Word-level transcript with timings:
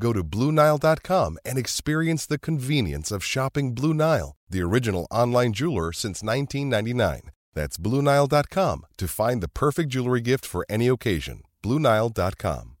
Go 0.00 0.12
to 0.12 0.22
BlueNile.com 0.22 1.38
and 1.44 1.58
experience 1.58 2.26
the 2.26 2.38
convenience 2.38 3.10
of 3.10 3.24
shopping 3.24 3.74
Blue 3.74 3.94
Nile, 3.94 4.36
the 4.48 4.62
original 4.62 5.06
online 5.10 5.52
jeweler 5.52 5.92
since 5.92 6.22
1999. 6.22 7.30
That's 7.54 7.76
BlueNile.com 7.76 8.86
to 8.98 9.08
find 9.08 9.42
the 9.42 9.48
perfect 9.48 9.90
jewelry 9.90 10.20
gift 10.20 10.44
for 10.44 10.64
any 10.68 10.88
occasion. 10.88 11.42
BlueNile.com. 11.62 12.76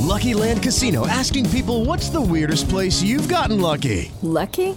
Lucky 0.00 0.34
Land 0.34 0.62
Casino 0.62 1.06
asking 1.06 1.48
people 1.50 1.84
what's 1.84 2.08
the 2.08 2.20
weirdest 2.20 2.68
place 2.68 3.02
you've 3.02 3.28
gotten 3.28 3.60
lucky? 3.60 4.10
Lucky? 4.22 4.76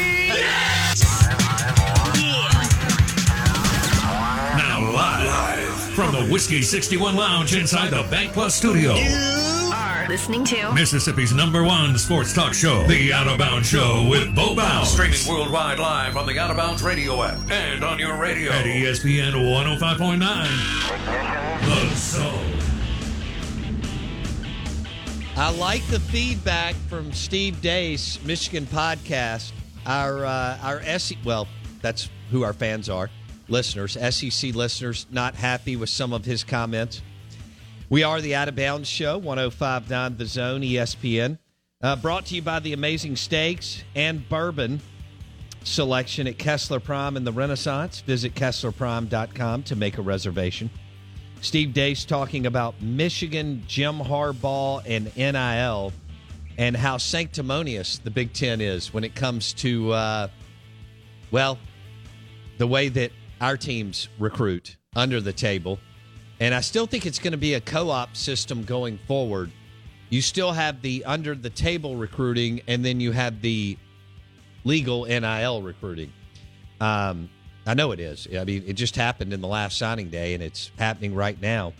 The 6.25 6.31
Whiskey 6.31 6.61
61 6.61 7.15
Lounge 7.15 7.55
inside 7.55 7.89
the 7.89 8.03
Bank 8.11 8.31
Plus 8.33 8.53
studio. 8.53 8.93
You 8.93 9.71
are 9.73 10.05
listening 10.07 10.43
to 10.45 10.71
Mississippi's 10.73 11.33
number 11.33 11.63
one 11.63 11.97
sports 11.97 12.31
talk 12.33 12.53
show, 12.53 12.83
The 12.83 13.11
Out 13.11 13.27
of 13.27 13.39
Bounds 13.39 13.67
Show 13.67 14.07
with 14.09 14.35
Bo 14.35 14.55
Bounds. 14.55 14.91
Streaming 14.91 15.17
worldwide 15.27 15.79
live 15.79 16.15
on 16.17 16.27
the 16.27 16.37
Out 16.37 16.51
of 16.51 16.57
Bounds 16.57 16.83
radio 16.83 17.23
app 17.23 17.39
and 17.49 17.83
on 17.83 17.97
your 17.97 18.15
radio 18.17 18.51
at 18.51 18.65
ESPN 18.65 19.31
105.9. 19.33 21.89
The 21.89 21.95
Zone. 21.95 22.47
I 25.37 25.49
like 25.57 25.83
the 25.87 25.99
feedback 25.99 26.75
from 26.87 27.11
Steve 27.13 27.59
Dace, 27.61 28.19
Michigan 28.23 28.67
podcast. 28.67 29.53
Our 29.87 30.23
uh, 30.25 30.59
our 30.61 30.83
SEC, 30.99 31.17
well, 31.25 31.47
that's 31.81 32.09
who 32.29 32.43
our 32.43 32.53
fans 32.53 32.89
are, 32.89 33.09
listeners, 33.51 33.93
SEC 33.93 34.55
listeners, 34.55 35.05
not 35.11 35.35
happy 35.35 35.75
with 35.75 35.89
some 35.89 36.13
of 36.13 36.25
his 36.25 36.43
comments. 36.43 37.01
We 37.89 38.03
are 38.03 38.21
the 38.21 38.33
Out 38.35 38.47
of 38.47 38.55
Bounds 38.55 38.87
Show, 38.87 39.17
1059 39.17 40.17
The 40.17 40.25
Zone, 40.25 40.61
ESPN. 40.61 41.37
Uh, 41.81 41.95
brought 41.97 42.27
to 42.27 42.35
you 42.35 42.41
by 42.41 42.59
the 42.59 42.73
amazing 42.73 43.17
steaks 43.17 43.83
and 43.95 44.27
bourbon 44.29 44.79
selection 45.63 46.27
at 46.27 46.37
Kessler 46.37 46.79
Prime 46.79 47.17
and 47.17 47.27
the 47.27 47.31
Renaissance. 47.31 48.01
Visit 48.01 48.33
KesslerPrime.com 48.33 49.63
to 49.63 49.75
make 49.75 49.97
a 49.97 50.01
reservation. 50.01 50.69
Steve 51.41 51.73
Dace 51.73 52.05
talking 52.05 52.45
about 52.45 52.81
Michigan, 52.81 53.63
Jim 53.67 53.97
Harbaugh, 53.97 54.83
and 54.85 55.15
NIL, 55.17 55.91
and 56.57 56.77
how 56.77 56.97
sanctimonious 56.97 57.97
the 57.97 58.11
Big 58.11 58.31
Ten 58.31 58.61
is 58.61 58.93
when 58.93 59.03
it 59.03 59.15
comes 59.15 59.53
to, 59.53 59.91
uh, 59.91 60.27
well, 61.31 61.57
the 62.57 62.67
way 62.67 62.89
that 62.89 63.11
our 63.41 63.57
teams 63.57 64.07
recruit 64.19 64.77
under 64.95 65.19
the 65.19 65.33
table. 65.33 65.79
And 66.39 66.55
I 66.55 66.61
still 66.61 66.85
think 66.85 67.05
it's 67.05 67.19
going 67.19 67.33
to 67.33 67.37
be 67.37 67.55
a 67.55 67.61
co 67.61 67.89
op 67.89 68.15
system 68.15 68.63
going 68.63 68.99
forward. 69.07 69.51
You 70.09 70.21
still 70.21 70.51
have 70.51 70.81
the 70.81 71.03
under 71.05 71.35
the 71.35 71.49
table 71.49 71.95
recruiting, 71.95 72.61
and 72.67 72.85
then 72.85 72.99
you 72.99 73.11
have 73.11 73.41
the 73.41 73.77
legal 74.63 75.05
NIL 75.05 75.61
recruiting. 75.61 76.11
Um, 76.79 77.29
I 77.65 77.73
know 77.73 77.91
it 77.91 77.99
is. 77.99 78.27
I 78.35 78.43
mean, 78.43 78.63
it 78.65 78.73
just 78.73 78.95
happened 78.95 79.33
in 79.33 79.41
the 79.41 79.47
last 79.47 79.77
signing 79.77 80.09
day, 80.09 80.33
and 80.33 80.41
it's 80.41 80.71
happening 80.77 81.13
right 81.13 81.39
now. 81.39 81.73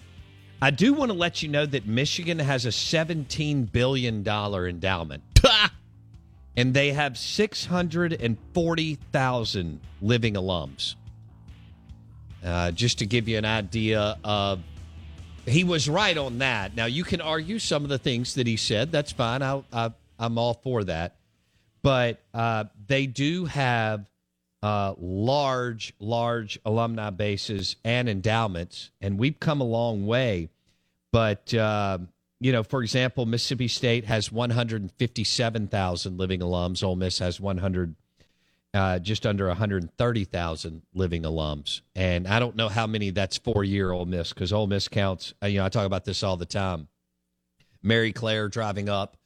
I 0.61 0.69
do 0.69 0.93
want 0.93 1.11
to 1.11 1.17
let 1.17 1.41
you 1.41 1.49
know 1.49 1.65
that 1.65 1.87
Michigan 1.87 2.37
has 2.37 2.67
a 2.67 2.69
$17 2.69 3.71
billion 3.71 4.27
endowment. 4.27 5.23
and 6.55 6.71
they 6.73 6.91
have 6.91 7.17
640,000 7.17 9.79
living 10.01 10.33
alums. 10.35 10.95
Uh, 12.43 12.71
just 12.71 12.99
to 12.99 13.05
give 13.05 13.27
you 13.27 13.37
an 13.37 13.45
idea 13.45 14.17
of, 14.23 14.61
he 15.45 15.63
was 15.63 15.87
right 15.87 16.17
on 16.17 16.39
that. 16.39 16.75
Now, 16.75 16.85
you 16.85 17.03
can 17.03 17.21
argue 17.21 17.59
some 17.59 17.83
of 17.83 17.89
the 17.89 17.97
things 17.97 18.35
that 18.35 18.47
he 18.47 18.57
said. 18.57 18.91
That's 18.91 19.11
fine. 19.11 19.41
I, 19.41 19.63
I, 19.71 19.91
I'm 20.17 20.37
all 20.37 20.55
for 20.55 20.83
that. 20.85 21.17
But 21.83 22.19
uh, 22.33 22.65
they 22.87 23.07
do 23.07 23.45
have 23.45 24.05
uh, 24.63 24.93
large, 24.99 25.93
large 25.99 26.59
alumni 26.65 27.09
bases 27.09 27.75
and 27.83 28.07
endowments, 28.07 28.91
and 29.01 29.17
we've 29.17 29.39
come 29.39 29.61
a 29.61 29.65
long 29.65 30.05
way. 30.05 30.49
But 31.11 31.53
uh, 31.53 31.99
you 32.39 32.51
know, 32.51 32.63
for 32.63 32.81
example, 32.81 33.25
Mississippi 33.25 33.67
State 33.67 34.05
has 34.05 34.31
157,000 34.31 36.17
living 36.17 36.39
alums. 36.39 36.83
Ole 36.83 36.95
Miss 36.95 37.19
has 37.19 37.39
100, 37.39 37.95
uh, 38.73 38.99
just 38.99 39.25
under 39.25 39.47
130,000 39.47 40.81
living 40.93 41.23
alums, 41.23 41.81
and 41.95 42.27
I 42.27 42.39
don't 42.39 42.55
know 42.55 42.69
how 42.69 42.87
many 42.87 43.09
that's 43.09 43.37
four-year 43.37 43.91
Ole 43.91 44.05
Miss 44.05 44.33
because 44.33 44.53
Ole 44.53 44.67
Miss 44.67 44.87
counts. 44.87 45.33
uh, 45.43 45.47
You 45.47 45.59
know, 45.59 45.65
I 45.65 45.69
talk 45.69 45.85
about 45.85 46.05
this 46.05 46.23
all 46.23 46.37
the 46.37 46.45
time. 46.45 46.87
Mary 47.83 48.13
Claire 48.13 48.47
driving 48.47 48.89
up 48.89 49.17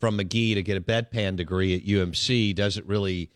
from 0.00 0.16
Magee 0.16 0.54
to 0.54 0.62
get 0.62 0.76
a 0.76 0.80
bedpan 0.80 1.36
degree 1.36 1.76
at 1.76 1.84
UMC 1.84 2.54
doesn't 2.54 2.86
really 2.86 3.30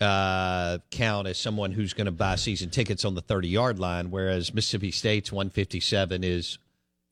uh, 0.00 0.78
count 0.90 1.26
as 1.26 1.38
someone 1.38 1.72
who's 1.72 1.92
going 1.92 2.06
to 2.06 2.12
buy 2.12 2.36
season 2.36 2.70
tickets 2.70 3.04
on 3.04 3.14
the 3.14 3.20
30 3.20 3.48
yard 3.48 3.78
line, 3.78 4.10
whereas 4.10 4.54
Mississippi 4.54 4.90
State's 4.90 5.30
157 5.30 6.24
is 6.24 6.58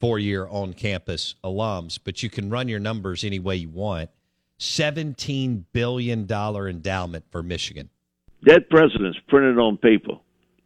four 0.01 0.19
year 0.19 0.47
on 0.47 0.73
campus 0.73 1.35
alums. 1.45 1.99
But 2.03 2.23
you 2.23 2.31
can 2.31 2.51
run 2.51 2.69
your 2.69 2.81
numbers 2.81 3.25
any 3.25 3.39
way 3.39 3.57
you 3.57 3.69
want. 3.69 4.11
$17 4.59 5.65
billion 5.73 6.31
endowment 6.31 7.25
for 7.31 7.43
Michigan. 7.43 7.91
Dead 8.45 8.69
presidents 8.69 9.19
printed 9.29 9.59
on 9.59 9.77
paper, 9.77 10.15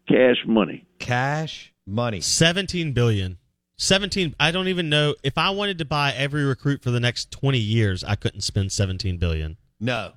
cash 0.09 0.37
money. 0.47 0.87
Cash 0.99 1.73
money. 1.87 2.21
17 2.21 2.93
billion. 2.93 3.39
17 3.77 4.35
I 4.39 4.51
don't 4.51 4.69
even 4.69 4.89
know 4.89 5.15
if 5.23 5.39
I 5.39 5.51
wanted 5.51 5.79
to 5.79 5.85
buy 5.85 6.13
every 6.13 6.45
recruit 6.45 6.83
for 6.83 6.91
the 6.91 7.01
next 7.01 7.31
20 7.31 7.59
years, 7.59 8.05
I 8.05 8.15
couldn't 8.15 8.43
spend 8.43 8.71
17 8.71 9.17
billion. 9.19 9.57
No. 9.81 10.13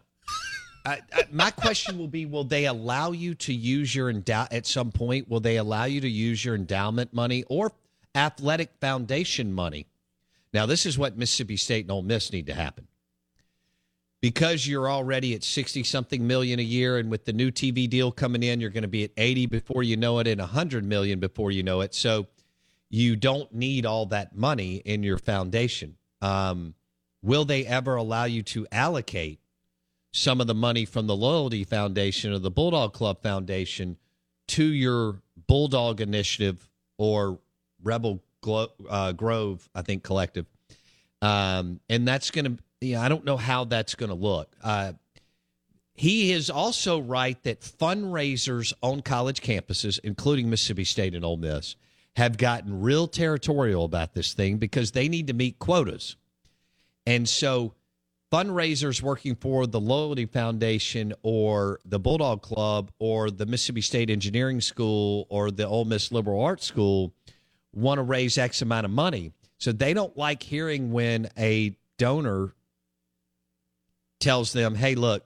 I, 0.85 0.99
I, 1.11 1.23
my 1.31 1.49
question 1.49 1.97
will 1.97 2.07
be: 2.07 2.27
Will 2.27 2.43
they 2.43 2.65
allow 2.65 3.11
you 3.11 3.33
to 3.35 3.53
use 3.53 3.95
your 3.95 4.09
endow 4.09 4.47
at 4.51 4.67
some 4.67 4.91
point? 4.91 5.27
Will 5.27 5.39
they 5.39 5.57
allow 5.57 5.85
you 5.85 5.99
to 6.01 6.07
use 6.07 6.45
your 6.45 6.53
endowment 6.53 7.11
money 7.11 7.43
or 7.47 7.71
athletic 8.13 8.69
foundation 8.79 9.51
money? 9.51 9.87
Now, 10.53 10.67
this 10.67 10.85
is 10.85 10.97
what 10.97 11.17
Mississippi 11.17 11.57
State 11.57 11.85
and 11.85 11.91
Ole 11.91 12.03
Miss 12.03 12.31
need 12.31 12.45
to 12.45 12.53
happen 12.53 12.87
because 14.25 14.65
you're 14.65 14.89
already 14.89 15.35
at 15.35 15.43
sixty 15.43 15.83
something 15.83 16.25
million 16.25 16.59
a 16.59 16.63
year, 16.63 16.97
and 16.97 17.11
with 17.11 17.25
the 17.25 17.31
new 17.31 17.51
TV 17.51 17.87
deal 17.87 18.11
coming 18.11 18.41
in, 18.41 18.59
you're 18.59 18.71
going 18.71 18.81
to 18.81 18.87
be 18.87 19.03
at 19.03 19.11
eighty 19.17 19.45
before 19.45 19.83
you 19.83 19.97
know 19.97 20.17
it, 20.17 20.25
and 20.25 20.41
hundred 20.41 20.83
million 20.83 21.19
before 21.19 21.51
you 21.51 21.61
know 21.61 21.81
it. 21.81 21.93
So 21.93 22.25
you 22.89 23.15
don't 23.15 23.53
need 23.53 23.85
all 23.85 24.07
that 24.07 24.35
money 24.35 24.77
in 24.77 25.03
your 25.03 25.19
foundation. 25.19 25.97
Um, 26.23 26.73
will 27.21 27.45
they 27.45 27.67
ever 27.67 27.93
allow 27.93 28.23
you 28.23 28.41
to 28.41 28.65
allocate? 28.71 29.41
some 30.11 30.39
of 30.39 30.47
the 30.47 30.55
money 30.55 30.85
from 30.85 31.07
the 31.07 31.15
Loyalty 31.15 31.65
Foundation 31.65 32.31
or 32.31 32.39
the 32.39 32.49
Bulldog 32.49 32.93
Club 32.93 33.21
Foundation 33.21 33.97
to 34.47 34.63
your 34.63 35.19
Bulldog 35.45 35.99
Initiative 35.99 36.69
or 36.97 37.37
Rebel 37.83 38.23
Glo- 38.39 38.71
uh, 38.89 39.11
Grove, 39.11 39.67
I 39.75 39.81
think, 39.81 40.03
collective. 40.03 40.45
um, 41.21 41.81
and 41.89 42.07
that's 42.07 42.31
going 42.31 42.45
to. 42.55 42.63
Yeah, 42.81 43.01
I 43.01 43.09
don't 43.09 43.25
know 43.25 43.37
how 43.37 43.65
that's 43.65 43.95
going 43.95 44.09
to 44.09 44.15
look. 44.15 44.55
Uh, 44.63 44.93
he 45.93 46.33
is 46.33 46.49
also 46.49 46.99
right 46.99 47.41
that 47.43 47.61
fundraisers 47.61 48.73
on 48.81 49.01
college 49.01 49.41
campuses, 49.41 49.99
including 50.03 50.49
Mississippi 50.49 50.83
State 50.83 51.15
and 51.15 51.23
Ole 51.23 51.37
Miss, 51.37 51.75
have 52.17 52.37
gotten 52.37 52.81
real 52.81 53.07
territorial 53.07 53.85
about 53.85 54.13
this 54.13 54.33
thing 54.33 54.57
because 54.57 54.91
they 54.91 55.07
need 55.07 55.27
to 55.27 55.33
meet 55.33 55.57
quotas. 55.57 56.17
And 57.05 57.27
so 57.27 57.73
fundraisers 58.31 59.01
working 59.01 59.35
for 59.35 59.67
the 59.67 59.79
Loyalty 59.79 60.25
Foundation 60.25 61.13
or 61.23 61.79
the 61.85 61.99
Bulldog 61.99 62.41
Club 62.41 62.91
or 62.99 63.31
the 63.31 63.45
Mississippi 63.45 63.81
State 63.81 64.09
Engineering 64.09 64.59
School 64.59 65.27
or 65.29 65.51
the 65.51 65.67
Ole 65.67 65.85
Miss 65.85 66.11
Liberal 66.11 66.41
Arts 66.41 66.65
School 66.65 67.13
want 67.73 67.99
to 67.99 68.03
raise 68.03 68.37
X 68.37 68.61
amount 68.61 68.85
of 68.85 68.91
money. 68.91 69.31
So 69.57 69.71
they 69.71 69.93
don't 69.93 70.15
like 70.17 70.43
hearing 70.43 70.91
when 70.91 71.29
a 71.37 71.77
donor 71.97 72.53
tells 74.25 74.53
them, 74.53 74.73
hey, 74.73 74.95
look, 74.95 75.23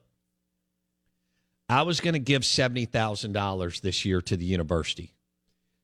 I 1.70 1.84
was 1.84 2.02
going 2.02 2.16
to 2.16 2.20
give 2.20 2.42
$70,000 2.42 3.82
this 3.82 4.04
year 4.04 4.22
to 4.24 4.36
the 4.36 4.44
university. 4.44 5.14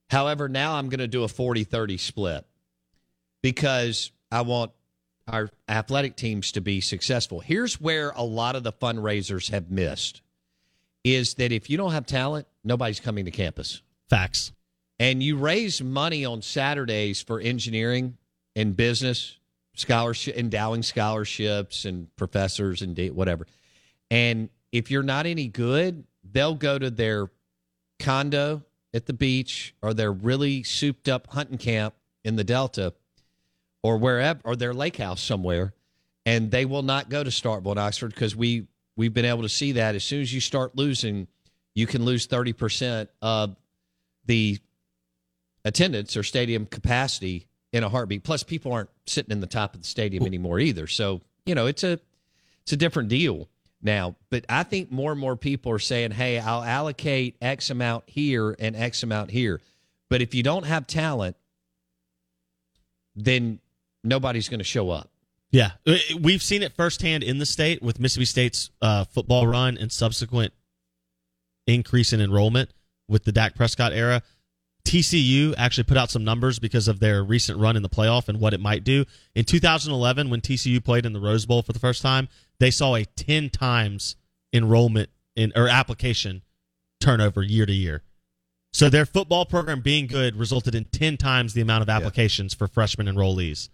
However, 0.09 0.49
now 0.49 0.75
I'm 0.75 0.89
going 0.89 0.99
to 0.99 1.07
do 1.07 1.23
a 1.23 1.29
40 1.29 1.63
30 1.63 1.97
split 1.97 2.45
because 3.41 4.11
I 4.29 4.41
want 4.41 4.71
our 5.29 5.49
athletic 5.69 6.17
teams 6.17 6.51
to 6.51 6.61
be 6.61 6.81
successful. 6.81 7.39
Here's 7.39 7.79
where 7.79 8.09
a 8.11 8.21
lot 8.21 8.57
of 8.57 8.63
the 8.63 8.73
fundraisers 8.73 9.49
have 9.49 9.71
missed 9.71 10.21
is 11.05 11.35
that 11.35 11.53
if 11.53 11.69
you 11.69 11.77
don't 11.77 11.93
have 11.93 12.05
talent, 12.05 12.47
nobody's 12.65 12.99
coming 12.99 13.23
to 13.25 13.31
campus. 13.31 13.81
Facts. 14.09 14.51
And 14.99 15.23
you 15.23 15.37
raise 15.37 15.81
money 15.81 16.25
on 16.25 16.41
Saturdays 16.41 17.21
for 17.21 17.39
engineering 17.39 18.17
and 18.57 18.75
business, 18.75 19.37
scholarship, 19.75 20.35
endowing 20.35 20.83
scholarships 20.83 21.85
and 21.85 22.13
professors 22.15 22.81
and 22.81 22.97
whatever. 23.11 23.45
And 24.09 24.49
if 24.71 24.89
you're 24.89 25.03
not 25.03 25.25
any 25.25 25.47
good, 25.47 26.05
they'll 26.29 26.55
go 26.55 26.77
to 26.79 26.89
their 26.89 27.29
condo 27.99 28.63
at 28.93 29.05
the 29.05 29.13
beach 29.13 29.75
or 29.81 29.93
their 29.93 30.11
really 30.11 30.63
souped 30.63 31.07
up 31.09 31.27
hunting 31.27 31.57
camp 31.57 31.93
in 32.23 32.35
the 32.35 32.43
Delta 32.43 32.93
or 33.83 33.97
wherever 33.97 34.39
or 34.43 34.55
their 34.55 34.73
lake 34.73 34.97
house 34.97 35.21
somewhere, 35.21 35.73
and 36.25 36.49
they 36.49 36.65
will 36.65 36.81
not 36.81 37.09
go 37.09 37.23
to 37.23 37.29
Starkville 37.29 37.71
and 37.71 37.79
Oxford 37.79 38.09
because 38.09 38.35
we 38.35 38.67
we've 38.95 39.13
been 39.13 39.25
able 39.25 39.43
to 39.43 39.49
see 39.49 39.73
that 39.73 39.95
as 39.95 40.03
soon 40.03 40.21
as 40.21 40.33
you 40.33 40.39
start 40.39 40.75
losing, 40.75 41.27
you 41.73 41.85
can 41.85 42.03
lose 42.03 42.25
thirty 42.25 42.53
percent 42.53 43.09
of 43.21 43.55
the 44.25 44.57
attendance 45.63 46.15
or 46.15 46.23
stadium 46.23 46.65
capacity 46.65 47.47
in 47.75 47.83
a 47.83 47.89
heartbeat. 47.89 48.23
Plus, 48.23 48.41
people 48.41 48.71
aren't 48.71 48.89
sitting 49.05 49.31
in 49.33 49.41
the 49.41 49.47
top 49.47 49.75
of 49.75 49.81
the 49.81 49.87
stadium 49.87 50.25
anymore 50.25 50.59
either. 50.61 50.87
So 50.87 51.21
you 51.45 51.53
know 51.53 51.67
it's 51.67 51.83
a 51.83 51.99
it's 52.63 52.71
a 52.71 52.77
different 52.77 53.09
deal 53.09 53.49
now. 53.81 54.15
But 54.29 54.45
I 54.47 54.63
think 54.63 54.91
more 54.91 55.11
and 55.11 55.19
more 55.19 55.35
people 55.35 55.73
are 55.73 55.79
saying, 55.79 56.11
"Hey, 56.11 56.39
I'll 56.39 56.63
allocate 56.63 57.35
X 57.41 57.69
amount 57.69 58.05
here 58.07 58.55
and 58.57 58.77
X 58.77 59.03
amount 59.03 59.29
here." 59.31 59.59
But 60.09 60.21
if 60.21 60.33
you 60.33 60.41
don't 60.41 60.65
have 60.65 60.87
talent, 60.87 61.35
then 63.13 63.59
nobody's 64.05 64.47
going 64.47 64.59
to 64.59 64.63
show 64.63 64.89
up. 64.89 65.11
Yeah, 65.51 65.71
Uh, 65.85 65.97
we've 66.19 66.43
seen 66.43 66.63
it 66.63 66.73
firsthand 66.75 67.23
in 67.23 67.39
the 67.39 67.45
state 67.45 67.81
with 67.81 67.99
Mississippi 67.99 68.25
State's 68.25 68.69
uh, 68.81 69.03
football 69.05 69.47
run 69.47 69.77
and 69.77 69.91
subsequent 69.91 70.53
increase 71.67 72.13
in 72.13 72.21
enrollment 72.21 72.69
with 73.07 73.23
the 73.23 73.31
Dak 73.31 73.55
Prescott 73.55 73.93
era. 73.93 74.21
TCU 74.85 75.53
actually 75.57 75.83
put 75.83 75.97
out 75.97 76.11
some 76.11 76.23
numbers 76.23 76.59
because 76.59 76.87
of 76.87 76.99
their 76.99 77.23
recent 77.23 77.59
run 77.59 77.75
in 77.75 77.81
the 77.81 77.89
playoff 77.89 78.29
and 78.29 78.39
what 78.39 78.53
it 78.53 78.59
might 78.59 78.83
do. 78.83 79.03
In 79.33 79.43
2011, 79.43 80.29
when 80.29 80.41
TCU 80.41 80.81
played 80.83 81.05
in 81.05 81.13
the 81.13 81.19
Rose 81.19 81.45
Bowl 81.45 81.63
for 81.63 81.73
the 81.73 81.79
first 81.79 82.01
time, 82.01 82.29
they 82.59 82.71
saw 82.71 82.95
a 82.95 83.03
10 83.03 83.49
times 83.49 84.15
enrollment 84.53 85.09
in 85.35 85.51
or 85.55 85.67
application 85.67 86.43
turnover 87.01 87.41
year 87.41 87.65
to 87.65 87.73
year. 87.73 88.03
So 88.71 88.89
their 88.89 89.05
football 89.05 89.45
program 89.45 89.81
being 89.81 90.05
good 90.05 90.35
resulted 90.35 90.75
in 90.75 90.85
10 90.85 91.17
times 91.17 91.53
the 91.53 91.61
amount 91.61 91.81
of 91.81 91.89
applications 91.89 92.53
yeah. 92.53 92.57
for 92.59 92.67
freshman 92.67 93.07
enrollees. 93.07 93.69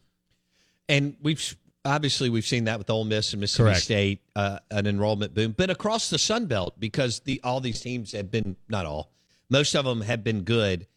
And 0.87 1.17
we've 1.21 1.57
obviously 1.83 2.29
we've 2.29 2.45
seen 2.45 2.65
that 2.65 2.77
with 2.77 2.89
Ole 2.89 3.05
Miss 3.05 3.33
and 3.33 3.41
Mississippi 3.41 3.69
Correct. 3.69 3.81
State, 3.81 4.21
uh, 4.35 4.59
an 4.69 4.87
enrollment 4.87 5.33
boom, 5.33 5.53
but 5.57 5.69
across 5.69 6.09
the 6.09 6.19
Sun 6.19 6.45
Belt 6.45 6.79
because 6.79 7.19
the 7.21 7.41
all 7.43 7.59
these 7.59 7.81
teams 7.81 8.13
have 8.13 8.31
been 8.31 8.55
not 8.69 8.85
all, 8.85 9.11
most 9.49 9.75
of 9.75 9.85
them 9.85 10.01
have 10.01 10.23
been 10.23 10.43
good 10.43 10.87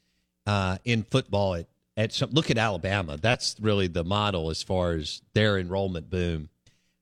uh, 0.47 0.79
in 0.85 1.03
football. 1.03 1.55
At, 1.55 1.67
at 1.97 2.13
some 2.13 2.31
look 2.31 2.51
at 2.51 2.59
Alabama, 2.59 3.17
that's 3.17 3.57
really 3.61 3.87
the 3.87 4.05
model 4.05 4.51
as 4.51 4.63
far 4.63 4.93
as 4.93 5.23
their 5.33 5.59
enrollment 5.59 6.11
boom. 6.11 6.49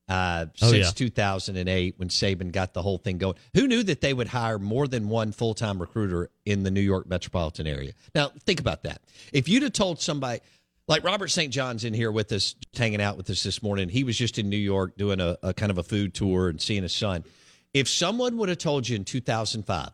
Uh, 0.09 0.47
Oh, 0.61 0.71
since 0.71 0.89
yeah. 0.89 0.91
2008, 0.91 1.95
when 1.97 2.09
Saban 2.09 2.53
got 2.53 2.75
the 2.75 2.83
whole 2.83 2.99
thing 2.99 3.17
going, 3.19 3.37
who 3.55 3.67
knew 3.67 3.83
that 3.85 4.01
they 4.03 4.13
would 4.13 4.29
hire 4.29 4.59
more 4.59 4.87
than 4.87 5.09
one 5.09 5.33
full 5.33 5.55
time 5.55 5.81
recruiter 5.81 6.29
in 6.45 6.65
the 6.65 6.71
New 6.71 6.81
York 6.83 7.07
metropolitan 7.09 7.67
area? 7.67 7.93
Now, 8.15 8.31
think 8.45 8.61
about 8.61 8.83
that. 8.83 9.01
If 9.33 9.49
you'd 9.49 9.63
have 9.63 9.73
told 9.73 10.01
somebody, 10.01 10.41
like 10.89 11.05
Robert 11.05 11.29
St. 11.29 11.51
John's 11.53 11.85
in 11.85 11.95
here 11.95 12.11
with 12.13 12.31
us, 12.33 12.55
hanging 12.77 13.01
out 13.01 13.17
with 13.17 13.31
us 13.31 13.43
this 13.43 13.63
morning. 13.63 13.89
He 13.89 14.05
was 14.05 14.19
just 14.19 14.39
in 14.39 14.51
New 14.51 14.57
York 14.59 14.97
doing 14.99 15.21
a, 15.21 15.39
a 15.43 15.55
kind 15.55 15.71
of 15.71 15.79
a 15.79 15.83
food 15.83 16.13
tour 16.13 16.49
and 16.49 16.61
seeing 16.61 16.83
his 16.83 16.93
son. 16.95 17.25
If 17.73 17.89
someone 17.89 18.37
would 18.37 18.51
have 18.51 18.59
told 18.59 18.89
you 18.89 18.97
in 18.97 19.05
2005 19.05 19.91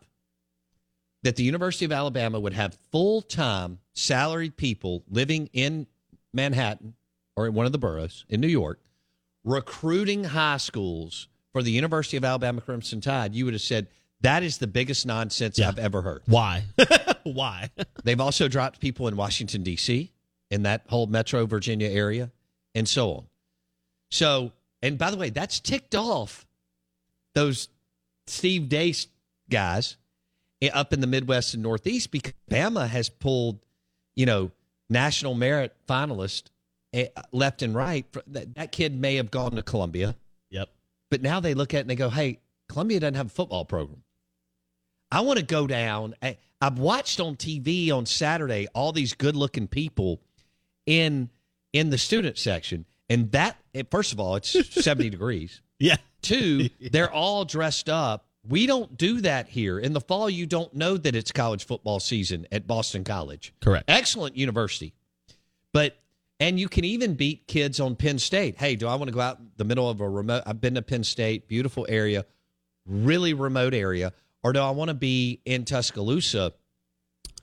that 1.23 1.35
the 1.35 1.43
University 1.43 1.85
of 1.85 1.91
Alabama 1.91 2.39
would 2.39 2.53
have 2.53 2.77
full 2.91 3.21
time 3.21 3.79
salaried 3.93 4.57
people 4.57 5.03
living 5.09 5.49
in 5.53 5.87
Manhattan 6.33 6.93
or 7.35 7.47
in 7.47 7.53
one 7.53 7.65
of 7.65 7.71
the 7.71 7.77
boroughs 7.77 8.25
in 8.29 8.41
New 8.41 8.47
York, 8.47 8.79
recruiting 9.43 10.25
high 10.25 10.57
schools 10.57 11.27
for 11.51 11.63
the 11.63 11.71
University 11.71 12.17
of 12.17 12.23
Alabama 12.23 12.61
Crimson 12.61 13.01
Tide, 13.01 13.33
you 13.33 13.45
would 13.45 13.53
have 13.53 13.61
said, 13.61 13.87
that 14.21 14.43
is 14.43 14.57
the 14.57 14.67
biggest 14.67 15.05
nonsense 15.05 15.57
Yeah. 15.57 15.69
I've 15.69 15.79
ever 15.79 16.01
heard. 16.01 16.21
Why? 16.25 16.63
Why? 17.23 17.69
They've 18.03 18.19
also 18.19 18.47
dropped 18.47 18.79
people 18.79 19.07
in 19.07 19.15
Washington, 19.15 19.63
D.C., 19.63 20.11
in 20.51 20.63
that 20.63 20.83
whole 20.89 21.07
metro 21.07 21.45
Virginia 21.45 21.87
area, 21.87 22.31
and 22.75 22.87
so 22.87 23.11
on. 23.13 23.25
So, 24.11 24.51
and 24.81 24.97
by 24.97 25.11
the 25.11 25.17
way, 25.17 25.29
that's 25.29 25.59
ticked 25.59 25.95
off 25.95 26.45
those 27.35 27.69
Steve 28.27 28.67
Dace 28.67 29.07
guys 29.49 29.97
up 30.67 30.93
in 30.93 30.99
the 30.99 31.07
Midwest 31.07 31.53
and 31.53 31.63
Northeast 31.63 32.11
because 32.11 32.33
Bama 32.49 32.87
has 32.87 33.09
pulled, 33.09 33.59
you 34.15 34.25
know, 34.25 34.51
national 34.89 35.33
merit 35.33 35.75
finalist 35.87 36.49
eh, 36.93 37.07
left 37.31 37.61
and 37.61 37.73
right. 37.73 38.05
That, 38.27 38.55
that 38.55 38.71
kid 38.71 38.99
may 38.99 39.15
have 39.15 39.31
gone 39.31 39.51
to 39.51 39.63
Columbia, 39.63 40.15
yep. 40.49 40.69
but 41.09 41.21
now 41.21 41.39
they 41.39 41.53
look 41.53 41.73
at 41.73 41.77
it 41.77 41.81
and 41.81 41.89
they 41.89 41.95
go, 41.95 42.09
hey, 42.09 42.39
Columbia 42.67 42.99
doesn't 42.99 43.15
have 43.15 43.27
a 43.27 43.29
football 43.29 43.65
program. 43.65 44.03
I 45.11 45.21
want 45.21 45.39
to 45.39 45.45
go 45.45 45.65
down. 45.65 46.15
I, 46.21 46.37
I've 46.61 46.77
watched 46.77 47.19
on 47.19 47.35
TV 47.35 47.91
on 47.91 48.05
Saturday 48.05 48.67
all 48.73 48.91
these 48.91 49.13
good 49.13 49.35
looking 49.35 49.67
people 49.67 50.21
in 50.85 51.29
in 51.73 51.89
the 51.89 51.97
student 51.97 52.37
section. 52.37 52.85
And 53.09 53.31
that, 53.31 53.57
eh, 53.73 53.83
first 53.89 54.13
of 54.13 54.19
all, 54.19 54.35
it's 54.35 54.51
70 54.83 55.09
degrees. 55.09 55.61
Yeah. 55.79 55.97
Two, 56.21 56.69
they're 56.91 57.11
all 57.11 57.45
dressed 57.45 57.89
up. 57.89 58.25
We 58.49 58.65
don't 58.65 58.97
do 58.97 59.21
that 59.21 59.47
here. 59.47 59.77
In 59.77 59.93
the 59.93 60.01
fall, 60.01 60.27
you 60.27 60.47
don't 60.47 60.73
know 60.73 60.97
that 60.97 61.15
it's 61.15 61.31
college 61.31 61.65
football 61.65 61.99
season 61.99 62.47
at 62.51 62.65
Boston 62.65 63.03
College. 63.03 63.53
Correct. 63.61 63.85
Excellent 63.87 64.35
university. 64.35 64.93
But, 65.71 65.99
and 66.39 66.59
you 66.59 66.67
can 66.67 66.83
even 66.83 67.13
beat 67.13 67.45
kids 67.45 67.79
on 67.79 67.95
Penn 67.95 68.17
State. 68.17 68.57
Hey, 68.57 68.75
do 68.75 68.87
I 68.87 68.95
want 68.95 69.09
to 69.09 69.13
go 69.13 69.21
out 69.21 69.37
in 69.37 69.51
the 69.57 69.65
middle 69.65 69.87
of 69.87 70.01
a 70.01 70.09
remote? 70.09 70.41
I've 70.47 70.59
been 70.59 70.73
to 70.73 70.81
Penn 70.81 71.03
State, 71.03 71.47
beautiful 71.47 71.85
area, 71.87 72.25
really 72.87 73.35
remote 73.35 73.75
area. 73.75 74.13
Or 74.43 74.51
do 74.51 74.59
I 74.59 74.71
want 74.71 74.87
to 74.89 74.95
be 74.95 75.41
in 75.45 75.63
Tuscaloosa 75.63 76.53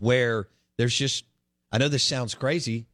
where 0.00 0.48
there's 0.76 0.96
just, 0.96 1.24
I 1.70 1.78
know 1.78 1.88
this 1.88 2.02
sounds 2.02 2.34
crazy, 2.34 2.86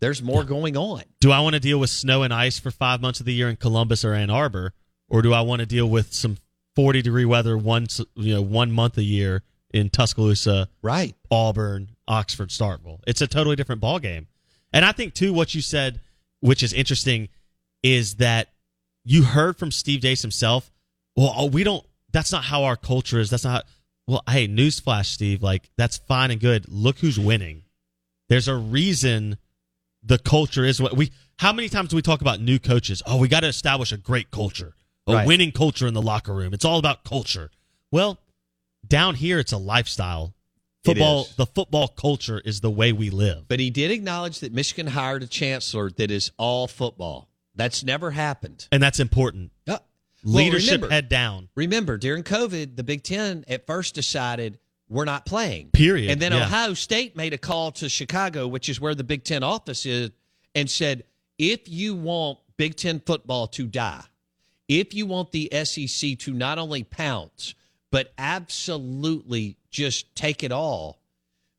there's 0.00 0.22
more 0.22 0.44
going 0.44 0.76
on. 0.76 1.04
Do 1.20 1.30
I 1.30 1.40
want 1.40 1.54
to 1.54 1.60
deal 1.60 1.78
with 1.78 1.88
snow 1.88 2.22
and 2.22 2.34
ice 2.34 2.58
for 2.58 2.70
five 2.70 3.00
months 3.00 3.20
of 3.20 3.26
the 3.26 3.32
year 3.32 3.48
in 3.48 3.56
Columbus 3.56 4.04
or 4.04 4.12
Ann 4.12 4.28
Arbor, 4.28 4.74
or 5.08 5.22
do 5.22 5.32
I 5.32 5.40
want 5.40 5.60
to 5.60 5.66
deal 5.66 5.88
with 5.88 6.12
some 6.12 6.36
forty 6.76 7.02
degree 7.02 7.24
weather 7.24 7.56
once 7.56 8.00
you 8.14 8.34
know 8.34 8.42
one 8.42 8.72
month 8.72 8.98
a 8.98 9.02
year 9.02 9.42
in 9.72 9.88
Tuscaloosa, 9.88 10.68
right? 10.82 11.14
Auburn, 11.30 11.90
Oxford, 12.08 12.48
Starkville. 12.48 13.00
It's 13.06 13.20
a 13.20 13.26
totally 13.26 13.56
different 13.56 13.80
ball 13.80 13.98
game. 13.98 14.26
And 14.72 14.84
I 14.84 14.92
think 14.92 15.14
too, 15.14 15.32
what 15.32 15.54
you 15.54 15.60
said, 15.60 16.00
which 16.40 16.62
is 16.62 16.72
interesting, 16.72 17.28
is 17.82 18.16
that 18.16 18.48
you 19.04 19.22
heard 19.22 19.56
from 19.56 19.70
Steve 19.70 20.00
Dace 20.00 20.22
himself. 20.22 20.70
Well, 21.16 21.32
oh, 21.36 21.46
we 21.46 21.64
don't. 21.64 21.84
That's 22.12 22.32
not 22.32 22.44
how 22.44 22.64
our 22.64 22.76
culture 22.76 23.18
is. 23.18 23.30
That's 23.30 23.44
not. 23.44 23.64
Well, 24.06 24.22
hey, 24.28 24.48
newsflash, 24.48 25.06
Steve. 25.06 25.42
Like 25.42 25.70
that's 25.76 25.98
fine 25.98 26.30
and 26.30 26.40
good. 26.40 26.66
Look 26.68 26.98
who's 26.98 27.18
winning. 27.18 27.62
There's 28.28 28.48
a 28.48 28.56
reason 28.56 29.38
the 30.02 30.18
culture 30.18 30.64
is 30.64 30.80
what 30.80 30.96
we. 30.96 31.12
How 31.38 31.52
many 31.52 31.68
times 31.68 31.88
do 31.88 31.96
we 31.96 32.02
talk 32.02 32.20
about 32.20 32.40
new 32.40 32.58
coaches? 32.58 33.02
Oh, 33.06 33.16
we 33.16 33.28
got 33.28 33.40
to 33.40 33.46
establish 33.46 33.92
a 33.92 33.96
great 33.96 34.30
culture, 34.30 34.74
a 35.12 35.16
Right. 35.16 35.26
winning 35.26 35.52
culture 35.52 35.86
in 35.86 35.94
the 35.94 36.02
locker 36.02 36.34
room. 36.34 36.52
It's 36.54 36.64
all 36.64 36.78
about 36.78 37.04
culture. 37.04 37.50
Well, 37.90 38.18
down 38.86 39.14
here, 39.16 39.38
it's 39.38 39.52
a 39.52 39.56
lifestyle. 39.58 40.34
Football, 40.84 41.28
the 41.36 41.44
football 41.46 41.88
culture 41.88 42.40
is 42.42 42.60
the 42.60 42.70
way 42.70 42.90
we 42.92 43.10
live. 43.10 43.46
But 43.48 43.60
he 43.60 43.68
did 43.68 43.90
acknowledge 43.90 44.40
that 44.40 44.52
Michigan 44.52 44.86
hired 44.88 45.22
a 45.22 45.26
chancellor 45.26 45.90
that 45.90 46.10
is 46.10 46.30
all 46.38 46.66
football. 46.66 47.28
That's 47.54 47.84
never 47.84 48.12
happened. 48.12 48.66
And 48.72 48.82
that's 48.82 48.98
important. 48.98 49.52
Uh, 49.68 49.78
well, 50.24 50.34
Leadership 50.44 50.72
remember- 50.82 50.90
head 50.94 51.08
down. 51.10 51.48
Remember, 51.54 51.98
during 51.98 52.22
COVID, 52.22 52.76
the 52.76 52.82
Big 52.84 53.02
Ten 53.02 53.44
at 53.46 53.66
first 53.66 53.94
decided 53.94 54.58
we're 54.88 55.04
not 55.04 55.26
playing. 55.26 55.70
Period. 55.72 56.10
And 56.10 56.20
then 56.22 56.32
Yeah. 56.32 56.44
Ohio 56.46 56.72
State 56.74 57.14
made 57.14 57.34
a 57.34 57.38
call 57.38 57.72
to 57.72 57.88
Chicago, 57.90 58.48
which 58.48 58.68
is 58.70 58.80
where 58.80 58.94
the 58.94 59.04
Big 59.04 59.22
Ten 59.24 59.42
office 59.42 59.84
is, 59.84 60.10
and 60.54 60.70
said, 60.70 61.04
if 61.38 61.68
you 61.68 61.94
want 61.94 62.38
Big 62.56 62.76
Ten 62.76 63.00
football 63.04 63.46
to 63.48 63.66
die, 63.66 64.04
if 64.70 64.94
you 64.94 65.04
want 65.04 65.32
the 65.32 65.50
SEC 65.64 66.16
to 66.20 66.32
not 66.32 66.56
only 66.58 66.84
pounce, 66.84 67.54
but 67.90 68.12
absolutely 68.16 69.56
just 69.70 70.14
take 70.14 70.44
it 70.44 70.52
all, 70.52 71.00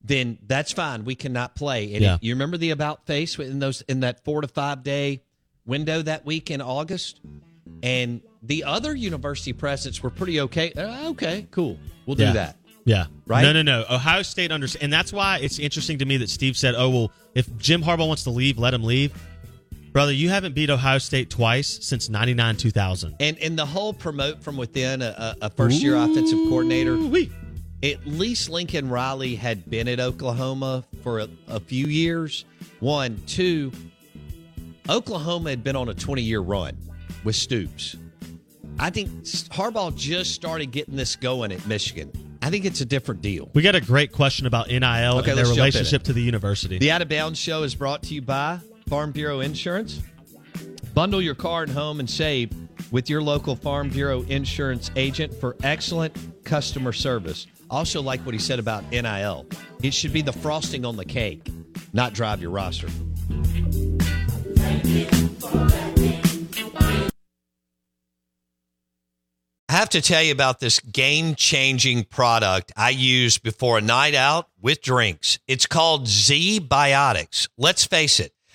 then 0.03 0.37
that's 0.47 0.71
fine. 0.71 1.03
We 1.03 1.15
cannot 1.15 1.53
play. 1.55 1.93
And 1.93 2.01
Yeah. 2.01 2.17
you 2.21 2.33
remember 2.33 2.55
the 2.57 2.69
about 2.71 3.05
face 3.05 3.37
in 3.37 3.59
those 3.59 3.81
in 3.81 3.99
that 3.99 4.23
four 4.23 4.39
to 4.41 4.47
five 4.47 4.83
day 4.83 5.21
window 5.65 6.01
that 6.01 6.25
week 6.25 6.49
in 6.49 6.61
August? 6.61 7.19
And 7.83 8.21
the 8.41 8.63
other 8.63 8.95
university 8.95 9.53
presidents 9.53 10.01
were 10.01 10.09
pretty 10.09 10.39
okay. 10.41 10.71
Uh, 10.71 11.09
okay, 11.09 11.47
cool. 11.51 11.77
We'll 12.05 12.15
do 12.15 12.23
Yeah. 12.23 12.33
that. 12.33 12.57
Yeah. 12.85 13.05
Right? 13.27 13.43
No, 13.43 13.51
no, 13.53 13.61
no. 13.61 13.85
Ohio 13.89 14.21
State 14.23 14.51
under 14.51 14.67
and 14.79 14.91
that's 14.91 15.11
why 15.11 15.39
it's 15.39 15.59
interesting 15.59 15.99
to 15.99 16.05
me 16.05 16.17
that 16.17 16.29
Steve 16.29 16.55
said, 16.57 16.75
"Oh 16.77 16.89
well, 16.89 17.11
if 17.35 17.45
Jim 17.57 17.83
Harbaugh 17.83 18.07
wants 18.07 18.23
to 18.23 18.29
leave, 18.31 18.57
let 18.57 18.73
him 18.73 18.83
leave." 18.83 19.11
Brother, 19.91 20.13
you 20.13 20.29
haven't 20.29 20.55
beat 20.55 20.69
Ohio 20.69 20.99
State 20.99 21.29
twice 21.29 21.79
since 21.81 22.09
99 22.09 22.55
2000. 22.55 23.15
And 23.19 23.37
and 23.39 23.57
the 23.57 23.65
whole 23.65 23.93
promote 23.93 24.41
from 24.41 24.55
within 24.55 25.01
a, 25.01 25.35
a 25.41 25.49
first 25.49 25.81
year 25.81 25.95
offensive 25.95 26.39
coordinator. 26.47 26.97
At 27.83 28.05
least 28.05 28.49
Lincoln 28.49 28.89
Riley 28.89 29.35
had 29.35 29.69
been 29.69 29.87
at 29.87 29.99
Oklahoma 29.99 30.85
for 31.01 31.19
a, 31.19 31.27
a 31.47 31.59
few 31.59 31.87
years. 31.87 32.45
One, 32.79 33.21
two. 33.25 33.71
Oklahoma 34.87 35.49
had 35.49 35.63
been 35.63 35.75
on 35.75 35.89
a 35.89 35.93
twenty 35.93 36.21
year 36.21 36.41
run 36.41 36.77
with 37.23 37.35
Stoops. 37.35 37.97
I 38.79 38.89
think 38.91 39.09
Harbaugh 39.49 39.95
just 39.95 40.33
started 40.33 40.71
getting 40.71 40.95
this 40.95 41.15
going 41.15 41.51
at 41.51 41.65
Michigan. 41.67 42.11
I 42.41 42.49
think 42.49 42.65
it's 42.65 42.81
a 42.81 42.85
different 42.85 43.21
deal. 43.21 43.51
We 43.53 43.61
got 43.61 43.75
a 43.75 43.81
great 43.81 44.11
question 44.11 44.47
about 44.47 44.69
NIL 44.69 44.83
Okay, 44.83 45.29
and 45.29 45.37
their 45.37 45.45
in 45.45 45.51
relationship 45.51 46.03
to 46.03 46.13
the 46.13 46.21
university. 46.21 46.79
The 46.79 46.89
Out 46.91 47.01
of 47.01 47.09
Bounds 47.09 47.37
Show 47.37 47.63
is 47.63 47.75
brought 47.75 48.01
to 48.03 48.15
you 48.15 48.21
by 48.21 48.59
Farm 48.91 49.13
Bureau 49.13 49.39
Insurance. 49.39 50.01
Bundle 50.93 51.21
your 51.21 51.33
car 51.33 51.63
and 51.63 51.71
home 51.71 52.01
and 52.01 52.09
save 52.09 52.51
with 52.91 53.09
your 53.09 53.21
local 53.21 53.55
Farm 53.55 53.87
Bureau 53.87 54.23
insurance 54.23 54.91
agent 54.97 55.33
for 55.33 55.55
excellent 55.63 56.13
customer 56.43 56.91
service. 56.91 57.47
Also, 57.69 58.01
like 58.01 58.19
what 58.25 58.33
he 58.33 58.39
said 58.39 58.59
about 58.59 58.83
NIL, 58.91 59.45
it 59.81 59.93
should 59.93 60.11
be 60.11 60.21
the 60.21 60.33
frosting 60.33 60.83
on 60.83 60.97
the 60.97 61.05
cake, 61.05 61.47
not 61.93 62.11
drive 62.11 62.41
your 62.41 62.51
roster. 62.51 62.89
I 69.69 69.73
have 69.73 69.87
to 69.91 70.01
tell 70.01 70.21
you 70.21 70.33
about 70.33 70.59
this 70.59 70.81
game 70.81 71.35
changing 71.35 72.03
product 72.03 72.73
I 72.75 72.89
use 72.89 73.37
before 73.37 73.77
a 73.77 73.81
night 73.81 74.15
out 74.15 74.49
with 74.59 74.81
drinks. 74.81 75.39
It's 75.47 75.65
called 75.65 76.07
ZBiotics. 76.07 77.47
Let's 77.57 77.85
face 77.85 78.19
it, 78.19 78.33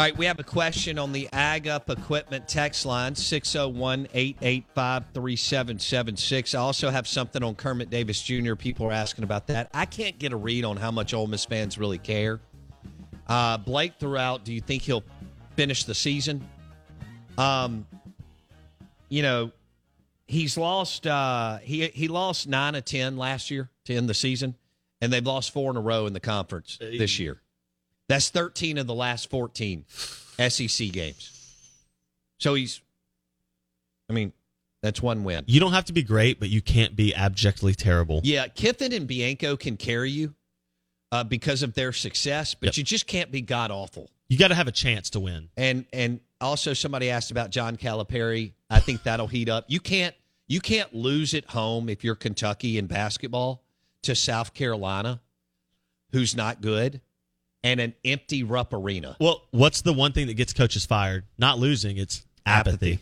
All 0.00 0.06
right, 0.06 0.16
we 0.16 0.24
have 0.24 0.40
a 0.40 0.44
question 0.44 0.98
on 0.98 1.12
the 1.12 1.28
Ag 1.30 1.68
Up 1.68 1.90
Equipment 1.90 2.48
text 2.48 2.86
line 2.86 3.14
601 3.14 4.08
885 4.14 5.04
3776. 5.12 6.54
I 6.54 6.58
also 6.58 6.88
have 6.88 7.06
something 7.06 7.42
on 7.42 7.54
Kermit 7.54 7.90
Davis 7.90 8.22
Jr. 8.22 8.54
People 8.54 8.86
are 8.86 8.92
asking 8.92 9.24
about 9.24 9.48
that. 9.48 9.68
I 9.74 9.84
can't 9.84 10.18
get 10.18 10.32
a 10.32 10.38
read 10.38 10.64
on 10.64 10.78
how 10.78 10.90
much 10.90 11.12
Ole 11.12 11.26
Miss 11.26 11.44
fans 11.44 11.76
really 11.76 11.98
care. 11.98 12.40
Uh, 13.26 13.58
Blake 13.58 13.92
throughout, 14.00 14.42
do 14.42 14.54
you 14.54 14.62
think 14.62 14.80
he'll 14.84 15.04
finish 15.54 15.84
the 15.84 15.94
season? 15.94 16.48
Um, 17.36 17.86
you 19.10 19.20
know, 19.20 19.52
he's 20.26 20.56
lost 20.56 21.06
uh 21.06 21.58
he 21.58 21.88
he 21.88 22.08
lost 22.08 22.48
9 22.48 22.74
of 22.74 22.86
10 22.86 23.18
last 23.18 23.50
year 23.50 23.68
to 23.84 23.94
end 23.94 24.08
the 24.08 24.14
season 24.14 24.54
and 25.02 25.12
they've 25.12 25.26
lost 25.26 25.52
4 25.52 25.72
in 25.72 25.76
a 25.76 25.80
row 25.82 26.06
in 26.06 26.14
the 26.14 26.20
conference 26.20 26.78
this 26.80 27.18
year. 27.18 27.42
That's 28.10 28.28
13 28.28 28.76
of 28.76 28.88
the 28.88 28.94
last 28.94 29.30
14 29.30 29.84
SEC 29.88 30.90
games. 30.90 31.30
So 32.38 32.54
he's, 32.54 32.80
I 34.08 34.12
mean, 34.12 34.32
that's 34.82 35.00
one 35.00 35.22
win. 35.22 35.44
You 35.46 35.60
don't 35.60 35.72
have 35.74 35.84
to 35.84 35.92
be 35.92 36.02
great, 36.02 36.40
but 36.40 36.48
you 36.48 36.60
can't 36.60 36.96
be 36.96 37.14
abjectly 37.14 37.72
terrible. 37.72 38.20
Yeah, 38.24 38.48
Kiffin 38.48 38.92
and 38.92 39.06
Bianco 39.06 39.56
can 39.56 39.76
carry 39.76 40.10
you 40.10 40.34
uh, 41.12 41.22
because 41.22 41.62
of 41.62 41.74
their 41.74 41.92
success, 41.92 42.52
but 42.52 42.66
Yep. 42.66 42.76
you 42.78 42.82
just 42.82 43.06
can't 43.06 43.30
be 43.30 43.42
god 43.42 43.70
awful. 43.70 44.10
You 44.28 44.36
got 44.36 44.48
to 44.48 44.56
have 44.56 44.66
a 44.66 44.72
chance 44.72 45.10
to 45.10 45.20
win. 45.20 45.48
And 45.56 45.84
and 45.92 46.18
also 46.40 46.72
somebody 46.72 47.10
asked 47.10 47.30
about 47.30 47.50
John 47.50 47.76
Calipari. 47.76 48.54
I 48.68 48.80
think 48.80 49.04
that'll 49.04 49.28
heat 49.28 49.48
up. 49.48 49.66
You 49.68 49.78
can't 49.78 50.16
you 50.48 50.60
can't 50.60 50.92
lose 50.92 51.32
at 51.34 51.44
home 51.50 51.88
if 51.88 52.02
you're 52.02 52.16
Kentucky 52.16 52.76
in 52.76 52.86
basketball 52.86 53.62
to 54.02 54.16
South 54.16 54.52
Carolina, 54.52 55.20
who's 56.10 56.34
not 56.34 56.60
good, 56.60 57.00
and 57.62 57.80
an 57.80 57.94
empty 58.04 58.42
Rupp 58.42 58.72
Arena. 58.72 59.16
Well, 59.20 59.42
what's 59.50 59.82
the 59.82 59.92
one 59.92 60.12
thing 60.12 60.26
that 60.28 60.34
gets 60.34 60.52
coaches 60.52 60.86
fired? 60.86 61.24
Not 61.38 61.58
losing, 61.58 61.96
it's 61.98 62.24
apathy. 62.46 62.98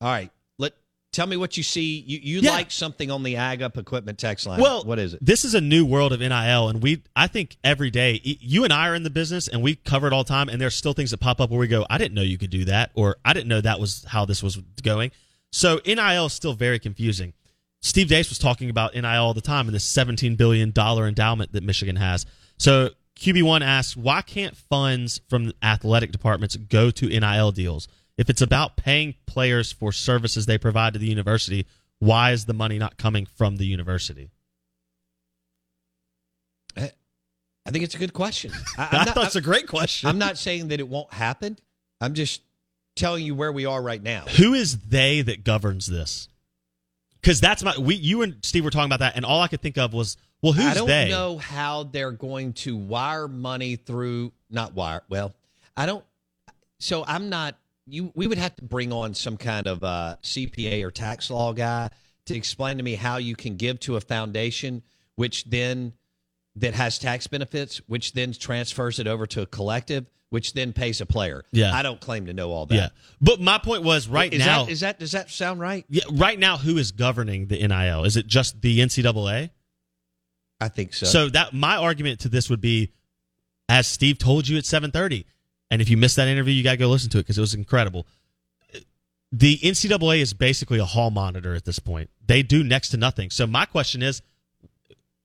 All 0.00 0.08
right. 0.10 0.30
Let 0.58 0.74
tell 1.12 1.26
me 1.26 1.36
what 1.36 1.56
you 1.56 1.62
see. 1.62 2.00
You 2.06 2.18
you 2.22 2.40
Yeah. 2.40 2.50
like 2.50 2.70
something 2.70 3.10
on 3.10 3.22
the 3.22 3.36
Ag 3.36 3.62
Up 3.62 3.78
Equipment 3.78 4.18
text 4.18 4.46
line. 4.46 4.60
Well, 4.60 4.84
what 4.84 4.98
is 4.98 5.14
it? 5.14 5.24
This 5.24 5.44
is 5.44 5.54
a 5.54 5.60
new 5.60 5.86
world 5.86 6.12
of 6.12 6.20
NIL, 6.20 6.68
and 6.68 6.82
we, 6.82 7.02
I 7.16 7.26
think, 7.26 7.56
every 7.64 7.90
day, 7.90 8.20
you 8.22 8.64
and 8.64 8.72
I 8.72 8.88
are 8.88 8.94
in 8.94 9.04
the 9.04 9.10
business, 9.10 9.48
and 9.48 9.62
we 9.62 9.76
cover 9.76 10.06
it 10.06 10.12
all 10.12 10.24
the 10.24 10.28
time. 10.28 10.48
And 10.48 10.60
there's 10.60 10.74
still 10.74 10.92
things 10.92 11.10
that 11.12 11.18
pop 11.18 11.40
up 11.40 11.50
where 11.50 11.58
we 11.60 11.68
go, 11.68 11.86
"I 11.88 11.96
didn't 11.98 12.14
know 12.14 12.22
you 12.22 12.36
could 12.38 12.50
do 12.50 12.64
that," 12.66 12.90
or 12.94 13.16
"I 13.24 13.32
didn't 13.32 13.48
know 13.48 13.60
that 13.62 13.80
was 13.80 14.04
how 14.08 14.24
this 14.24 14.42
was 14.42 14.56
going." 14.82 15.12
So 15.52 15.80
NIL 15.86 16.26
is 16.26 16.32
still 16.32 16.52
very 16.54 16.78
confusing. 16.78 17.32
Steve 17.80 18.08
Dace 18.08 18.28
was 18.30 18.38
talking 18.38 18.70
about 18.70 18.94
NIL 18.94 19.22
all 19.22 19.34
the 19.34 19.40
time 19.42 19.66
and 19.68 19.74
this 19.74 19.84
17 19.84 20.36
billion 20.36 20.70
dollar 20.72 21.06
endowment 21.06 21.52
that 21.52 21.62
Michigan 21.62 21.96
has. 21.96 22.24
So 22.58 22.90
QB1 23.18 23.60
asks, 23.62 23.96
why 23.96 24.22
can't 24.22 24.56
funds 24.56 25.20
from 25.28 25.52
athletic 25.62 26.10
departments 26.12 26.56
go 26.56 26.90
to 26.90 27.06
NIL 27.08 27.52
deals? 27.52 27.86
If 28.16 28.28
it's 28.30 28.42
about 28.42 28.76
paying 28.76 29.14
players 29.26 29.72
for 29.72 29.92
services 29.92 30.46
they 30.46 30.58
provide 30.58 30.92
to 30.92 30.98
the 30.98 31.06
university, 31.08 31.66
why 31.98 32.32
is 32.32 32.44
the 32.44 32.52
money 32.54 32.78
not 32.78 32.96
coming 32.96 33.26
from 33.26 33.56
the 33.56 33.66
university? 33.66 34.30
Eh, 36.76 36.88
I 37.66 37.70
think 37.70 37.84
it's 37.84 37.94
a 37.94 37.98
good 37.98 38.12
question. 38.12 38.52
I, 38.76 38.82
I 38.92 38.98
I'm 38.98 39.04
not- 39.06 39.14
thought 39.14 39.26
it's 39.26 39.36
a 39.36 39.40
great 39.40 39.66
question. 39.68 40.08
I'm 40.08 40.18
not 40.18 40.38
saying 40.38 40.68
that 40.68 40.80
it 40.80 40.88
won't 40.88 41.12
happen. 41.12 41.58
I'm 42.00 42.14
just 42.14 42.42
telling 42.96 43.24
you 43.24 43.34
where 43.34 43.52
we 43.52 43.66
are 43.66 43.80
right 43.82 44.02
now. 44.02 44.22
Who 44.38 44.54
is 44.54 44.78
they 44.78 45.22
that 45.22 45.44
governs 45.44 45.86
this? 45.86 46.28
Because 47.20 47.40
that's 47.40 47.62
my 47.64 47.76
we 47.78 47.94
you 47.94 48.22
and 48.22 48.36
Steve 48.42 48.64
were 48.64 48.70
talking 48.70 48.86
about 48.86 48.98
that, 49.00 49.16
and 49.16 49.24
all 49.24 49.40
I 49.40 49.48
could 49.48 49.62
think 49.62 49.78
of 49.78 49.94
was, 49.94 50.16
well, 50.44 50.52
who's 50.52 50.66
I 50.66 50.74
don't 50.74 50.86
they? 50.86 51.08
know 51.08 51.38
how 51.38 51.84
they're 51.84 52.10
going 52.10 52.52
to 52.52 52.76
wire 52.76 53.28
money 53.28 53.76
through 53.76 54.30
not 54.50 54.74
wire. 54.74 55.00
Well, 55.08 55.34
I 55.74 55.86
don't. 55.86 56.04
So 56.78 57.02
I'm 57.06 57.30
not. 57.30 57.56
You 57.86 58.12
we 58.14 58.26
would 58.26 58.36
have 58.36 58.54
to 58.56 58.62
bring 58.62 58.92
on 58.92 59.14
some 59.14 59.38
kind 59.38 59.66
of 59.66 59.82
uh, 59.82 60.16
CPA 60.22 60.84
or 60.84 60.90
tax 60.90 61.30
law 61.30 61.54
guy 61.54 61.88
to 62.26 62.36
explain 62.36 62.76
to 62.76 62.82
me 62.82 62.94
how 62.94 63.16
you 63.16 63.34
can 63.34 63.56
give 63.56 63.80
to 63.80 63.96
a 63.96 64.02
foundation, 64.02 64.82
which 65.16 65.44
then 65.44 65.94
that 66.56 66.74
has 66.74 66.98
tax 66.98 67.26
benefits, 67.26 67.78
which 67.86 68.12
then 68.12 68.34
transfers 68.34 68.98
it 68.98 69.06
over 69.06 69.26
to 69.26 69.40
a 69.40 69.46
collective, 69.46 70.10
which 70.28 70.52
then 70.52 70.74
pays 70.74 71.00
a 71.00 71.06
player. 71.06 71.44
Yeah. 71.52 71.74
I 71.74 71.82
don't 71.82 72.00
claim 72.00 72.26
to 72.26 72.34
know 72.34 72.50
all 72.52 72.66
that. 72.66 72.74
Yeah, 72.74 72.88
but 73.18 73.40
my 73.40 73.56
point 73.56 73.82
was 73.82 74.08
right 74.08 74.32
is 74.32 74.40
now. 74.40 74.64
That, 74.64 74.72
is 74.72 74.80
that 74.80 74.98
does 74.98 75.12
that 75.12 75.30
sound 75.30 75.58
right? 75.58 75.86
yeah, 75.88 76.04
right 76.12 76.38
now, 76.38 76.58
who 76.58 76.76
is 76.76 76.92
governing 76.92 77.46
the 77.46 77.66
NIL? 77.66 78.04
Is 78.04 78.18
it 78.18 78.26
just 78.26 78.60
the 78.60 78.80
NCAA? 78.80 79.50
I 80.60 80.68
think 80.68 80.94
so. 80.94 81.06
So 81.06 81.28
that 81.30 81.52
my 81.52 81.76
argument 81.76 82.20
to 82.20 82.28
this 82.28 82.48
would 82.48 82.60
be, 82.60 82.92
as 83.68 83.86
Steve 83.86 84.18
told 84.18 84.48
you 84.48 84.56
at 84.58 84.64
seven 84.66 84.90
thirty, 84.90 85.26
and 85.70 85.82
if 85.82 85.88
you 85.88 85.96
missed 85.96 86.16
that 86.16 86.28
interview, 86.28 86.52
you 86.52 86.62
got 86.62 86.72
to 86.72 86.76
go 86.76 86.88
listen 86.88 87.10
to 87.10 87.18
it 87.18 87.22
because 87.22 87.38
it 87.38 87.40
was 87.40 87.54
incredible. 87.54 88.06
The 89.32 89.58
NCAA 89.58 90.20
is 90.20 90.32
basically 90.32 90.78
a 90.78 90.84
hall 90.84 91.10
monitor 91.10 91.54
at 91.54 91.64
this 91.64 91.80
point. 91.80 92.08
They 92.24 92.42
do 92.42 92.62
next 92.62 92.90
to 92.90 92.96
nothing. 92.96 93.30
So 93.30 93.48
my 93.48 93.64
question 93.64 94.00
is, 94.00 94.22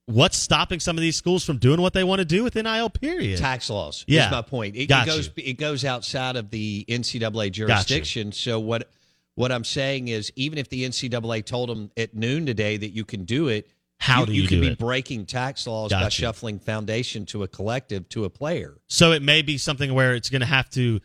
what's 0.06 0.38
stopping 0.38 0.80
some 0.80 0.98
of 0.98 1.02
these 1.02 1.16
schools 1.16 1.46
from 1.46 1.58
doing 1.58 1.80
what 1.80 1.94
they 1.94 2.04
want 2.04 2.20
to 2.20 2.26
do 2.26 2.44
with 2.44 2.56
NIL? 2.56 2.90
Period. 2.90 3.38
tax 3.38 3.70
laws. 3.70 4.04
Yeah. 4.08 4.26
is 4.26 4.32
my 4.32 4.42
point. 4.42 4.76
It, 4.76 4.88
Got 4.88 5.08
it 5.08 5.12
goes 5.12 5.28
you. 5.36 5.44
it 5.46 5.54
goes 5.60 5.86
outside 5.86 6.36
of 6.36 6.50
the 6.50 6.86
NCAA 6.90 7.52
jurisdiction. 7.52 8.32
So 8.32 8.60
what 8.60 8.90
what 9.36 9.52
I'm 9.52 9.64
saying 9.64 10.08
is, 10.08 10.34
even 10.36 10.58
if 10.58 10.70
the 10.70 10.84
NCAA 10.86 11.46
told 11.46 11.70
them 11.70 11.92
at 11.96 12.16
noon 12.16 12.46
today 12.46 12.78
that 12.78 12.90
you 12.90 13.06
can 13.06 13.24
do 13.26 13.48
it, 13.48 13.70
How 14.00 14.24
do 14.26 14.32
you 14.32 14.44
could 14.44 14.50
do 14.50 14.62
be 14.62 14.68
it? 14.70 14.80
breaking 14.80 15.26
tax 15.26 15.68
laws 15.68 15.92
by 15.92 16.06
you. 16.06 16.10
shuffling 16.10 16.60
foundation 16.60 17.26
to 17.28 17.44
a 17.44 17.48
collective 17.48 18.08
to 18.10 18.24
a 18.24 18.30
player. 18.30 18.78
So 18.88 19.12
it 19.12 19.22
may 19.22 19.42
be 19.42 19.58
something 19.58 19.94
where 19.94 20.16
it's 20.16 20.30
going 20.30 20.40
to 20.40 20.48
have 20.48 20.70
to 20.72 21.02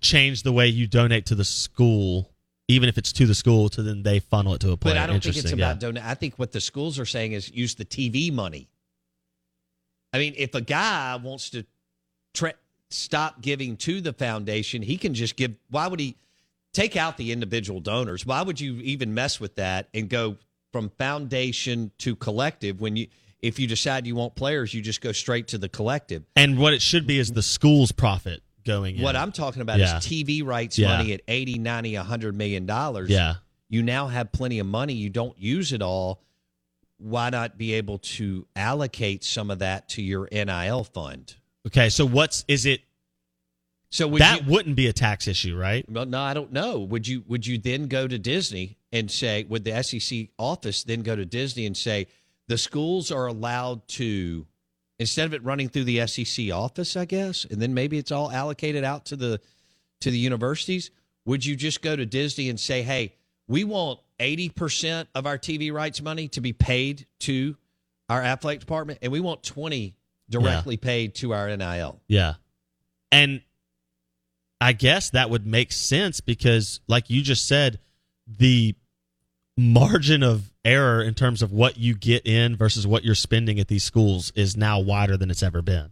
change 0.00 0.42
the 0.42 0.52
way 0.52 0.66
you 0.66 0.88
donate 0.88 1.26
to 1.26 1.36
the 1.36 1.44
school, 1.44 2.32
even 2.66 2.88
if 2.88 2.98
it's 2.98 3.12
to 3.12 3.26
the 3.26 3.36
school, 3.36 3.68
to 3.70 3.82
then 3.82 4.02
they 4.02 4.18
funnel 4.18 4.54
it 4.54 4.60
to 4.62 4.72
a 4.72 4.76
player. 4.76 4.94
But 4.94 5.02
I 5.02 5.06
don't 5.06 5.22
think 5.22 5.36
it's 5.36 5.52
about 5.52 5.76
yeah. 5.76 5.88
donate. 5.88 6.04
I 6.04 6.14
think 6.14 6.34
what 6.36 6.50
the 6.50 6.60
schools 6.60 6.98
are 6.98 7.06
saying 7.06 7.32
is 7.32 7.50
use 7.52 7.76
the 7.76 7.84
TV 7.84 8.32
money. 8.32 8.68
I 10.12 10.18
mean, 10.18 10.34
if 10.36 10.54
a 10.56 10.60
guy 10.60 11.16
wants 11.22 11.50
to 11.50 11.64
tra- 12.34 12.54
stop 12.90 13.42
giving 13.42 13.76
to 13.78 14.00
the 14.00 14.12
foundation, 14.12 14.82
he 14.82 14.96
can 14.96 15.14
just 15.14 15.36
give. 15.36 15.54
Why 15.70 15.86
would 15.86 16.00
he 16.00 16.16
take 16.72 16.96
out 16.96 17.16
the 17.16 17.30
individual 17.30 17.80
donors? 17.80 18.26
Why 18.26 18.42
would 18.42 18.60
you 18.60 18.74
even 18.78 19.14
mess 19.14 19.38
with 19.38 19.54
that 19.54 19.88
and 19.94 20.08
go 20.08 20.36
from 20.74 20.90
foundation 20.98 21.92
to 21.98 22.16
collective 22.16 22.80
when 22.80 22.96
you? 22.96 23.06
If 23.40 23.60
you 23.60 23.68
decide 23.68 24.08
you 24.08 24.16
want 24.16 24.34
players, 24.34 24.74
you 24.74 24.82
just 24.82 25.00
go 25.00 25.12
straight 25.12 25.46
to 25.48 25.58
the 25.58 25.68
collective. 25.68 26.24
And 26.34 26.58
what 26.58 26.72
it 26.74 26.82
should 26.82 27.06
be 27.06 27.20
is 27.20 27.30
the 27.30 27.42
school's 27.44 27.92
profit 27.92 28.42
going 28.64 28.96
in. 28.96 29.02
What 29.02 29.14
I'm 29.14 29.30
talking 29.30 29.62
about 29.62 29.78
Yeah. 29.78 29.98
is 29.98 30.04
TV 30.04 30.42
rights 30.42 30.76
Yeah. 30.76 30.88
money 30.96 31.12
at 31.12 31.20
80, 31.28 31.58
90, 31.60 31.94
100 31.96 32.34
million 32.34 32.66
dollars. 32.66 33.08
Yeah. 33.08 33.34
You 33.68 33.84
now 33.84 34.08
have 34.08 34.32
plenty 34.32 34.58
of 34.58 34.66
money. 34.66 34.94
You 34.94 35.10
don't 35.10 35.38
use 35.38 35.72
it 35.72 35.80
all. 35.80 36.24
Why 36.98 37.30
not 37.30 37.56
be 37.56 37.74
able 37.74 37.98
to 37.98 38.48
allocate 38.56 39.22
some 39.22 39.50
of 39.52 39.60
that 39.60 39.88
to 39.90 40.02
your 40.02 40.28
NIL 40.32 40.82
fund? 40.82 41.36
Okay, 41.68 41.88
so 41.90 42.04
what's 42.04 42.44
is 42.48 42.66
it? 42.66 42.80
So 43.94 44.08
would 44.08 44.22
that 44.22 44.44
you, 44.44 44.50
wouldn't 44.50 44.74
be 44.74 44.88
a 44.88 44.92
tax 44.92 45.28
issue, 45.28 45.56
right? 45.56 45.88
well, 45.88 46.04
no, 46.04 46.20
I 46.20 46.34
don't 46.34 46.52
know. 46.52 46.80
Would 46.80 47.06
you 47.06 47.22
would 47.28 47.46
you 47.46 47.58
then 47.58 47.86
go 47.86 48.08
to 48.08 48.18
Disney 48.18 48.76
and 48.92 49.08
say, 49.08 49.44
would 49.44 49.62
the 49.62 49.84
SEC 49.84 50.30
office 50.36 50.82
then 50.82 51.02
go 51.02 51.14
to 51.14 51.24
Disney 51.24 51.64
and 51.64 51.76
say 51.76 52.08
the 52.48 52.58
schools 52.58 53.12
are 53.12 53.26
allowed 53.26 53.86
to 53.88 54.48
instead 54.98 55.26
of 55.26 55.32
it 55.32 55.44
running 55.44 55.68
through 55.68 55.84
the 55.84 56.04
SEC 56.08 56.50
office, 56.50 56.96
I 56.96 57.04
guess, 57.04 57.44
and 57.44 57.62
then 57.62 57.72
maybe 57.72 57.96
it's 57.96 58.10
all 58.10 58.32
allocated 58.32 58.82
out 58.82 59.04
to 59.06 59.16
the 59.16 59.40
to 60.00 60.10
the 60.10 60.18
universities, 60.18 60.90
would 61.24 61.46
you 61.46 61.54
just 61.54 61.80
go 61.80 61.94
to 61.94 62.04
Disney 62.04 62.48
and 62.48 62.58
say, 62.58 62.82
"Hey, 62.82 63.14
we 63.46 63.62
want 63.62 64.00
80% 64.18 65.06
of 65.14 65.24
our 65.24 65.38
TV 65.38 65.72
rights 65.72 66.02
money 66.02 66.26
to 66.30 66.40
be 66.40 66.52
paid 66.52 67.06
to 67.20 67.56
our 68.08 68.24
athletic 68.24 68.58
department 68.58 68.98
and 69.02 69.12
we 69.12 69.20
want 69.20 69.44
20 69.44 69.94
directly 70.28 70.76
paid 70.76 71.14
to 71.14 71.32
our 71.32 71.48
NIL." 71.56 72.00
Yeah. 72.08 72.34
And 73.12 73.40
I 74.60 74.72
guess 74.72 75.10
that 75.10 75.30
would 75.30 75.46
make 75.46 75.72
sense 75.72 76.20
because, 76.20 76.80
like 76.86 77.10
you 77.10 77.22
just 77.22 77.46
said, 77.46 77.78
the 78.26 78.74
margin 79.56 80.22
of 80.22 80.52
error 80.64 81.02
in 81.02 81.14
terms 81.14 81.42
of 81.42 81.52
what 81.52 81.76
you 81.76 81.94
get 81.94 82.26
in 82.26 82.56
versus 82.56 82.86
what 82.86 83.04
you're 83.04 83.14
spending 83.14 83.60
at 83.60 83.68
these 83.68 83.84
schools 83.84 84.32
is 84.34 84.56
now 84.56 84.80
wider 84.80 85.16
than 85.16 85.30
it's 85.30 85.42
ever 85.42 85.62
been. 85.62 85.90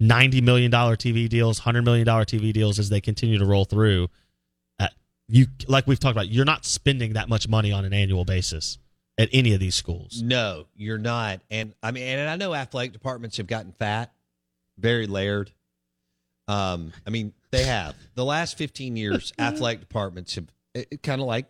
$90 0.00 0.42
million 0.42 0.70
TV 0.70 1.28
deals, 1.28 1.60
$100 1.60 1.84
million 1.84 2.06
TV 2.06 2.52
deals 2.52 2.78
as 2.78 2.88
they 2.88 3.00
continue 3.00 3.38
to 3.38 3.44
roll 3.44 3.64
through. 3.64 4.08
Uh, 4.78 4.88
you 5.28 5.46
Like 5.68 5.86
we've 5.86 6.00
talked 6.00 6.14
about, 6.14 6.28
you're 6.28 6.44
not 6.44 6.64
spending 6.64 7.14
that 7.14 7.28
much 7.28 7.48
money 7.48 7.72
on 7.72 7.84
an 7.84 7.92
annual 7.92 8.24
basis 8.24 8.78
at 9.18 9.28
any 9.32 9.52
of 9.52 9.60
these 9.60 9.74
schools. 9.74 10.22
No, 10.22 10.66
you're 10.74 10.98
not. 10.98 11.40
And 11.50 11.74
I 11.82 11.90
mean, 11.90 12.04
and 12.04 12.28
I 12.28 12.36
know 12.36 12.54
athletic 12.54 12.92
departments 12.92 13.36
have 13.36 13.46
gotten 13.46 13.72
fat, 13.72 14.12
very 14.78 15.06
layered. 15.06 15.50
Um, 16.48 16.92
I 17.06 17.10
mean, 17.10 17.34
they 17.50 17.64
have. 17.64 17.94
The 18.14 18.24
last 18.24 18.56
15 18.58 18.96
years, 18.96 19.32
athletic 19.38 19.80
departments 19.80 20.34
have 20.36 20.46
kind 21.02 21.20
of 21.20 21.26
like 21.26 21.46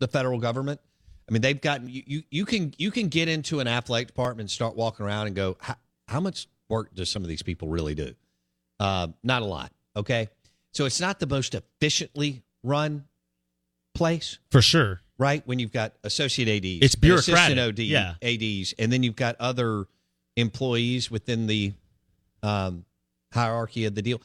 the 0.00 0.08
federal 0.08 0.38
government. 0.38 0.80
I 1.28 1.32
mean, 1.32 1.42
they've 1.42 1.60
gotten 1.60 1.88
you, 1.88 2.02
you. 2.06 2.22
You 2.30 2.44
can 2.44 2.74
you 2.76 2.90
can 2.90 3.08
get 3.08 3.28
into 3.28 3.60
an 3.60 3.68
athletic 3.68 4.08
department 4.08 4.40
and 4.40 4.50
start 4.50 4.76
walking 4.76 5.06
around 5.06 5.28
and 5.28 5.36
go, 5.36 5.56
how, 5.60 5.76
how 6.08 6.20
much 6.20 6.48
work 6.68 6.94
does 6.94 7.10
some 7.10 7.22
of 7.22 7.28
these 7.28 7.42
people 7.42 7.68
really 7.68 7.94
do? 7.94 8.14
Uh, 8.78 9.08
not 9.22 9.40
a 9.42 9.46
lot. 9.46 9.72
Okay, 9.96 10.28
so 10.72 10.84
it's 10.84 11.00
not 11.00 11.20
the 11.20 11.26
most 11.26 11.54
efficiently 11.54 12.42
run 12.62 13.04
place 13.94 14.38
For 14.50 14.60
sure. 14.60 15.00
right? 15.18 15.46
When 15.46 15.58
you've 15.60 15.72
got 15.72 15.94
associate 16.02 16.48
ADs, 16.48 16.82
It's 16.82 16.94
and 16.94 17.00
bureaucratic, 17.00 17.56
assistant 17.56 17.60
OD, 17.60 17.78
yeah. 17.78 18.14
ADs, 18.20 18.74
and 18.78 18.92
then 18.92 19.02
you've 19.02 19.16
got 19.16 19.36
other 19.38 19.86
employees 20.36 21.10
within 21.10 21.46
the 21.46 21.72
um, 22.42 22.84
hierarchy 23.32 23.84
of 23.84 23.94
the 23.94 24.02
deal. 24.02 24.20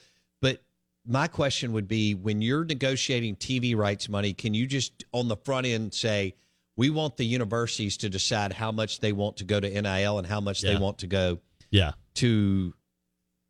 My 1.09 1.27
question 1.27 1.73
would 1.73 1.87
be: 1.87 2.13
when 2.13 2.41
you're 2.41 2.63
negotiating 2.63 3.35
TV 3.37 3.75
rights 3.75 4.07
money, 4.07 4.33
can 4.33 4.53
you 4.53 4.67
just 4.67 5.03
on 5.11 5.27
the 5.27 5.35
front 5.37 5.65
end 5.65 5.93
say, 5.93 6.35
"We 6.77 6.91
want 6.91 7.17
the 7.17 7.25
universities 7.25 7.97
to 7.97 8.09
decide 8.09 8.53
how 8.53 8.71
much 8.71 8.99
they 8.99 9.11
want 9.11 9.37
to 9.37 9.43
go 9.43 9.59
to 9.59 9.67
NIL 9.81 10.19
and 10.19 10.27
how 10.27 10.39
much 10.39 10.61
they 10.61 10.77
want 10.77 10.99
to 10.99 11.07
go 11.07 11.39
Yeah. 11.71 11.93
to 12.15 12.73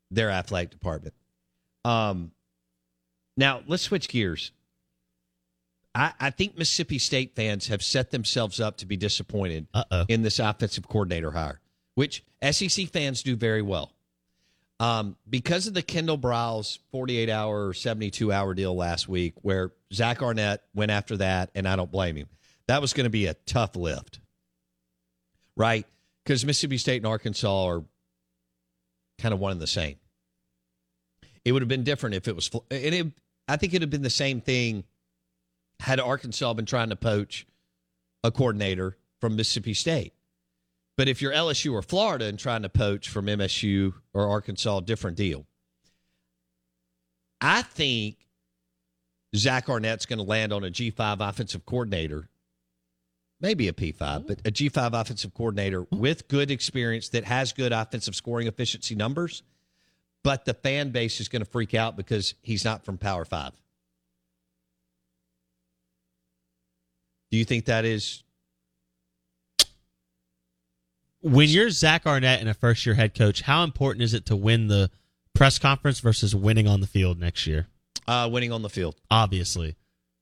their 0.09 0.29
athletic 0.31 0.71
department. 0.71 1.13
Um, 1.85 2.31
now 3.37 3.61
let's 3.67 3.83
switch 3.83 4.07
gears. 4.07 4.51
I, 5.93 6.13
I 6.19 6.29
think 6.29 6.57
Mississippi 6.57 6.97
State 6.99 7.35
fans 7.35 7.67
have 7.67 7.83
set 7.83 8.11
themselves 8.11 8.59
up 8.59 8.77
to 8.77 8.85
be 8.85 8.95
disappointed 8.97 9.67
Uh-oh. 9.73 10.05
in 10.07 10.21
this 10.21 10.39
offensive 10.39 10.87
coordinator 10.87 11.31
hire, 11.31 11.59
which 11.95 12.23
SEC 12.51 12.87
fans 12.87 13.21
do 13.23 13.35
very 13.35 13.61
well. 13.61 13.91
Um, 14.79 15.17
because 15.29 15.67
of 15.67 15.73
the 15.73 15.81
Kendall 15.81 16.17
Briles 16.17 16.79
48 16.91 17.29
hour 17.29 17.67
or 17.67 17.73
72 17.73 18.31
hour 18.31 18.53
deal 18.53 18.75
last 18.75 19.09
week, 19.09 19.33
where 19.41 19.71
Zach 19.93 20.21
Arnett 20.21 20.63
went 20.73 20.91
after 20.91 21.17
that, 21.17 21.49
and 21.53 21.67
I 21.67 21.75
don't 21.75 21.91
blame 21.91 22.15
him. 22.15 22.29
That 22.67 22.81
was 22.81 22.93
going 22.93 23.05
to 23.05 23.09
be 23.09 23.25
a 23.25 23.33
tough 23.33 23.75
lift, 23.75 24.19
right? 25.57 25.85
Because 26.23 26.45
Mississippi 26.45 26.77
State 26.77 26.97
and 26.97 27.07
Arkansas 27.07 27.65
are 27.65 27.83
kind 29.17 29.33
of 29.33 29.39
one 29.39 29.51
and 29.51 29.61
the 29.61 29.67
same. 29.67 29.97
It 31.43 31.51
would 31.51 31.61
have 31.61 31.69
been 31.69 31.83
different 31.83 32.15
if 32.15 32.27
it 32.27 32.35
was, 32.35 32.49
and 32.71 32.95
it, 32.95 33.07
I 33.47 33.57
think 33.57 33.73
it 33.73 33.77
would 33.77 33.81
have 33.83 33.89
been 33.89 34.01
the 34.01 34.09
same 34.09 34.39
thing 34.39 34.85
had 35.79 35.99
Arkansas 35.99 36.53
been 36.53 36.65
trying 36.65 36.89
to 36.89 36.95
poach 36.95 37.47
a 38.23 38.31
coordinator 38.31 38.97
from 39.19 39.35
Mississippi 39.35 39.73
State. 39.73 40.13
But 40.99 41.07
if 41.07 41.21
you're 41.21 41.31
LSU 41.31 41.71
or 41.71 41.81
Florida 41.81 42.25
and 42.25 42.37
trying 42.37 42.63
to 42.63 42.67
poach 42.67 43.07
from 43.07 43.27
MSU 43.27 43.93
or 44.13 44.27
Arkansas, 44.27 44.81
different 44.81 45.15
deal. 45.15 45.45
I 47.39 47.61
think 47.61 48.17
Zach 49.33 49.69
Arnett's 49.69 50.05
going 50.05 50.19
to 50.19 50.25
land 50.25 50.51
on 50.51 50.65
a 50.65 50.69
G5 50.69 51.21
offensive 51.21 51.65
coordinator, 51.65 52.27
maybe 53.39 53.69
a 53.69 53.71
P5, 53.71 54.27
but 54.27 54.39
a 54.39 54.51
G5 54.51 54.91
offensive 54.91 55.33
coordinator 55.33 55.87
with 55.89 56.27
good 56.27 56.51
experience 56.51 57.07
that 57.07 57.23
has 57.23 57.53
good 57.53 57.71
offensive 57.71 58.13
scoring 58.13 58.47
efficiency 58.47 58.93
numbers. 58.93 59.41
But 60.21 60.43
the 60.43 60.53
fan 60.53 60.89
base 60.89 61.21
is 61.21 61.29
going 61.29 61.45
to 61.45 61.49
freak 61.49 61.73
out 61.73 61.95
because 61.95 62.33
he's 62.41 62.65
not 62.65 62.83
from 62.83 62.97
Power 62.97 63.23
Five. 63.23 63.53
Do 67.31 67.37
you 67.37 67.45
think 67.45 67.67
that 67.67 67.85
is 67.85 68.21
when 71.21 71.49
you're 71.49 71.69
Zach 71.69 72.05
Arnett 72.05 72.39
and 72.39 72.49
a 72.49 72.53
first 72.53 72.85
year 72.85 72.95
head 72.95 73.13
coach, 73.15 73.41
how 73.41 73.63
important 73.63 74.03
is 74.03 74.13
it 74.13 74.25
to 74.27 74.35
win 74.35 74.67
the 74.67 74.89
press 75.33 75.59
conference 75.59 75.99
versus 75.99 76.35
winning 76.35 76.67
on 76.67 76.81
the 76.81 76.87
field 76.87 77.19
next 77.19 77.47
year? 77.47 77.67
Uh, 78.07 78.29
winning 78.31 78.51
on 78.51 78.61
the 78.61 78.69
field. 78.69 78.95
Obviously. 79.11 79.75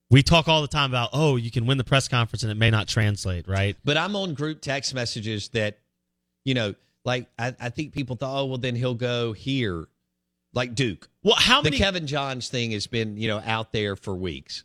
We 0.10 0.24
talk 0.24 0.48
all 0.48 0.62
the 0.62 0.68
time 0.68 0.92
about, 0.92 1.10
oh, 1.12 1.36
you 1.36 1.52
can 1.52 1.66
win 1.66 1.78
the 1.78 1.84
press 1.84 2.08
conference 2.08 2.44
and 2.44 2.52
it 2.52 2.56
may 2.56 2.70
not 2.70 2.88
translate, 2.88 3.48
right? 3.48 3.76
But 3.84 3.98
I'm 3.98 4.16
on 4.16 4.34
group 4.34 4.62
text 4.62 4.94
messages 4.94 5.50
that, 5.50 5.80
you 6.46 6.54
know, 6.54 6.76
like 7.04 7.28
I, 7.38 7.56
I 7.60 7.70
think 7.70 7.94
people 7.94 8.16
thought, 8.16 8.42
oh, 8.42 8.46
well, 8.46 8.58
then 8.58 8.76
he'll 8.76 8.94
go 8.94 9.34
here, 9.34 9.88
like 10.54 10.76
Duke. 10.76 11.10
Well, 11.24 11.36
how 11.38 11.62
many? 11.62 11.78
The 11.78 11.84
Kevin 11.84 12.08
Johns 12.08 12.48
thing 12.48 12.72
has 12.72 12.88
been, 12.88 13.18
you 13.18 13.28
know, 13.28 13.42
out 13.46 13.74
there 13.74 13.96
for 13.96 14.16
weeks. 14.16 14.64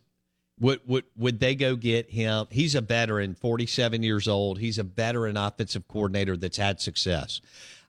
Would 0.62 0.81
would 0.87 1.05
would 1.16 1.40
they 1.40 1.57
go 1.57 1.75
get 1.75 2.09
him? 2.09 2.46
He's 2.48 2.77
a 2.77 2.81
veteran, 2.81 3.35
47 3.35 4.05
years 4.05 4.29
old. 4.29 4.61
He's 4.61 4.79
a 4.79 4.85
veteran 4.85 5.37
offensive 5.37 5.88
coordinator 5.88 6.37
that's 6.37 6.57
had 6.57 6.81
success. 6.81 7.40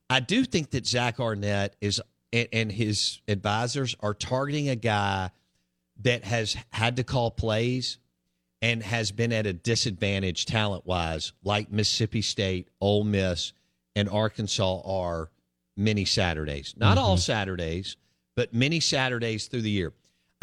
I 0.09 0.19
do 0.19 0.43
think 0.43 0.71
that 0.71 0.87
Zach 0.87 1.19
Arnett 1.19 1.75
is 1.81 2.01
and, 2.33 2.47
and 2.51 2.71
his 2.71 3.21
advisors 3.27 3.95
are 3.99 4.15
targeting 4.15 4.69
a 4.69 4.75
guy 4.75 5.29
that 6.01 6.23
has 6.23 6.57
had 6.71 6.95
to 6.95 7.03
call 7.03 7.29
plays 7.29 7.99
and 8.63 8.81
has 8.81 9.11
been 9.11 9.31
at 9.31 9.45
a 9.45 9.53
disadvantage 9.53 10.47
talent 10.47 10.83
wise, 10.83 11.31
like 11.43 11.71
Mississippi 11.71 12.23
State, 12.23 12.69
Ole 12.81 13.03
Miss, 13.03 13.53
and 13.95 14.09
Arkansas 14.09 14.81
are 14.83 15.29
many 15.77 16.05
Saturdays. 16.05 16.73
Not 16.75 16.97
all 16.97 17.17
mm-hmm. 17.17 17.19
Saturdays, 17.19 17.97
but 18.35 18.51
many 18.51 18.79
Saturdays 18.79 19.45
through 19.45 19.61
the 19.61 19.69
year. 19.69 19.93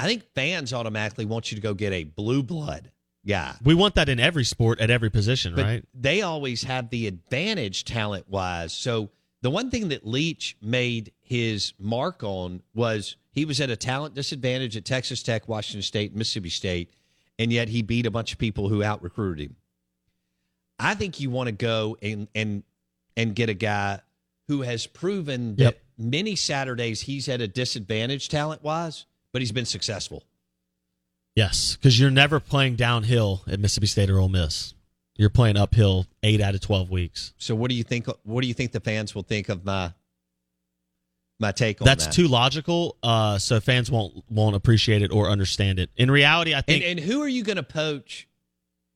I 0.01 0.07
think 0.07 0.25
fans 0.35 0.73
automatically 0.73 1.25
want 1.27 1.51
you 1.53 1.57
to 1.57 1.63
go 1.63 1.75
get 1.75 1.93
a 1.93 2.05
blue 2.05 2.43
blood 2.43 2.91
guy. 3.27 3.55
We 3.63 3.75
want 3.75 3.97
that 3.97 4.09
in 4.09 4.19
every 4.19 4.45
sport 4.45 4.81
at 4.81 4.91
every 4.91 5.11
position, 5.11 5.55
But 5.55 5.65
right? 5.65 5.85
they 5.95 6.23
always 6.23 6.63
have 6.65 6.89
the 6.91 7.07
advantage 7.07 7.85
talent 7.85 8.29
wise. 8.29 8.73
So 8.73 9.11
the 9.43 9.51
one 9.51 9.71
thing 9.71 9.89
that 9.89 10.07
Leach 10.07 10.57
made 10.63 11.13
his 11.21 11.75
mark 11.79 12.23
on 12.23 12.63
was 12.75 13.17
he 13.33 13.45
was 13.45 13.61
at 13.61 13.69
a 13.71 13.77
talent 13.77 14.15
disadvantage 14.15 14.77
at 14.77 14.85
Texas 14.85 15.23
Tech, 15.23 15.49
Washington 15.49 15.83
State, 15.83 16.15
Mississippi 16.15 16.49
State, 16.51 16.91
and 17.39 17.53
yet 17.53 17.69
he 17.69 17.83
beat 17.83 18.07
a 18.07 18.11
bunch 18.11 18.33
of 18.33 18.39
people 18.39 18.69
who 18.69 18.83
out 18.83 19.03
recruited 19.03 19.47
him. 19.51 19.57
I 20.79 20.95
think 20.95 21.21
you 21.21 21.31
want 21.31 21.49
to 21.49 21.53
go 21.53 21.97
and 22.03 22.27
and 22.35 22.63
and 23.17 23.35
get 23.35 23.49
a 23.51 23.55
guy 23.55 24.01
who 24.49 24.63
has 24.63 24.87
proven 24.87 25.57
that 25.57 25.63
Yep. 25.65 25.83
many 25.99 26.37
Saturdays 26.37 27.03
he's 27.03 27.29
at 27.29 27.41
a 27.41 27.49
disadvantage 27.49 28.29
talent 28.31 28.63
wise, 28.63 29.05
but 29.33 29.43
he's 29.43 29.53
been 29.53 29.67
successful. 29.67 30.25
Yes, 31.37 31.77
because 31.77 31.99
you're 31.99 32.11
never 32.11 32.41
playing 32.41 32.77
downhill 32.77 33.43
at 33.47 33.61
Mississippi 33.61 33.87
State 33.87 34.11
or 34.11 34.19
Ole 34.19 34.29
Miss. 34.29 34.75
You're 35.17 35.31
playing 35.31 35.57
uphill 35.57 36.07
eight 36.23 36.41
out 36.41 36.55
of 36.55 36.61
12 36.61 36.91
weeks. 36.91 37.35
So 37.39 37.55
what 37.55 37.69
do 37.71 37.77
you 37.77 37.85
think 37.85 38.07
what 38.25 38.41
do 38.41 38.49
you 38.49 38.55
think 38.55 38.73
the 38.73 38.81
fans 38.81 39.15
will 39.15 39.23
think 39.23 39.49
of 39.49 39.65
my 39.65 39.93
my 41.39 41.53
take 41.53 41.81
on 41.81 41.87
That's 41.87 42.07
that? 42.07 42.15
too 42.15 42.29
logical, 42.29 42.97
uh, 43.03 43.39
so 43.39 43.61
fans 43.61 43.91
won't 43.91 44.25
won't 44.29 44.57
appreciate 44.57 45.03
it 45.03 45.11
or 45.13 45.29
understand 45.29 45.79
it. 45.79 45.91
In 45.97 46.11
reality, 46.11 46.55
I 46.55 46.61
think 46.61 46.85
and 46.85 46.99
who 47.01 47.23
are 47.23 47.29
you 47.29 47.43
going 47.43 47.57
to 47.57 47.63
poach? 47.63 48.29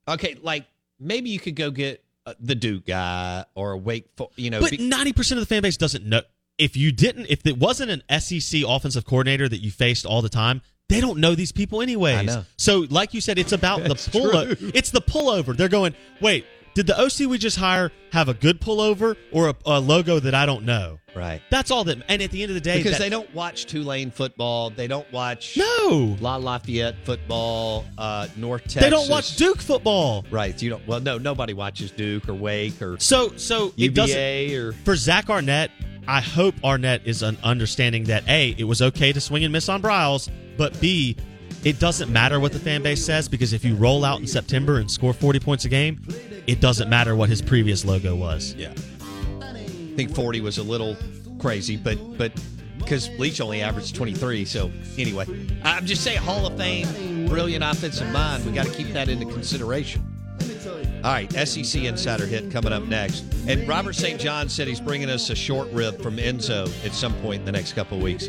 Okay, 0.06 0.36
like 0.42 0.66
maybe 1.00 1.30
you 1.30 1.38
could 1.38 1.56
go 1.56 1.70
get 1.70 2.04
uh, 2.26 2.34
the 2.40 2.54
Duke 2.54 2.86
guy 2.86 3.44
or 3.54 3.72
a 3.72 3.78
Wake, 3.78 4.10
you 4.36 4.50
know. 4.50 4.60
But 4.60 4.72
be- 4.72 4.88
ninety 4.88 5.12
percent 5.12 5.38
of 5.40 5.46
the 5.46 5.54
fan 5.54 5.62
base 5.62 5.76
doesn't 5.76 6.04
know. 6.04 6.22
If 6.58 6.76
you 6.76 6.92
didn't, 6.92 7.26
if 7.26 7.44
it 7.46 7.58
wasn't 7.58 7.90
an 7.90 8.20
SEC 8.20 8.62
offensive 8.66 9.04
coordinator 9.04 9.48
that 9.48 9.58
you 9.58 9.70
faced 9.70 10.06
all 10.06 10.22
the 10.22 10.28
time, 10.28 10.62
they 10.88 11.00
don't 11.00 11.18
know 11.18 11.34
these 11.34 11.52
people 11.52 11.82
anyways. 11.82 12.18
I 12.18 12.22
know. 12.22 12.44
So, 12.56 12.86
like 12.90 13.14
you 13.14 13.20
said, 13.20 13.38
it's 13.38 13.52
about 13.52 13.82
the 13.88 13.94
pull. 13.94 14.30
It's 14.74 14.90
the 14.90 15.00
pullover. 15.00 15.56
They're 15.56 15.68
going, 15.68 15.94
wait, 16.20 16.44
did 16.74 16.86
the 16.86 17.00
OC 17.00 17.28
we 17.30 17.38
just 17.38 17.56
hire 17.56 17.90
have 18.12 18.28
a 18.28 18.34
good 18.34 18.60
pullover 18.60 19.16
or 19.32 19.48
a, 19.50 19.54
a 19.66 19.80
logo 19.80 20.18
that 20.20 20.34
I 20.34 20.46
don't 20.46 20.64
know? 20.64 20.98
right. 21.16 21.40
That's 21.48 21.70
all 21.70 21.84
that. 21.84 21.98
And 22.08 22.20
at 22.22 22.32
the 22.32 22.42
end 22.42 22.50
of 22.50 22.54
the 22.54 22.60
day, 22.60 22.78
Because 22.78 22.92
that- 22.92 22.98
they 23.00 23.08
don't 23.08 23.32
watch 23.34 23.66
Tulane 23.66 24.10
football, 24.10 24.70
they 24.70 24.88
don't 24.88 25.10
watch 25.12 25.56
no, 25.56 26.16
La 26.20 26.36
Lafayette 26.36 26.96
football, 27.04 27.84
uh, 27.96 28.26
North 28.36 28.62
Texas. 28.62 28.82
they 28.82 28.90
don't 28.90 29.08
watch 29.08 29.36
Duke 29.36 29.60
football. 29.60 30.24
Right. 30.30 30.60
You 30.60 30.70
don't. 30.70 30.86
Well, 30.88 31.00
no, 31.00 31.18
nobody 31.18 31.52
watches 31.52 31.92
Duke 31.92 32.28
or 32.28 32.34
Wake 32.34 32.82
or 32.82 32.98
So, 32.98 33.32
so 33.36 33.72
it 33.76 33.94
doesn't. 33.94 34.18
Or 34.52 34.72
for 34.84 34.96
Zach 34.96 35.30
Arnett, 35.30 35.70
I 36.08 36.20
hope 36.20 36.54
Arnett 36.64 37.06
is 37.06 37.22
an 37.22 37.38
understanding 37.44 38.04
that 38.04 38.28
A, 38.28 38.50
it 38.58 38.64
was 38.64 38.82
okay 38.82 39.12
to 39.12 39.20
swing 39.20 39.44
and 39.44 39.52
miss 39.52 39.68
on 39.68 39.80
Briles, 39.80 40.28
but 40.58 40.78
B, 40.80 41.16
it 41.62 41.78
doesn't 41.78 42.12
matter 42.12 42.40
what 42.40 42.52
the 42.52 42.58
fan 42.58 42.82
base 42.82 43.02
says 43.04 43.26
because 43.28 43.52
if 43.52 43.64
you 43.64 43.74
roll 43.76 44.04
out 44.04 44.20
in 44.20 44.26
September 44.26 44.78
and 44.78 44.90
score 44.90 45.12
40 45.14 45.38
points 45.40 45.64
a 45.64 45.68
game, 45.70 46.02
it 46.46 46.60
doesn't 46.60 46.88
matter 46.88 47.16
what 47.16 47.28
his 47.28 47.42
previous 47.42 47.84
logo 47.84 48.14
was. 48.14 48.54
Yeah. 48.54 48.72
I 49.40 49.96
think 49.96 50.14
40 50.14 50.40
was 50.40 50.58
a 50.58 50.62
little 50.62 50.96
crazy, 51.38 51.76
but 51.76 51.96
but 52.18 52.32
because 52.78 53.08
Leach 53.18 53.40
only 53.40 53.62
averaged 53.62 53.94
23. 53.94 54.44
So 54.44 54.70
anyway, 54.98 55.26
I'm 55.62 55.86
just 55.86 56.02
saying 56.02 56.18
Hall 56.18 56.46
of 56.46 56.56
Fame, 56.56 57.26
brilliant 57.26 57.64
offensive 57.64 58.10
mind. 58.10 58.44
We 58.44 58.52
got 58.52 58.66
to 58.66 58.72
keep 58.72 58.88
that 58.88 59.08
into 59.08 59.26
consideration. 59.26 60.10
All 61.04 61.12
right, 61.12 61.30
SEC 61.32 61.82
Insider 61.82 62.26
Hit 62.26 62.50
coming 62.50 62.72
up 62.72 62.84
next. 62.84 63.24
And 63.46 63.68
Robert 63.68 63.94
St. 63.94 64.18
John 64.18 64.48
said 64.48 64.66
he's 64.66 64.80
bringing 64.80 65.10
us 65.10 65.28
a 65.28 65.34
short 65.34 65.70
rib 65.70 66.00
from 66.00 66.16
Enzo 66.16 66.66
at 66.84 66.92
some 66.92 67.12
point 67.20 67.40
in 67.40 67.44
the 67.44 67.52
next 67.52 67.74
couple 67.74 67.98
of 67.98 68.02
weeks. 68.02 68.28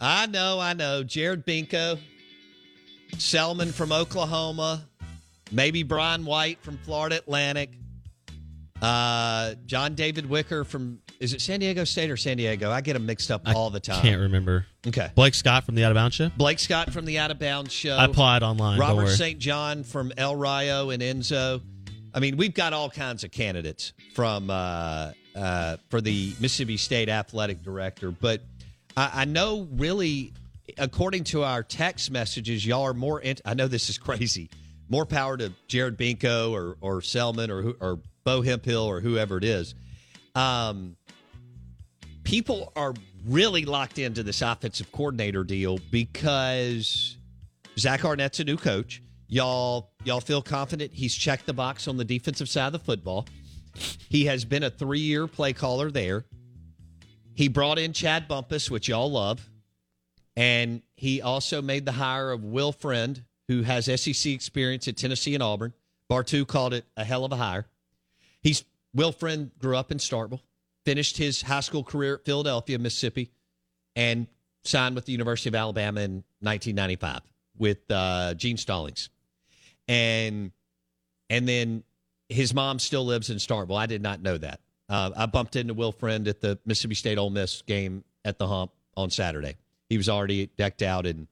I 0.00 0.26
know, 0.26 0.58
I 0.58 0.72
know. 0.72 1.02
Jared 1.02 1.46
Binko, 1.46 1.98
Selmon 3.16 3.72
from 3.72 3.92
Oklahoma, 3.92 4.82
maybe 5.52 5.82
Brian 5.82 6.24
White 6.24 6.62
from 6.62 6.78
Florida 6.78 7.16
Atlantic, 7.16 7.70
uh, 8.80 9.54
John 9.66 9.94
David 9.94 10.26
Wicker 10.28 10.64
from, 10.64 11.00
is 11.20 11.34
it 11.34 11.42
San 11.42 11.60
Diego 11.60 11.84
State 11.84 12.10
or 12.10 12.16
San 12.16 12.38
Diego? 12.38 12.70
I 12.70 12.80
get 12.80 12.94
them 12.94 13.04
mixed 13.04 13.30
up 13.30 13.42
all 13.46 13.68
the 13.68 13.80
time. 13.80 14.00
Can't 14.00 14.22
remember. 14.22 14.64
Okay. 14.86 15.10
Blake 15.14 15.34
Scott 15.34 15.64
from 15.64 15.74
the 15.74 15.84
Out 15.84 15.90
of 15.90 15.96
Bounds 15.96 16.16
Show. 16.16 16.30
Blake 16.36 16.58
Scott 16.58 16.90
from 16.90 17.04
the 17.04 17.18
Out 17.18 17.30
of 17.30 17.38
Bounds 17.38 17.72
Show. 17.72 17.94
I 17.94 18.06
applied 18.06 18.42
online. 18.42 18.78
Robert. 18.78 19.08
St. 19.08 19.38
John 19.38 19.84
from 19.84 20.12
El 20.16 20.34
Rio 20.36 20.88
and 20.88 21.02
Enzo. 21.02 21.60
I 22.14 22.20
mean, 22.20 22.38
we've 22.38 22.54
got 22.54 22.72
all 22.72 22.88
kinds 22.88 23.22
of 23.22 23.30
candidates 23.30 23.92
from 24.14 24.48
uh, 24.48 25.12
uh, 25.36 25.76
for 25.90 26.00
the 26.00 26.34
Mississippi 26.40 26.78
State 26.78 27.10
athletic 27.10 27.62
director, 27.62 28.10
but 28.10 28.40
I, 28.96 29.10
I 29.14 29.24
know 29.24 29.68
really, 29.72 30.32
according 30.78 31.24
to 31.24 31.42
our 31.44 31.62
text 31.62 32.10
messages, 32.10 32.64
y'all 32.64 32.82
are 32.84 32.94
more. 32.94 33.20
Int- 33.20 33.42
I 33.44 33.54
know 33.54 33.68
this 33.68 33.88
is 33.88 33.98
crazy. 33.98 34.50
More 34.88 35.06
power 35.06 35.36
to 35.36 35.52
Jared 35.68 35.96
Binko 35.96 36.52
or 36.52 36.76
or 36.80 37.00
Selmon 37.00 37.48
or 37.48 37.74
or 37.80 38.00
Bo 38.24 38.42
Hemphill 38.42 38.82
or 38.82 39.00
whoever 39.00 39.38
it 39.38 39.44
is. 39.44 39.74
Um, 40.34 40.96
people 42.24 42.72
are 42.76 42.94
really 43.26 43.64
locked 43.64 43.98
into 43.98 44.22
this 44.22 44.42
offensive 44.42 44.90
coordinator 44.92 45.44
deal 45.44 45.78
because 45.90 47.16
Zach 47.78 48.04
Arnett's 48.04 48.40
a 48.40 48.44
new 48.44 48.56
coach. 48.56 49.02
Y'all, 49.28 49.92
y'all 50.04 50.20
feel 50.20 50.42
confident 50.42 50.92
he's 50.92 51.14
checked 51.14 51.46
the 51.46 51.52
box 51.52 51.86
on 51.86 51.96
the 51.96 52.04
defensive 52.04 52.48
side 52.48 52.66
of 52.66 52.72
the 52.72 52.78
football. 52.78 53.26
He 54.08 54.24
has 54.24 54.44
been 54.44 54.64
a 54.64 54.70
three-year 54.70 55.28
play 55.28 55.52
caller 55.52 55.90
there. 55.90 56.24
He 57.40 57.48
brought 57.48 57.78
in 57.78 57.94
Chad 57.94 58.28
Bumphis, 58.28 58.70
which 58.70 58.86
y'all 58.86 59.10
love, 59.10 59.48
and 60.36 60.82
he 60.94 61.22
also 61.22 61.62
made 61.62 61.86
the 61.86 61.92
hire 61.92 62.32
of 62.32 62.44
Will 62.44 62.70
Friend, 62.70 63.24
who 63.48 63.62
has 63.62 63.86
SEC 63.86 64.30
experience 64.30 64.86
at 64.88 64.98
Tennessee 64.98 65.32
and 65.32 65.42
Auburn. 65.42 65.72
Bartu 66.10 66.46
called 66.46 66.74
it 66.74 66.84
a 66.98 67.04
hell 67.04 67.24
of 67.24 67.32
a 67.32 67.36
hire. 67.36 67.64
He's 68.42 68.62
Will 68.92 69.10
Friend 69.10 69.50
grew 69.58 69.74
up 69.74 69.90
in 69.90 69.96
Starkville, 69.96 70.42
finished 70.84 71.16
his 71.16 71.40
high 71.40 71.60
school 71.60 71.82
career 71.82 72.16
at 72.16 72.26
Philadelphia, 72.26 72.78
Mississippi, 72.78 73.30
and 73.96 74.26
signed 74.62 74.94
with 74.94 75.06
the 75.06 75.12
University 75.12 75.48
of 75.48 75.54
Alabama 75.54 76.02
in 76.02 76.24
1995 76.40 77.22
with 77.56 77.90
uh, 77.90 78.34
Gene 78.34 78.58
Stallings, 78.58 79.08
and 79.88 80.52
and 81.30 81.48
then 81.48 81.84
his 82.28 82.52
mom 82.52 82.78
still 82.78 83.06
lives 83.06 83.30
in 83.30 83.38
Starkville. 83.38 83.78
I 83.78 83.86
did 83.86 84.02
not 84.02 84.20
know 84.20 84.36
that. 84.36 84.60
Uh, 84.90 85.10
I 85.16 85.26
bumped 85.26 85.54
into 85.54 85.72
Will 85.72 85.92
Friend 85.92 86.26
at 86.26 86.40
the 86.40 86.58
Mississippi 86.66 86.96
State 86.96 87.16
Ole 87.16 87.30
Miss 87.30 87.62
game 87.62 88.02
at 88.24 88.38
the 88.38 88.48
Hump 88.48 88.72
on 88.96 89.08
Saturday. 89.08 89.54
He 89.88 89.96
was 89.96 90.08
already 90.08 90.50
decked 90.58 90.82
out 90.82 91.06
in 91.06 91.28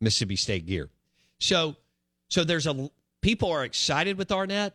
Mississippi 0.00 0.36
State 0.36 0.64
gear. 0.64 0.88
So, 1.40 1.76
so 2.30 2.42
there's 2.42 2.66
a 2.66 2.90
people 3.20 3.50
are 3.50 3.64
excited 3.64 4.16
with 4.16 4.32
Arnett, 4.32 4.74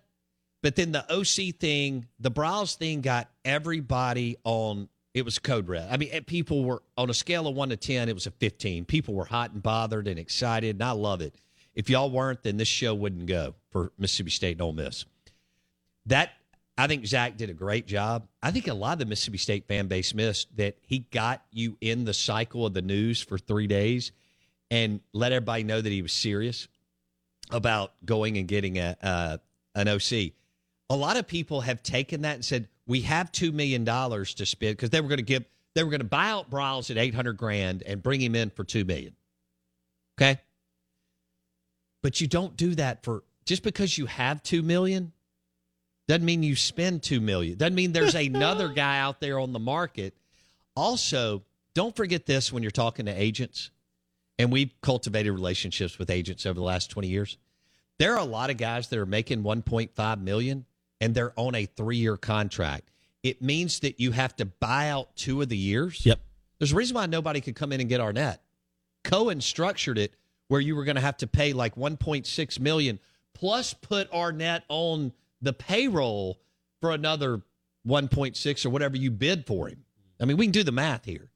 but 0.61 0.75
then 0.75 0.91
the 0.91 1.03
OC 1.11 1.55
thing, 1.55 2.05
the 2.19 2.29
Briles 2.29 2.75
thing, 2.75 3.01
got 3.01 3.27
everybody 3.43 4.37
on. 4.43 4.87
It 5.15 5.25
was 5.25 5.39
code 5.39 5.67
red. 5.67 5.87
I 5.91 5.97
mean, 5.97 6.23
people 6.25 6.63
were 6.63 6.83
on 6.95 7.09
a 7.09 7.13
scale 7.15 7.47
of 7.47 7.55
one 7.55 7.69
to 7.69 7.77
ten. 7.77 8.07
It 8.07 8.13
was 8.13 8.27
a 8.27 8.31
fifteen. 8.31 8.85
People 8.85 9.15
were 9.15 9.25
hot 9.25 9.51
and 9.51 9.63
bothered 9.63 10.07
and 10.07 10.19
excited, 10.19 10.75
and 10.75 10.83
I 10.83 10.91
love 10.91 11.21
it. 11.21 11.33
If 11.73 11.89
y'all 11.89 12.11
weren't, 12.11 12.43
then 12.43 12.57
this 12.57 12.67
show 12.67 12.93
wouldn't 12.93 13.25
go 13.25 13.55
for 13.71 13.91
Mississippi 13.97 14.29
State 14.29 14.51
and 14.53 14.61
Ole 14.61 14.73
Miss. 14.73 15.05
That 16.05 16.31
I 16.79 16.87
think 16.87 17.05
Zach 17.05 17.35
did 17.35 17.49
a 17.49 17.53
great 17.53 17.87
job. 17.87 18.25
I 18.41 18.51
think 18.51 18.69
a 18.69 18.73
lot 18.73 18.93
of 18.93 18.99
the 18.99 19.05
Mississippi 19.05 19.37
State 19.37 19.67
fan 19.67 19.87
base 19.87 20.13
missed 20.13 20.55
that 20.55 20.77
he 20.81 20.99
got 20.99 21.43
you 21.51 21.75
in 21.81 22.05
the 22.05 22.13
cycle 22.13 22.65
of 22.65 22.73
the 22.73 22.81
news 22.81 23.21
for 23.21 23.37
three 23.37 23.67
days 23.67 24.13
and 24.71 25.01
let 25.11 25.33
everybody 25.33 25.63
know 25.63 25.81
that 25.81 25.89
he 25.89 26.01
was 26.01 26.13
serious 26.13 26.69
about 27.51 27.91
going 28.05 28.37
and 28.37 28.47
getting 28.47 28.77
a 28.77 28.95
uh, 29.03 29.37
an 29.75 29.89
OC. 29.89 30.31
A 30.89 30.95
lot 30.95 31.17
of 31.17 31.27
people 31.27 31.59
have 31.59 31.83
taken 31.83 32.21
that 32.21 32.35
and 32.35 32.45
said 32.45 32.69
we 32.87 33.01
have 33.01 33.29
two 33.29 33.51
million 33.51 33.83
dollars 33.83 34.33
to 34.35 34.45
spend 34.45 34.77
because 34.77 34.89
they 34.89 35.01
were 35.01 35.09
going 35.09 35.17
to 35.17 35.23
give 35.23 35.43
they 35.75 35.83
were 35.83 35.89
going 35.89 35.99
to 35.99 36.07
buy 36.07 36.29
out 36.29 36.49
Briles 36.49 36.89
at 36.89 36.97
eight 36.97 37.13
hundred 37.13 37.35
grand 37.35 37.83
and 37.83 38.01
bring 38.01 38.21
him 38.21 38.35
in 38.35 38.51
for 38.51 38.63
two 38.63 38.85
million. 38.85 39.17
Okay, 40.17 40.39
but 42.01 42.21
you 42.21 42.27
don't 42.27 42.55
do 42.55 42.73
that 42.75 43.03
for 43.03 43.25
just 43.43 43.63
because 43.63 43.97
you 43.97 44.05
have 44.05 44.41
two 44.41 44.61
million 44.61 45.11
doesn't 46.09 46.25
mean 46.25 46.41
you 46.41 46.55
spend 46.55 47.03
two 47.03 47.21
million. 47.21 47.55
Doesn't 47.55 47.75
mean 47.75 47.91
there's 47.91 48.15
another 48.15 48.67
guy 48.67 48.99
out 48.99 49.21
there 49.21 49.37
on 49.37 49.53
the 49.53 49.59
market. 49.59 50.15
Also, 50.75 51.43
don't 51.75 51.95
forget 51.95 52.25
this 52.25 52.51
when 52.51 52.63
you're 52.63 52.71
talking 52.71 53.05
to 53.05 53.11
agents, 53.11 53.69
and 54.39 54.51
we've 54.51 54.73
cultivated 54.81 55.31
relationships 55.31 55.99
with 55.99 56.09
agents 56.09 56.47
over 56.47 56.55
the 56.55 56.65
last 56.65 56.89
20 56.89 57.07
years. 57.07 57.37
There 57.99 58.15
are 58.15 58.19
a 58.19 58.25
lot 58.25 58.49
of 58.49 58.57
guys 58.57 58.87
that 58.87 58.97
are 58.97 59.05
making 59.05 59.43
1.5 59.43 60.21
million 60.21 60.65
and 60.99 61.13
they're 61.13 61.33
on 61.35 61.53
a 61.53 61.65
three-year 61.65 62.17
contract. 62.17 62.89
It 63.21 63.41
means 63.41 63.81
that 63.81 63.99
you 63.99 64.11
have 64.11 64.35
to 64.37 64.45
buy 64.45 64.89
out 64.89 65.15
two 65.15 65.41
of 65.41 65.49
the 65.49 65.57
years. 65.57 66.05
Yep. 66.05 66.19
There's 66.57 66.71
a 66.71 66.75
reason 66.75 66.95
why 66.95 67.05
nobody 67.05 67.39
could 67.39 67.55
come 67.55 67.71
in 67.71 67.81
and 67.81 67.89
get 67.89 68.01
Arnett. 68.01 68.41
Cohen 69.03 69.41
structured 69.41 69.97
it 69.97 70.15
where 70.47 70.59
you 70.59 70.75
were 70.75 70.85
going 70.85 70.95
to 70.95 71.01
have 71.01 71.17
to 71.17 71.27
pay 71.27 71.53
like 71.53 71.75
1.6 71.75 72.59
million 72.59 72.99
plus 73.33 73.73
put 73.73 74.11
Arnett 74.11 74.63
on 74.69 75.13
the 75.41 75.53
payroll 75.53 76.39
for 76.81 76.91
another 76.91 77.41
1.6 77.87 78.65
or 78.65 78.69
whatever 78.69 78.97
you 78.97 79.11
bid 79.11 79.45
for 79.45 79.67
him. 79.67 79.85
I 80.21 80.25
mean, 80.25 80.37
we 80.37 80.45
can 80.45 80.51
do 80.51 80.63
the 80.63 80.71
math 80.71 81.05
here. 81.05 81.29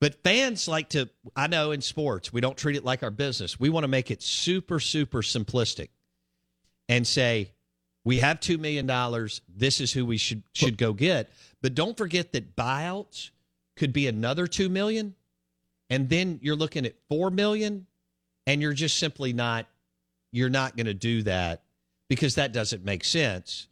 But 0.00 0.22
fans 0.22 0.68
like 0.68 0.90
to, 0.90 1.08
I 1.34 1.46
know 1.46 1.70
in 1.70 1.80
sports, 1.80 2.32
we 2.32 2.40
don't 2.40 2.56
treat 2.56 2.76
it 2.76 2.84
like 2.84 3.02
our 3.02 3.10
business. 3.10 3.58
We 3.58 3.70
want 3.70 3.84
to 3.84 3.88
make 3.88 4.10
it 4.10 4.22
super, 4.22 4.78
super 4.78 5.22
simplistic 5.22 5.88
and 6.88 7.06
say, 7.06 7.52
we 8.04 8.18
have 8.18 8.38
$2 8.38 8.58
million. 8.60 8.86
This 9.48 9.80
is 9.80 9.92
who 9.92 10.04
we 10.04 10.16
should, 10.18 10.42
should 10.52 10.76
go 10.76 10.92
get. 10.92 11.30
But 11.62 11.74
don't 11.74 11.96
forget 11.96 12.32
that 12.32 12.54
buyouts 12.54 13.30
could 13.74 13.92
be 13.92 14.06
another 14.06 14.46
2 14.46 14.68
million. 14.68 15.14
And 15.88 16.08
then 16.08 16.40
you're 16.42 16.56
looking 16.56 16.84
at 16.84 16.94
4 17.08 17.30
million 17.30 17.86
and 18.46 18.60
you're 18.60 18.74
just 18.74 18.98
simply 18.98 19.32
not, 19.32 19.66
you're 20.30 20.50
not 20.50 20.76
going 20.76 20.86
to 20.86 20.94
do 20.94 21.22
that 21.22 21.62
because 22.08 22.34
that 22.36 22.52
doesn't 22.52 22.84
make 22.84 23.04
sense 23.04 23.68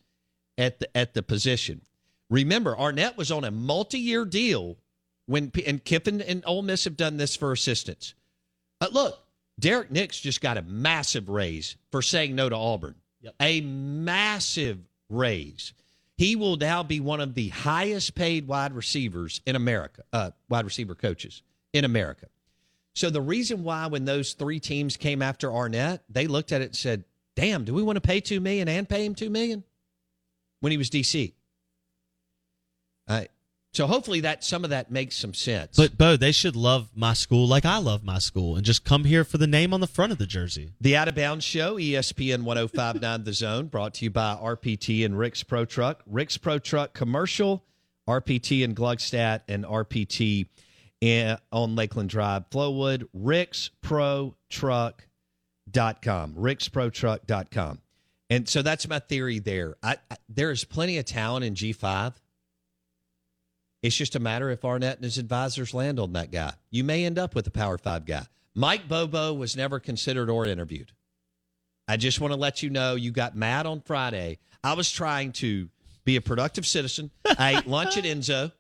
at 0.59 0.81
the, 0.81 0.97
at 0.97 1.15
the 1.15 1.23
position. 1.23 1.81
Remember, 2.31 2.79
Arnett 2.79 3.17
was 3.17 3.31
on 3.31 3.45
a 3.45 3.51
multi-year 3.51 4.25
deal 4.25 4.77
when 5.27 5.53
and 5.67 5.85
Kiffin 5.85 6.21
and 6.21 6.43
Ole 6.47 6.63
Miss 6.63 6.85
have 6.85 6.97
done 6.97 7.17
this 7.17 7.37
for 7.37 7.53
assistants. 7.53 8.15
Uh, 8.81 8.89
look, 8.93 9.19
Derrick 9.59 9.91
Nix 9.91 10.21
just 10.21 10.41
got 10.41 10.59
a 10.59 10.63
massive 10.63 11.29
raise 11.29 11.77
for 11.91 12.03
saying 12.03 12.35
no 12.35 12.49
to 12.49 12.57
Auburn. 12.57 12.97
Yep. 13.21 13.35
A 13.41 13.61
massive 13.61 14.79
raise. 15.09 15.73
He 16.17 16.37
will 16.37 16.57
now 16.57 16.83
be 16.83 17.01
one 17.01 17.21
of 17.21 17.35
the 17.35 17.49
highest 17.49 18.15
paid 18.15 18.47
wide 18.47 18.73
receivers 18.73 19.41
in 19.47 19.57
America, 19.57 20.03
uh, 20.13 20.31
wide 20.49 20.65
receiver 20.65 20.95
coaches 20.95 21.43
in 21.73 21.85
America. 21.85 22.27
So 22.95 23.11
the 23.11 23.21
reason 23.21 23.65
why 23.65 23.87
when 23.89 24.05
those 24.05 24.35
three 24.35 24.61
teams 24.61 24.97
came 24.97 25.23
after 25.23 25.53
Arnett, 25.53 26.05
they 26.09 26.27
looked 26.27 26.53
at 26.53 26.61
it 26.61 26.67
and 26.67 26.77
said, 26.77 27.05
"Damn, 27.37 27.65
do 27.65 27.75
we 27.75 27.83
want 27.83 27.97
to 27.97 28.01
pay 28.01 28.21
two 28.21 28.41
million 28.41 28.69
and 28.69 28.89
pay 28.89 29.05
him 29.05 29.15
two 29.15 29.31
million 29.31 29.65
when 30.61 30.73
he 30.73 30.79
was 30.79 30.91
DC?" 30.91 31.33
Uh, 33.07 33.25
so 33.73 33.87
hopefully 33.89 34.21
that 34.21 34.45
some 34.45 34.63
of 34.63 34.71
that 34.71 34.91
makes 34.91 35.17
some 35.17 35.35
sense. 35.35 35.77
But 35.77 35.99
Bo, 35.99 36.17
they 36.17 36.31
should 36.31 36.55
love 36.55 36.91
my 36.95 37.13
school 37.13 37.47
like 37.47 37.65
I 37.65 37.79
love 37.79 38.05
my 38.05 38.19
school 38.19 38.57
and 38.57 38.65
just 38.65 38.85
come 38.85 39.05
here 39.05 39.25
for 39.25 39.37
the 39.37 39.49
name 39.49 39.75
on 39.75 39.81
the 39.81 39.89
front 39.89 40.13
of 40.13 40.19
the 40.19 40.27
jersey. 40.27 40.71
The 40.81 40.97
Out 40.97 41.09
of 41.09 41.17
Bounds 41.17 41.45
Show, 41.45 41.77
ESPN 41.77 42.45
1059 42.45 43.25
The 43.25 43.33
Zone, 43.33 43.67
brought 43.67 43.95
to 43.95 44.05
you 44.05 44.11
by 44.11 44.39
RPT 44.41 45.05
and 45.05 45.19
Rick's 45.19 45.43
Pro 45.43 45.65
Truck. 45.65 46.03
Rick's 46.07 46.39
Pro 46.39 46.61
Truck 46.61 46.95
commercial 46.95 47.65
RPT 48.09 48.65
and 48.65 48.77
Gluckstadt, 48.77 49.43
and 49.49 49.65
RPT 49.65 50.47
in, 51.01 51.37
on 51.51 51.75
Lakeland 51.75 52.11
Drive. 52.11 52.49
Flowwood, 52.51 53.09
ricksprotruck.com. 55.71 56.35
ricksprotruck.com. 56.35 57.79
And 58.31 58.49
so 58.49 58.63
that's 58.63 58.89
my 58.89 58.99
theory 58.99 59.39
there. 59.39 59.77
I, 59.83 59.97
I, 60.11 60.17
there 60.29 60.51
is 60.51 60.65
plenty 60.65 60.99
of 60.99 61.05
talent 61.05 61.45
in 61.45 61.55
G5. 61.55 62.15
It's 63.83 63.97
just 63.97 64.17
a 64.17 64.21
matter 64.21 64.51
if 64.51 64.65
Arnett 64.65 64.97
and 64.97 65.05
his 65.05 65.19
advisors 65.19 65.75
land 65.75 66.01
on 66.01 66.15
that 66.15 66.33
guy. 66.33 66.55
You 66.71 66.85
may 66.85 67.05
end 67.05 67.19
up 67.19 67.35
with 67.35 67.47
a 67.47 67.51
Power 67.51 67.77
Five 67.77 68.07
guy. 68.07 68.27
Mike 68.55 68.89
Bobo 68.89 69.35
was 69.35 69.57
never 69.57 69.79
considered 69.79 70.31
or 70.31 70.47
interviewed. 70.47 70.93
I 71.87 71.99
just 71.99 72.19
want 72.19 72.33
to 72.33 72.39
let 72.39 72.63
you 72.63 72.71
know 72.71 72.95
you 72.95 73.11
got 73.11 73.37
mad 73.37 73.67
on 73.67 73.83
Friday. 73.83 74.39
I 74.63 74.73
was 74.73 74.91
trying 74.91 75.33
to 75.33 75.69
be 76.07 76.17
a 76.17 76.23
productive 76.23 76.67
citizen. 76.67 77.11
I 77.39 77.59
ate 77.59 77.67
lunch 77.67 77.99
at 77.99 78.05
Enzo, 78.05 78.53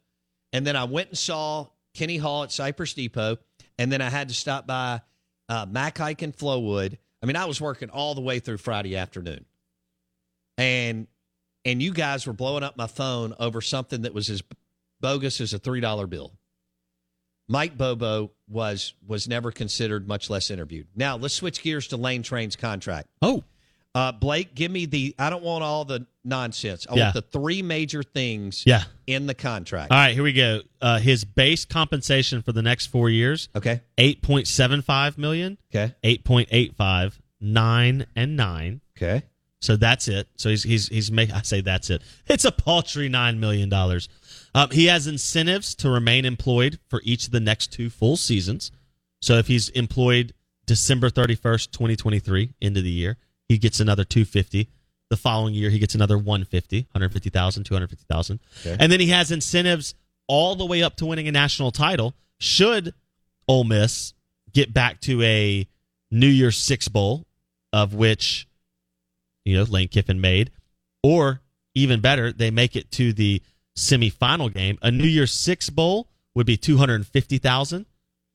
and 0.52 0.66
then 0.66 0.76
I 0.76 0.84
went 0.84 1.08
and 1.08 1.18
saw 1.18 1.68
Kenny 1.94 2.18
Hall 2.18 2.42
at 2.42 2.52
Cypress 2.52 2.92
Depot, 2.92 3.38
and 3.78 3.90
then 3.90 4.02
I 4.02 4.10
had 4.10 4.28
to 4.28 4.34
stop 4.34 4.66
by 4.66 5.00
uh, 5.48 5.66
Mac 5.68 5.98
Haik 5.98 6.22
and 6.22 6.36
Flowwood. 6.36 6.98
I 7.22 7.26
mean, 7.26 7.36
I 7.36 7.46
was 7.46 7.60
working 7.60 7.90
all 7.90 8.14
the 8.14 8.20
way 8.20 8.38
through 8.38 8.58
Friday 8.58 8.96
afternoon, 8.96 9.44
and 10.58 11.06
and 11.64 11.82
you 11.82 11.92
guys 11.92 12.26
were 12.26 12.32
blowing 12.32 12.62
up 12.62 12.76
my 12.76 12.86
phone 12.86 13.34
over 13.38 13.60
something 13.60 14.02
that 14.02 14.12
was 14.14 14.28
as 14.28 14.42
bogus 15.00 15.40
as 15.40 15.54
a 15.54 15.58
three 15.58 15.80
dollar 15.80 16.06
bill. 16.06 16.32
Mike 17.48 17.76
Bobo 17.76 18.30
was 18.48 18.94
was 19.06 19.28
never 19.28 19.50
considered, 19.50 20.08
much 20.08 20.30
less 20.30 20.50
interviewed. 20.50 20.88
Now 20.94 21.16
let's 21.16 21.34
switch 21.34 21.62
gears 21.62 21.88
to 21.88 21.96
Lane 21.96 22.22
Train's 22.22 22.56
contract. 22.56 23.08
Oh, 23.20 23.44
uh, 23.94 24.12
Blake, 24.12 24.54
give 24.54 24.70
me 24.70 24.86
the. 24.86 25.14
I 25.18 25.30
don't 25.30 25.44
want 25.44 25.62
all 25.62 25.84
the 25.84 26.06
nonsense. 26.24 26.86
I 26.90 26.94
Yeah. 26.96 27.02
want 27.04 27.14
the 27.14 27.22
three 27.38 27.62
major 27.62 28.02
things. 28.02 28.62
Yeah. 28.66 28.84
in 29.06 29.26
the 29.26 29.34
contract. 29.34 29.92
All 29.92 29.98
right, 29.98 30.14
here 30.14 30.22
we 30.22 30.32
go. 30.32 30.62
Uh, 30.80 30.98
his 30.98 31.24
base 31.24 31.66
compensation 31.66 32.40
for 32.40 32.52
the 32.52 32.62
next 32.62 32.86
four 32.86 33.10
years. 33.10 33.50
Okay. 33.54 33.82
Eight 33.98 34.22
point 34.22 34.46
seven 34.48 34.80
five 34.80 35.18
million. 35.18 35.58
Okay. 35.74 35.94
Eight 36.02 36.24
point 36.24 36.48
eight 36.50 36.74
five. 36.76 37.20
Nine 37.40 38.06
and 38.16 38.36
nine. 38.36 38.80
Okay. 38.96 39.24
So 39.60 39.76
that's 39.76 40.08
it. 40.08 40.28
So 40.36 40.48
he's 40.48 40.62
he's 40.62 40.88
he's 40.88 41.10
make. 41.12 41.30
I 41.32 41.42
say 41.42 41.60
that's 41.60 41.90
it. 41.90 42.00
It's 42.26 42.44
a 42.46 42.52
paltry 42.52 43.08
nine 43.10 43.40
million 43.40 43.68
dollars. 43.68 44.08
Um, 44.54 44.70
he 44.70 44.86
has 44.86 45.06
incentives 45.06 45.74
to 45.76 45.90
remain 45.90 46.24
employed 46.24 46.78
for 46.88 47.02
each 47.04 47.26
of 47.26 47.32
the 47.32 47.40
next 47.40 47.72
two 47.72 47.90
full 47.90 48.16
seasons. 48.16 48.70
So 49.20 49.34
if 49.36 49.46
he's 49.48 49.68
employed 49.70 50.32
December 50.66 51.10
thirty 51.10 51.34
first, 51.34 51.72
twenty 51.72 51.96
twenty 51.96 52.18
three, 52.20 52.54
end 52.62 52.76
of 52.78 52.84
the 52.84 52.90
year, 52.90 53.18
he 53.48 53.58
gets 53.58 53.80
another 53.80 54.04
two 54.04 54.24
fifty. 54.24 54.68
The 55.14 55.20
following 55.20 55.54
year, 55.54 55.70
he 55.70 55.78
gets 55.78 55.94
another 55.94 56.18
150, 56.18 56.88
150,000, 56.90 57.62
250,000. 57.62 58.40
Okay. 58.66 58.76
And 58.80 58.90
then 58.90 58.98
he 58.98 59.10
has 59.10 59.30
incentives 59.30 59.94
all 60.26 60.56
the 60.56 60.66
way 60.66 60.82
up 60.82 60.96
to 60.96 61.06
winning 61.06 61.28
a 61.28 61.30
national 61.30 61.70
title. 61.70 62.14
Should 62.40 62.94
Ole 63.46 63.62
Miss 63.62 64.12
get 64.52 64.74
back 64.74 65.00
to 65.02 65.22
a 65.22 65.68
New 66.10 66.26
Year's 66.26 66.58
Six 66.58 66.88
Bowl, 66.88 67.26
of 67.72 67.94
which, 67.94 68.48
you 69.44 69.56
know, 69.56 69.62
Lane 69.62 69.86
Kiffin 69.86 70.20
made, 70.20 70.50
or 71.04 71.40
even 71.76 72.00
better, 72.00 72.32
they 72.32 72.50
make 72.50 72.74
it 72.74 72.90
to 72.90 73.12
the 73.12 73.40
semifinal 73.76 74.52
game. 74.52 74.80
A 74.82 74.90
New 74.90 75.06
Year's 75.06 75.30
Six 75.30 75.70
Bowl 75.70 76.08
would 76.34 76.44
be 76.46 76.56
250,000. 76.56 77.86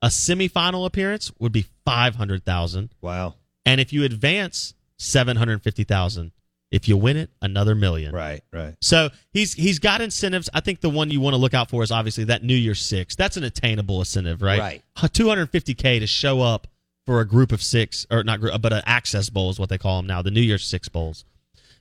A 0.02 0.08
semifinal 0.08 0.86
appearance 0.86 1.30
would 1.40 1.52
be 1.52 1.66
500,000. 1.84 2.96
Wow. 3.02 3.34
And 3.66 3.82
if 3.82 3.92
you 3.92 4.06
advance, 4.06 4.76
750,000. 4.98 6.32
If 6.72 6.88
you 6.88 6.98
win 6.98 7.18
it, 7.18 7.32
another 7.42 7.74
million. 7.74 8.14
Right. 8.14 8.42
Right. 8.54 8.76
So 8.82 9.10
he's 9.32 9.54
he's 9.54 9.80
got 9.80 10.02
incentives. 10.02 10.50
I 10.54 10.60
think 10.60 10.82
the 10.82 10.90
one 10.90 11.10
you 11.10 11.20
want 11.20 11.34
to 11.34 11.38
look 11.38 11.54
out 11.56 11.70
for 11.70 11.82
is 11.82 11.92
obviously 11.92 12.26
that 12.26 12.44
New 12.44 12.56
Year's 12.56 12.80
Six. 12.80 13.16
That's 13.16 13.38
an 13.38 13.44
attainable 13.44 14.00
incentive, 14.00 14.42
right? 14.42 14.60
Right. 14.60 14.84
250k 14.98 16.00
to 16.00 16.08
show 16.08 16.42
up 16.42 16.68
for 17.06 17.22
a 17.22 17.26
group 17.26 17.52
of 17.52 17.64
six, 17.64 18.06
or 18.12 18.24
not 18.24 18.40
group, 18.40 18.62
but 18.62 18.72
an 18.72 18.84
access 18.86 19.30
bowl 19.30 19.50
is 19.50 19.60
what 19.60 19.70
they 19.70 19.80
call 19.80 19.98
them 19.98 20.06
now, 20.06 20.22
the 20.22 20.30
New 20.30 20.42
Year's 20.42 20.64
Six 20.64 20.90
bowls. 20.90 21.26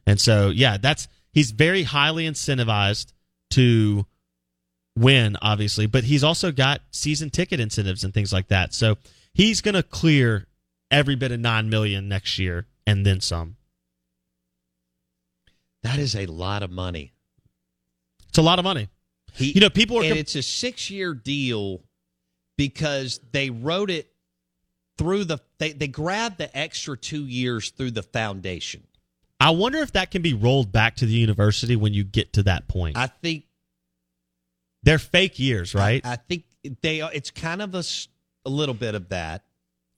And 0.07 0.19
so 0.19 0.49
yeah, 0.49 0.79
that's 0.79 1.07
he's 1.33 1.51
very 1.51 1.83
highly 1.83 2.27
incentivized 2.27 3.13
to 3.51 4.07
win, 4.97 5.37
obviously, 5.43 5.87
but 5.87 6.05
he's 6.05 6.25
also 6.25 6.51
got 6.51 6.81
season 6.91 7.31
ticket 7.31 7.61
incentives 7.61 8.05
and 8.05 8.15
things 8.15 8.33
like 8.33 8.49
that. 8.49 8.73
So 8.73 8.97
he's 9.35 9.61
going 9.61 9.75
to 9.75 9.83
clear 9.83 10.47
every 10.91 11.15
bit 11.15 11.33
of 11.33 11.41
nine 11.41 11.69
million 11.69 12.09
next 12.09 12.39
year 12.39 12.67
and 12.87 13.05
then 13.05 13.21
some. 13.21 13.57
That 15.83 15.99
is 15.99 16.17
a 16.17 16.27
lot 16.27 16.63
of 16.63 16.71
money. 16.71 17.13
It's 18.29 18.39
a 18.39 18.43
lot 18.43 18.59
of 18.59 18.65
money. 18.65 18.89
you 19.37 19.61
know, 19.61 19.71
people 19.71 19.99
are 19.99 20.03
and 20.03 20.11
comp- 20.11 20.21
it's 20.21 20.35
a 20.35 20.43
six 20.43 20.91
year 20.91 21.15
deal 21.15 21.83
because 22.57 23.21
they 23.33 23.51
wrote 23.51 23.91
it 23.91 24.13
through 24.97 25.25
the 25.25 25.39
they, 25.59 25.73
they 25.73 25.89
grabbed 25.89 26.39
the 26.39 26.57
extra 26.57 26.97
two 26.97 27.25
years 27.25 27.71
through 27.71 27.93
the 27.93 28.03
foundation. 28.03 28.83
I 29.41 29.51
wonder 29.51 29.79
if 29.79 29.93
that 29.93 30.11
can 30.11 30.23
be 30.23 30.35
rolled 30.35 30.73
back 30.73 30.97
to 30.97 31.07
the 31.07 31.13
university 31.13 31.77
when 31.77 31.95
you 31.95 32.03
get 32.03 32.33
to 32.35 32.43
that 32.45 32.67
point. 32.67 32.97
I 32.97 33.07
think 33.07 33.45
They're 34.83 34.99
fake 34.99 35.39
years, 35.39 35.75
right? 35.75 36.05
I 36.05 36.17
think 36.17 36.45
they 36.83 37.01
are. 37.01 37.11
It's 37.13 37.31
kind 37.31 37.63
of 37.63 37.75
a, 37.75 37.85
a 38.45 38.51
little 38.51 38.75
bit 38.75 38.97
of 38.97 39.11
that. 39.11 39.45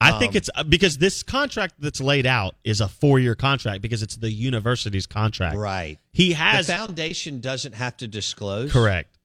I 0.01 0.17
think 0.19 0.31
Um, 0.31 0.37
it's 0.37 0.49
uh, 0.55 0.63
because 0.63 0.97
this 0.97 1.21
contract 1.23 1.75
that's 1.79 2.01
laid 2.01 2.25
out 2.25 2.55
is 2.63 2.81
a 2.81 2.87
four 2.87 3.19
year 3.19 3.35
contract 3.35 3.81
because 3.81 4.01
it's 4.01 4.15
the 4.15 4.31
university's 4.31 5.05
contract. 5.05 5.55
Right. 5.57 5.99
He 6.11 6.33
has 6.33 6.67
the 6.67 6.73
foundation 6.73 7.39
doesn't 7.39 7.73
have 7.75 7.97
to 7.97 8.07
disclose. 8.07 8.71
correct. 8.71 9.17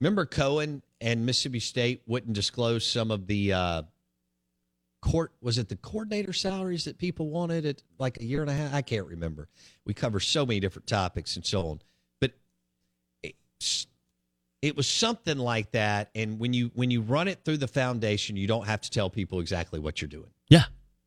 Remember 0.00 0.24
Cohen 0.24 0.82
and 1.00 1.26
Mississippi 1.26 1.60
State 1.60 2.02
wouldn't 2.06 2.32
disclose 2.32 2.86
some 2.86 3.10
of 3.10 3.26
the 3.26 3.52
uh, 3.52 3.82
court 5.02 5.32
was 5.42 5.58
it 5.58 5.68
the 5.68 5.76
coordinator 5.76 6.32
salaries 6.32 6.84
that 6.84 6.96
people 6.98 7.28
wanted 7.30 7.66
at 7.66 7.82
like 7.98 8.18
a 8.20 8.24
year 8.24 8.40
and 8.42 8.50
a 8.50 8.54
half? 8.54 8.72
I 8.72 8.82
can't 8.82 9.06
remember. 9.06 9.48
We 9.84 9.94
cover 9.94 10.20
so 10.20 10.46
many 10.46 10.60
different 10.60 10.86
topics 10.86 11.36
and 11.36 11.44
so 11.44 11.66
on. 11.68 11.80
But 12.20 12.32
it's, 13.22 13.86
it 14.62 14.76
was 14.76 14.86
something 14.86 15.38
like 15.38 15.70
that 15.72 16.10
and 16.14 16.38
when 16.38 16.52
you 16.52 16.70
when 16.74 16.90
you 16.90 17.00
run 17.00 17.28
it 17.28 17.44
through 17.44 17.56
the 17.56 17.68
foundation, 17.68 18.36
you 18.36 18.46
don't 18.46 18.66
have 18.66 18.80
to 18.82 18.90
tell 18.90 19.08
people 19.08 19.40
exactly 19.40 19.80
what 19.80 20.00
you're 20.00 20.08
doing. 20.08 20.30
Yeah. 20.48 20.64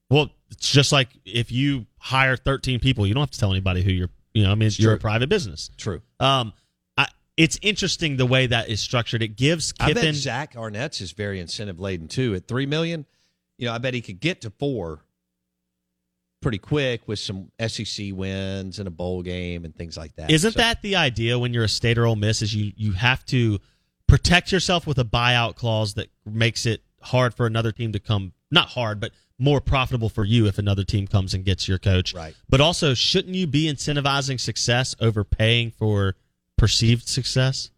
Well, 0.09 0.29
it's 0.51 0.69
just 0.69 0.91
like 0.91 1.09
if 1.25 1.51
you 1.51 1.85
hire 1.97 2.35
13 2.35 2.79
people, 2.79 3.07
you 3.07 3.13
don't 3.13 3.21
have 3.21 3.31
to 3.31 3.39
tell 3.39 3.51
anybody 3.51 3.83
who 3.83 3.91
you're, 3.91 4.09
you 4.33 4.43
know, 4.43 4.51
I 4.51 4.55
mean, 4.55 4.69
you're 4.73 4.93
a 4.93 4.99
private 4.99 5.29
business. 5.29 5.69
True. 5.77 6.01
Um, 6.19 6.53
I, 6.97 7.07
it's 7.37 7.57
interesting 7.61 8.17
the 8.17 8.25
way 8.25 8.47
that 8.47 8.69
is 8.69 8.79
structured. 8.79 9.21
It 9.21 9.35
gives 9.35 9.73
I 9.79 9.93
bet 9.93 10.13
Zach 10.15 10.55
Arnett's 10.57 11.01
is 11.01 11.11
very 11.11 11.39
incentive 11.39 11.79
laden 11.79 12.07
too. 12.07 12.35
At 12.35 12.47
three 12.47 12.65
million, 12.65 13.05
you 13.57 13.67
know, 13.67 13.73
I 13.73 13.77
bet 13.77 13.93
he 13.93 14.01
could 14.01 14.19
get 14.19 14.41
to 14.41 14.49
four 14.49 15.01
pretty 16.43 16.58
quick 16.60 17.08
with 17.08 17.17
some 17.19 17.49
SEC 17.65 18.12
wins 18.13 18.77
and 18.79 18.88
a 18.88 18.91
bowl 18.91 19.21
game 19.23 19.65
and 19.65 19.75
things 19.75 19.97
like 19.97 20.15
that. 20.17 20.29
Isn't 20.29 20.51
So- 20.53 20.60
that 20.60 20.82
the 20.82 20.95
idea 20.97 21.39
when 21.39 21.53
you're 21.53 21.63
a 21.63 21.69
state 21.69 21.97
or 21.97 22.06
Ole 22.06 22.15
Miss? 22.15 22.41
Is 22.41 22.53
you 22.53 22.73
you 22.75 22.91
have 22.91 23.25
to 23.27 23.60
protect 24.08 24.51
yourself 24.51 24.86
with 24.86 24.99
a 24.99 25.06
buyout 25.06 25.56
clause 25.56 25.95
that 25.95 26.10
makes 26.25 26.65
it 26.65 26.84
hard 27.01 27.34
for 27.34 27.45
another 27.47 27.71
team 27.71 27.91
to 27.93 27.99
come. 27.99 28.34
Not 28.51 28.69
hard, 28.69 28.99
but 28.99 29.12
more 29.39 29.60
profitable 29.60 30.10
for 30.10 30.23
you 30.23 30.45
if 30.45 30.58
another 30.60 30.84
team 30.84 31.08
comes 31.08 31.34
and 31.34 31.43
gets 31.43 31.67
your 31.67 31.79
coach. 31.79 32.13
Right. 32.13 32.36
But 32.47 32.62
also, 32.62 32.93
shouldn't 32.93 33.34
you 33.36 33.47
be 33.47 33.65
incentivizing 33.65 34.39
success 34.39 34.95
over 34.99 35.23
paying 35.23 35.71
for 35.71 36.15
perceived 36.58 37.08
success? 37.08 37.71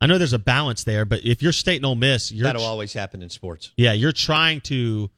I 0.00 0.06
know 0.06 0.16
there's 0.18 0.32
a 0.32 0.38
balance 0.38 0.84
there, 0.84 1.04
but 1.04 1.24
if 1.24 1.42
you're 1.42 1.52
state 1.52 1.76
and 1.76 1.86
Ole 1.86 1.96
Miss, 1.96 2.30
you're 2.30 2.44
that'll 2.44 2.62
always 2.62 2.92
happen 2.92 3.20
in 3.22 3.30
sports? 3.30 3.72
yeah, 3.76 3.92
you're 3.92 4.12
trying 4.12 4.60
to. 4.62 5.10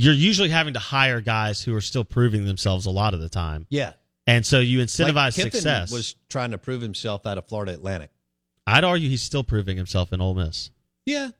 You're 0.00 0.14
usually 0.14 0.48
having 0.48 0.74
to 0.74 0.78
hire 0.78 1.20
guys 1.20 1.60
who 1.60 1.74
are 1.74 1.80
still 1.80 2.04
proving 2.04 2.44
themselves 2.44 2.86
a 2.86 2.90
lot 2.90 3.14
of 3.14 3.20
the 3.20 3.28
time. 3.28 3.66
Yeah. 3.68 3.94
And 4.28 4.46
so 4.46 4.60
you 4.60 4.78
incentivize 4.78 5.34
Kiffin 5.34 5.50
success. 5.50 5.90
Was 5.90 6.14
trying 6.28 6.52
to 6.52 6.58
prove 6.58 6.80
himself 6.82 7.26
out 7.26 7.36
of 7.36 7.46
Florida 7.48 7.72
Atlantic. 7.72 8.10
I'd 8.64 8.84
argue 8.84 9.08
he's 9.08 9.22
still 9.22 9.42
proving 9.42 9.76
himself 9.76 10.12
in 10.12 10.20
Ole 10.20 10.34
Miss 10.34 10.70
Yeah. 11.04 11.30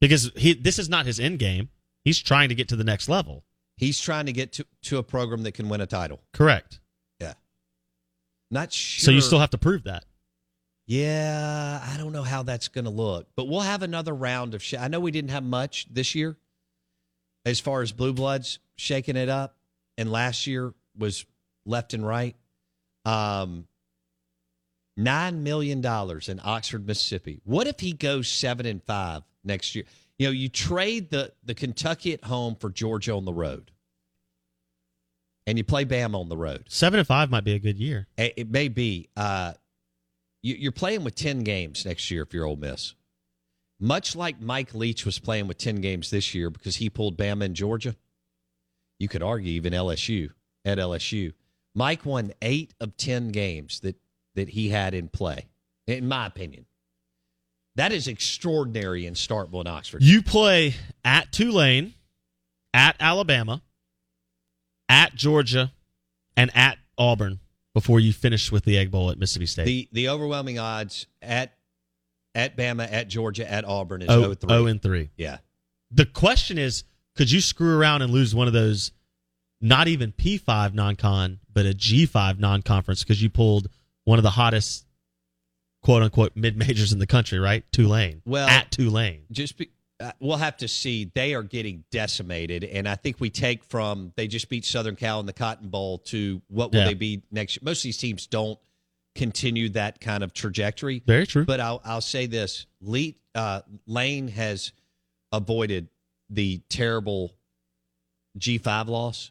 because 0.00 0.30
he 0.36 0.52
this 0.52 0.78
is 0.78 0.88
not 0.90 1.06
his 1.06 1.18
end 1.18 1.38
game. 1.38 1.70
He's 2.04 2.18
trying 2.20 2.50
to 2.50 2.54
get 2.54 2.68
to 2.68 2.76
the 2.76 2.84
next 2.84 3.08
level. 3.08 3.44
He's 3.78 3.98
trying 4.00 4.26
to 4.26 4.32
get 4.32 4.52
to, 4.54 4.66
to 4.82 4.98
a 4.98 5.02
program 5.02 5.42
that 5.44 5.52
can 5.52 5.68
win 5.68 5.80
a 5.80 5.86
title. 5.86 6.20
Correct. 6.34 6.80
Yeah. 7.20 7.32
Not 8.50 8.72
sure. 8.72 9.04
So 9.06 9.10
you 9.10 9.20
still 9.22 9.38
have 9.38 9.50
to 9.50 9.58
prove 9.58 9.84
that. 9.84 10.04
Yeah, 10.86 11.80
I 11.82 11.96
don't 11.96 12.12
know 12.12 12.22
how 12.22 12.42
that's 12.42 12.68
going 12.68 12.84
to 12.84 12.90
look, 12.90 13.26
but 13.36 13.48
we'll 13.48 13.60
have 13.60 13.82
another 13.82 14.14
round 14.14 14.54
of. 14.54 14.62
Sh- 14.62 14.74
I 14.78 14.88
know 14.88 15.00
we 15.00 15.10
didn't 15.10 15.30
have 15.30 15.42
much 15.42 15.86
this 15.90 16.14
year, 16.14 16.36
as 17.46 17.60
far 17.60 17.80
as 17.80 17.92
blue 17.92 18.12
bloods 18.12 18.58
shaking 18.76 19.16
it 19.16 19.30
up, 19.30 19.56
and 19.96 20.12
last 20.12 20.46
year 20.46 20.74
was 20.98 21.24
left 21.64 21.94
and 21.94 22.06
right. 22.06 22.36
Um, 23.06 23.66
nine 24.96 25.42
million 25.42 25.80
dollars 25.80 26.28
in 26.28 26.40
Oxford, 26.44 26.86
Mississippi. 26.86 27.40
What 27.44 27.66
if 27.66 27.80
he 27.80 27.92
goes 27.92 28.28
seven 28.28 28.66
and 28.66 28.82
five 28.82 29.22
next 29.44 29.74
year? 29.74 29.84
You 30.18 30.28
know, 30.28 30.32
you 30.32 30.48
trade 30.48 31.10
the 31.10 31.32
the 31.44 31.54
Kentucky 31.54 32.12
at 32.12 32.24
home 32.24 32.56
for 32.56 32.68
Georgia 32.70 33.14
on 33.14 33.24
the 33.24 33.32
road. 33.32 33.70
and 35.46 35.56
you 35.58 35.62
play 35.64 35.84
Bam 35.84 36.14
on 36.16 36.28
the 36.28 36.36
road. 36.36 36.64
Seven 36.68 36.98
and 36.98 37.06
five 37.06 37.30
might 37.30 37.44
be 37.44 37.52
a 37.52 37.58
good 37.60 37.78
year. 37.78 38.08
It, 38.18 38.34
it 38.36 38.50
may 38.50 38.68
be. 38.68 39.08
Uh, 39.16 39.52
you, 40.42 40.54
you're 40.56 40.72
playing 40.72 41.04
with 41.04 41.14
ten 41.14 41.40
games 41.44 41.84
next 41.86 42.10
year 42.10 42.22
if 42.22 42.34
you're 42.34 42.44
Ole 42.46 42.56
Miss. 42.56 42.94
Much 43.78 44.16
like 44.16 44.40
Mike 44.40 44.74
Leach 44.74 45.04
was 45.04 45.18
playing 45.18 45.48
with 45.48 45.58
ten 45.58 45.76
games 45.76 46.10
this 46.10 46.34
year 46.34 46.50
because 46.50 46.76
he 46.76 46.88
pulled 46.88 47.18
Bama 47.18 47.44
in 47.44 47.54
Georgia. 47.54 47.94
You 48.98 49.08
could 49.08 49.22
argue 49.22 49.52
even 49.52 49.72
LSU 49.72 50.30
at 50.64 50.78
LSU. 50.78 51.32
Mike 51.74 52.06
won 52.06 52.32
eight 52.40 52.72
of 52.80 52.96
ten 52.96 53.28
games 53.28 53.80
that 53.80 53.96
that 54.34 54.50
he 54.50 54.70
had 54.70 54.94
in 54.94 55.08
play, 55.08 55.46
in 55.86 56.08
my 56.08 56.26
opinion. 56.26 56.66
That 57.74 57.92
is 57.92 58.08
extraordinary 58.08 59.04
in 59.04 59.14
Starkville 59.14 59.60
and 59.60 59.68
Oxford. 59.68 60.02
You 60.02 60.22
play 60.22 60.74
at 61.04 61.30
Tulane, 61.30 61.92
at 62.72 62.96
Alabama, 62.98 63.62
at 64.88 65.14
Georgia, 65.14 65.72
and 66.36 66.50
at 66.56 66.78
Auburn 66.96 67.40
before 67.74 68.00
you 68.00 68.14
finish 68.14 68.50
with 68.50 68.64
the 68.64 68.78
Egg 68.78 68.90
Bowl 68.90 69.10
at 69.10 69.18
Mississippi 69.18 69.44
State. 69.44 69.64
The 69.66 69.88
the 69.92 70.08
overwhelming 70.08 70.58
odds 70.58 71.06
at 71.20 71.52
at 72.36 72.56
Bama, 72.56 72.86
at 72.90 73.08
Georgia, 73.08 73.50
at 73.50 73.64
Auburn 73.64 74.02
is 74.02 74.08
Oh, 74.10 74.30
0-3. 74.34 74.44
oh 74.50 74.66
and 74.66 74.80
3. 74.82 75.10
Yeah. 75.16 75.38
The 75.90 76.06
question 76.06 76.58
is, 76.58 76.84
could 77.16 77.30
you 77.30 77.40
screw 77.40 77.76
around 77.78 78.02
and 78.02 78.12
lose 78.12 78.34
one 78.34 78.46
of 78.46 78.52
those, 78.52 78.92
not 79.60 79.88
even 79.88 80.12
P5 80.12 80.74
non 80.74 80.96
con, 80.96 81.40
but 81.52 81.64
a 81.66 81.70
G5 81.70 82.38
non 82.38 82.62
conference 82.62 83.02
because 83.02 83.22
you 83.22 83.30
pulled 83.30 83.68
one 84.04 84.18
of 84.18 84.22
the 84.22 84.30
hottest, 84.30 84.84
quote 85.82 86.02
unquote, 86.02 86.32
mid 86.36 86.56
majors 86.56 86.92
in 86.92 86.98
the 86.98 87.06
country, 87.06 87.38
right? 87.38 87.64
Tulane. 87.72 88.20
Well, 88.26 88.48
at 88.48 88.70
Tulane. 88.70 89.22
Just 89.32 89.56
be, 89.56 89.70
uh, 89.98 90.12
we'll 90.20 90.36
have 90.36 90.58
to 90.58 90.68
see. 90.68 91.10
They 91.14 91.34
are 91.34 91.42
getting 91.42 91.84
decimated, 91.90 92.64
and 92.64 92.86
I 92.86 92.96
think 92.96 93.18
we 93.18 93.30
take 93.30 93.64
from 93.64 94.12
they 94.16 94.26
just 94.28 94.48
beat 94.50 94.64
Southern 94.66 94.94
Cal 94.96 95.20
in 95.20 95.26
the 95.26 95.32
Cotton 95.32 95.68
Bowl 95.70 95.98
to 95.98 96.42
what 96.48 96.70
will 96.72 96.80
Yeah. 96.80 96.86
they 96.86 96.94
be 96.94 97.22
next 97.30 97.56
year. 97.56 97.60
Most 97.64 97.78
of 97.78 97.84
these 97.84 97.96
teams 97.96 98.26
don't 98.26 98.58
continue 99.16 99.70
that 99.70 100.00
kind 100.00 100.22
of 100.22 100.32
trajectory. 100.32 101.02
Very 101.06 101.26
true. 101.26 101.44
But 101.44 101.60
I'll 101.60 101.80
I'll 101.84 102.00
say 102.00 102.26
this: 102.26 102.66
Le, 102.80 103.12
uh, 103.34 103.62
Lane 103.86 104.28
has 104.28 104.72
avoided 105.32 105.88
the 106.30 106.58
terrible 106.68 107.32
G 108.38 108.58
five 108.58 108.88
loss. 108.88 109.30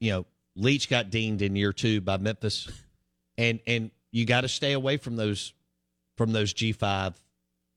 You 0.00 0.10
know, 0.12 0.26
Leach 0.56 0.88
got 0.88 1.10
deemed 1.10 1.42
in 1.42 1.56
year 1.56 1.72
two 1.72 2.00
by 2.00 2.18
Memphis, 2.18 2.68
and 3.38 3.60
and 3.66 3.90
you 4.12 4.24
got 4.24 4.42
to 4.42 4.48
stay 4.48 4.72
away 4.72 4.96
from 4.96 5.16
those 5.16 5.52
from 6.16 6.32
those 6.32 6.52
G 6.52 6.72
five 6.72 7.20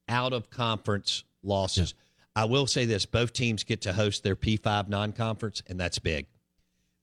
out 0.07 0.33
of 0.33 0.49
conference 0.49 1.23
losses. 1.43 1.93
I 2.35 2.45
will 2.45 2.67
say 2.67 2.85
this: 2.85 3.05
both 3.05 3.33
teams 3.33 3.63
get 3.63 3.81
to 3.81 3.93
host 3.93 4.23
their 4.23 4.35
P 4.35 4.57
five 4.57 4.89
non 4.89 5.13
conference, 5.13 5.63
and 5.67 5.79
that's 5.79 5.99
big. 5.99 6.27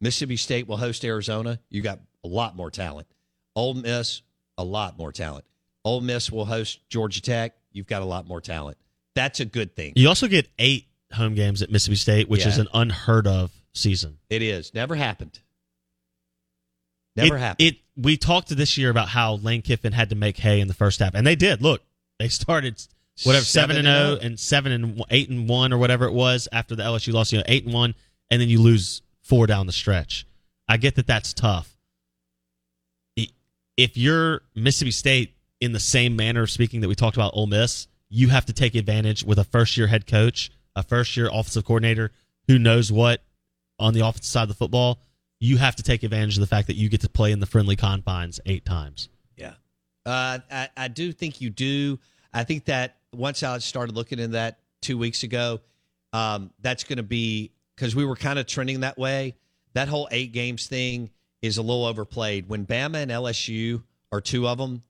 Mississippi 0.00 0.36
State 0.36 0.68
will 0.68 0.76
host 0.76 1.04
Arizona. 1.04 1.58
You 1.70 1.82
got 1.82 1.98
a 2.24 2.28
lot 2.28 2.54
more 2.54 2.70
talent. 2.70 3.08
Ole 3.58 3.74
Miss, 3.74 4.22
a 4.56 4.62
lot 4.62 4.96
more 4.96 5.10
talent. 5.10 5.44
Ole 5.84 6.00
Miss 6.00 6.30
will 6.30 6.44
host 6.44 6.78
Georgia 6.88 7.20
Tech. 7.20 7.54
You've 7.72 7.88
got 7.88 8.02
a 8.02 8.04
lot 8.04 8.26
more 8.26 8.40
talent. 8.40 8.78
That's 9.16 9.40
a 9.40 9.44
good 9.44 9.74
thing. 9.74 9.94
You 9.96 10.06
also 10.06 10.28
get 10.28 10.48
eight 10.60 10.86
home 11.12 11.34
games 11.34 11.60
at 11.60 11.68
Mississippi 11.68 11.96
State, 11.96 12.28
which 12.28 12.46
is 12.46 12.58
an 12.58 12.68
unheard 12.72 13.26
of 13.26 13.50
season. 13.72 14.18
It 14.30 14.42
is. 14.42 14.72
Never 14.74 14.94
happened. 14.94 15.40
Never 17.16 17.36
it, 17.36 17.40
happened. 17.40 17.68
It 17.68 17.76
we 17.96 18.16
talked 18.16 18.48
this 18.48 18.78
year 18.78 18.90
about 18.90 19.08
how 19.08 19.34
Lane 19.34 19.62
Kiffin 19.62 19.92
had 19.92 20.10
to 20.10 20.14
make 20.14 20.36
hay 20.36 20.60
in 20.60 20.68
the 20.68 20.74
first 20.74 21.00
half, 21.00 21.14
and 21.14 21.26
they 21.26 21.34
did. 21.34 21.60
Look, 21.60 21.82
they 22.20 22.28
started 22.28 22.80
whatever 23.24 23.44
seven 23.44 23.74
Seven 23.74 23.76
and 23.76 23.88
and 23.88 24.06
zero 24.06 24.18
oh. 24.20 24.24
and 24.24 24.38
seven 24.38 24.72
and 24.72 25.04
eight 25.10 25.30
and 25.30 25.48
one 25.48 25.72
or 25.72 25.78
whatever 25.78 26.04
it 26.04 26.12
was 26.12 26.46
after 26.52 26.76
the 26.76 26.84
LSU 26.84 27.12
loss. 27.12 27.32
You 27.32 27.38
know, 27.38 27.44
eight 27.48 27.64
and 27.64 27.74
one, 27.74 27.96
and 28.30 28.40
then 28.40 28.48
you 28.48 28.62
lose 28.62 29.02
four 29.22 29.48
down 29.48 29.66
the 29.66 29.72
stretch. 29.72 30.26
I 30.68 30.76
get 30.76 30.94
that 30.94 31.08
that's 31.08 31.32
tough. 31.32 31.74
If 33.78 33.96
you're 33.96 34.42
Mississippi 34.56 34.90
State 34.90 35.34
in 35.60 35.70
the 35.70 35.78
same 35.78 36.16
manner 36.16 36.42
of 36.42 36.50
speaking 36.50 36.80
that 36.80 36.88
we 36.88 36.96
talked 36.96 37.16
about 37.16 37.30
Ole 37.34 37.46
Miss, 37.46 37.86
you 38.08 38.28
have 38.28 38.44
to 38.46 38.52
take 38.52 38.74
advantage 38.74 39.22
with 39.24 39.38
a 39.38 39.44
first 39.44 39.76
year 39.76 39.86
head 39.86 40.04
coach, 40.04 40.50
a 40.74 40.82
first 40.82 41.16
year 41.16 41.28
offensive 41.28 41.64
coordinator 41.64 42.10
who 42.48 42.58
knows 42.58 42.90
what 42.90 43.22
on 43.78 43.94
the 43.94 44.00
offensive 44.00 44.24
side 44.24 44.42
of 44.42 44.48
the 44.48 44.54
football. 44.54 44.98
You 45.38 45.58
have 45.58 45.76
to 45.76 45.84
take 45.84 46.02
advantage 46.02 46.36
of 46.36 46.40
the 46.40 46.48
fact 46.48 46.66
that 46.66 46.74
you 46.74 46.88
get 46.88 47.02
to 47.02 47.08
play 47.08 47.30
in 47.30 47.38
the 47.38 47.46
friendly 47.46 47.76
confines 47.76 48.40
eight 48.46 48.64
times. 48.64 49.08
Yeah. 49.36 49.54
Uh, 50.04 50.40
I, 50.50 50.68
I 50.76 50.88
do 50.88 51.12
think 51.12 51.40
you 51.40 51.48
do. 51.48 52.00
I 52.34 52.42
think 52.42 52.64
that 52.64 52.96
once 53.14 53.44
I 53.44 53.58
started 53.58 53.94
looking 53.94 54.18
into 54.18 54.32
that 54.32 54.58
two 54.82 54.98
weeks 54.98 55.22
ago, 55.22 55.60
um, 56.12 56.50
that's 56.60 56.82
going 56.82 56.96
to 56.96 57.04
be 57.04 57.52
because 57.76 57.94
we 57.94 58.04
were 58.04 58.16
kind 58.16 58.40
of 58.40 58.46
trending 58.48 58.80
that 58.80 58.98
way. 58.98 59.36
That 59.74 59.86
whole 59.86 60.08
eight 60.10 60.32
games 60.32 60.66
thing 60.66 61.10
is 61.42 61.58
a 61.58 61.62
little 61.62 61.84
overplayed. 61.84 62.48
When 62.48 62.66
Bama 62.66 62.96
and 62.96 63.10
LSU 63.10 63.82
are 64.12 64.20
two 64.20 64.48
of 64.48 64.58
them, 64.58 64.82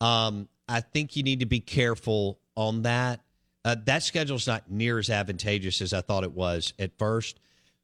um, 0.00 0.48
I 0.68 0.80
think 0.80 1.16
you 1.16 1.22
need 1.22 1.40
to 1.40 1.46
be 1.46 1.60
careful 1.60 2.38
on 2.56 2.82
that. 2.82 3.20
Uh, 3.64 3.76
that 3.84 4.02
schedule's 4.02 4.46
not 4.46 4.70
near 4.70 4.98
as 4.98 5.10
advantageous 5.10 5.80
as 5.80 5.92
I 5.92 6.00
thought 6.00 6.24
it 6.24 6.32
was 6.32 6.72
at 6.78 6.98
first. 6.98 7.38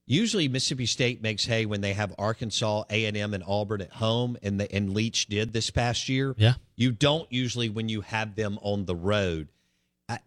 Usually, 0.06 0.48
Mississippi 0.48 0.86
State 0.86 1.22
makes 1.22 1.44
hay 1.44 1.66
when 1.66 1.82
they 1.82 1.92
have 1.92 2.14
Arkansas, 2.18 2.84
A 2.88 3.04
and 3.04 3.16
M, 3.16 3.34
and 3.34 3.44
Auburn 3.46 3.82
at 3.82 3.92
home, 3.92 4.38
and 4.42 4.58
the, 4.58 4.74
and 4.74 4.94
Leach 4.94 5.26
did 5.26 5.52
this 5.52 5.68
past 5.68 6.08
year. 6.08 6.34
Yeah. 6.38 6.54
You 6.76 6.92
don't 6.92 7.30
usually 7.30 7.68
when 7.68 7.90
you 7.90 8.00
have 8.00 8.34
them 8.34 8.58
on 8.62 8.86
the 8.86 8.96
road. 8.96 9.48
I, 10.08 10.20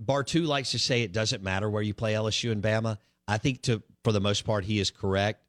Bartu 0.00 0.46
likes 0.46 0.70
to 0.70 0.78
say 0.78 1.02
it 1.02 1.12
doesn't 1.12 1.42
matter 1.42 1.68
where 1.68 1.82
you 1.82 1.94
play 1.94 2.14
LSU 2.14 2.52
and 2.52 2.62
Bama. 2.62 2.98
I 3.26 3.38
think 3.38 3.62
to 3.62 3.82
for 4.04 4.12
the 4.12 4.20
most 4.20 4.44
part 4.44 4.64
he 4.64 4.78
is 4.78 4.92
correct. 4.92 5.43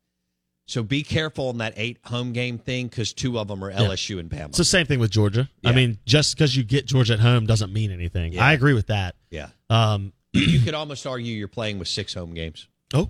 So 0.68 0.82
be 0.82 1.04
careful 1.04 1.50
on 1.50 1.60
that 1.60 1.74
eight 1.78 2.00
home 2.06 2.34
game 2.34 2.58
thing 2.58 2.88
because 2.88 3.14
two 3.14 3.38
of 3.38 3.48
them 3.48 3.64
are 3.64 3.72
LSU 3.72 4.20
and 4.20 4.30
Bama. 4.30 4.48
It's 4.50 4.58
the 4.58 4.66
same 4.66 4.88
thing 4.88 5.00
with 5.00 5.12
Georgia. 5.12 5.48
I 5.64 5.72
mean, 5.74 6.00
just 6.06 6.36
because 6.36 6.56
you 6.56 6.64
get 6.64 6.86
Georgia 6.88 7.14
at 7.14 7.20
home 7.20 7.46
doesn't 7.46 7.72
mean 7.72 7.92
anything. 7.92 8.34
Yeah. 8.34 8.44
I 8.44 8.54
agree 8.54 8.74
with 8.74 8.88
that. 8.88 9.16
yeah, 9.30 9.50
Um, 9.70 10.12
you 10.34 10.60
could 10.60 10.74
almost 10.74 11.06
argue 11.06 11.34
you're 11.36 11.48
playing 11.48 11.78
with 11.80 11.88
six 11.88 12.14
home 12.14 12.34
games. 12.34 12.68
oh, 12.94 13.10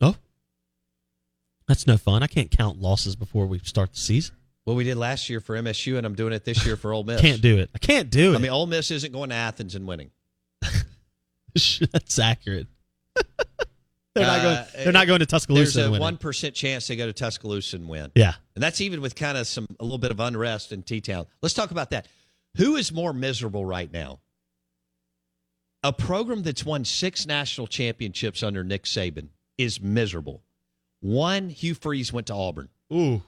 oh, 0.00 0.14
that's 1.66 1.86
no 1.86 1.96
fun. 1.96 2.22
I 2.22 2.28
can't 2.28 2.50
count 2.50 2.80
losses 2.80 3.16
before 3.16 3.46
we 3.46 3.58
start 3.58 3.92
the 3.92 3.98
season. 3.98 4.36
Well, 4.64 4.76
we 4.76 4.84
did 4.84 4.96
last 4.96 5.28
year 5.28 5.40
for 5.40 5.56
MSU, 5.56 5.98
and 5.98 6.06
I'm 6.06 6.14
doing 6.14 6.32
it 6.32 6.44
this 6.44 6.64
year 6.64 6.76
for 6.76 6.92
Ole 6.94 7.04
Miss. 7.04 7.20
Can't 7.20 7.42
do 7.42 7.58
it. 7.58 7.68
I 7.74 7.78
can't 7.78 8.08
do 8.10 8.32
it. 8.32 8.36
I 8.36 8.38
mean, 8.38 8.50
Ole 8.50 8.66
Miss 8.66 8.90
isn't 8.90 9.12
going 9.12 9.28
to 9.30 9.34
Athens 9.34 9.74
and 9.74 9.86
winning. 9.86 10.10
that's 11.92 12.18
accurate. 12.18 12.66
They're 14.14 14.26
not 14.26 14.42
going. 14.42 14.56
Uh, 14.56 14.66
They're 14.76 14.92
not 14.92 15.06
going 15.06 15.20
to 15.20 15.26
Tuscaloosa. 15.26 15.78
There's 15.82 15.96
a 15.96 16.00
one 16.00 16.16
percent 16.16 16.54
chance 16.54 16.86
they 16.86 16.96
go 16.96 17.06
to 17.06 17.12
Tuscaloosa 17.12 17.76
and 17.76 17.88
win. 17.88 18.12
Yeah. 18.14 18.34
and 18.54 18.62
that's 18.62 18.80
even 18.80 19.00
with 19.00 19.14
kind 19.16 19.36
of 19.36 19.46
some 19.46 19.66
a 19.80 19.82
little 19.84 19.98
bit 19.98 20.10
of 20.10 20.20
unrest 20.20 20.72
in 20.72 20.82
T 20.82 21.00
Town. 21.00 21.26
Let's 21.42 21.54
talk 21.54 21.70
about 21.72 21.90
that. 21.90 22.06
Who 22.56 22.76
is 22.76 22.92
more 22.92 23.12
miserable 23.12 23.64
right 23.66 23.92
now? 23.92 24.20
A 25.82 25.92
program 25.92 26.42
that's 26.42 26.64
won 26.64 26.84
six 26.84 27.26
national 27.26 27.66
championships 27.66 28.42
under 28.42 28.64
Nick 28.64 28.84
Saban 28.84 29.28
is 29.58 29.80
miserable. 29.80 30.42
One, 31.00 31.50
Hugh 31.50 31.74
Freeze 31.74 32.12
went 32.12 32.28
to 32.28 32.34
Auburn. 32.34 32.68
Ooh, 32.92 33.22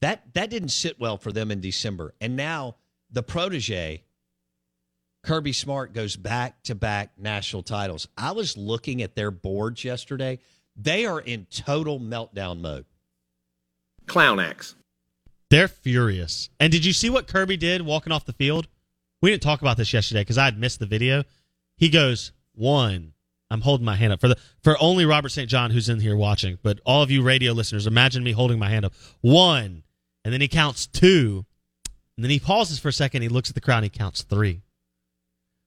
That 0.00 0.32
that 0.34 0.50
didn't 0.50 0.70
sit 0.70 0.98
well 0.98 1.16
for 1.18 1.30
them 1.32 1.50
in 1.50 1.60
December. 1.60 2.14
And 2.20 2.34
now 2.36 2.76
the 3.10 3.22
protege, 3.22 4.02
Kirby 5.24 5.52
Smart, 5.52 5.92
goes 5.92 6.16
back 6.16 6.62
to 6.64 6.74
back 6.74 7.12
national 7.18 7.62
titles. 7.62 8.06
I 8.16 8.32
was 8.32 8.56
looking 8.56 9.02
at 9.02 9.14
their 9.16 9.30
boards 9.30 9.82
yesterday. 9.84 10.38
They 10.76 11.06
are 11.06 11.20
in 11.20 11.46
total 11.50 11.98
meltdown 11.98 12.60
mode. 12.60 12.84
Clown 14.06 14.38
acts. 14.38 14.74
they're 15.50 15.68
furious. 15.68 16.50
And 16.60 16.70
did 16.70 16.84
you 16.84 16.92
see 16.92 17.08
what 17.10 17.26
Kirby 17.26 17.56
did 17.56 17.82
walking 17.82 18.12
off 18.12 18.26
the 18.26 18.32
field? 18.32 18.68
We 19.22 19.30
didn't 19.30 19.42
talk 19.42 19.62
about 19.62 19.76
this 19.78 19.92
yesterday 19.92 20.20
because 20.20 20.36
I 20.36 20.44
had 20.44 20.58
missed 20.58 20.78
the 20.78 20.86
video. 20.86 21.24
He 21.76 21.88
goes 21.88 22.32
one. 22.54 23.12
I'm 23.50 23.60
holding 23.62 23.84
my 23.84 23.94
hand 23.96 24.12
up 24.12 24.20
for 24.20 24.28
the 24.28 24.36
for 24.62 24.76
only 24.80 25.06
Robert 25.06 25.28
St. 25.30 25.48
John 25.48 25.70
who's 25.70 25.88
in 25.88 26.00
here 26.00 26.16
watching, 26.16 26.58
but 26.62 26.80
all 26.84 27.02
of 27.02 27.10
you 27.10 27.22
radio 27.22 27.52
listeners, 27.52 27.86
imagine 27.86 28.24
me 28.24 28.32
holding 28.32 28.58
my 28.58 28.68
hand 28.68 28.84
up. 28.84 28.92
One, 29.20 29.84
and 30.24 30.34
then 30.34 30.40
he 30.40 30.48
counts 30.48 30.86
two, 30.86 31.46
and 32.16 32.24
then 32.24 32.30
he 32.30 32.40
pauses 32.40 32.78
for 32.78 32.88
a 32.88 32.92
second. 32.92 33.22
He 33.22 33.28
looks 33.28 33.48
at 33.48 33.54
the 33.54 33.60
crowd. 33.60 33.78
and 33.78 33.84
He 33.84 33.90
counts 33.90 34.22
three. 34.22 34.62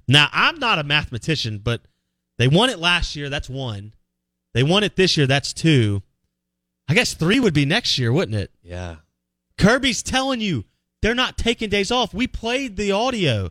Now 0.08 0.30
I'm 0.32 0.60
not 0.60 0.80
a 0.80 0.84
mathematician, 0.84 1.60
but 1.60 1.82
they 2.38 2.48
won 2.48 2.70
it 2.70 2.80
last 2.80 3.16
year. 3.16 3.30
That's 3.30 3.50
one. 3.50 3.94
They 4.54 4.64
won 4.64 4.84
it 4.84 4.96
this 4.96 5.18
year. 5.18 5.28
That's 5.28 5.54
two. 5.54 6.02
I 6.88 6.94
guess 6.94 7.14
three 7.14 7.40
would 7.40 7.54
be 7.54 7.66
next 7.66 7.98
year, 8.00 8.14
wouldn't 8.14 8.38
it? 8.38 8.52
Yeah. 8.64 8.98
Kirby's 9.58 10.02
telling 10.04 10.40
you 10.40 10.66
they're 11.02 11.16
not 11.16 11.38
taking 11.38 11.70
days 11.70 11.92
off. 11.92 12.14
We 12.14 12.28
played 12.28 12.78
the 12.78 12.92
audio. 12.92 13.50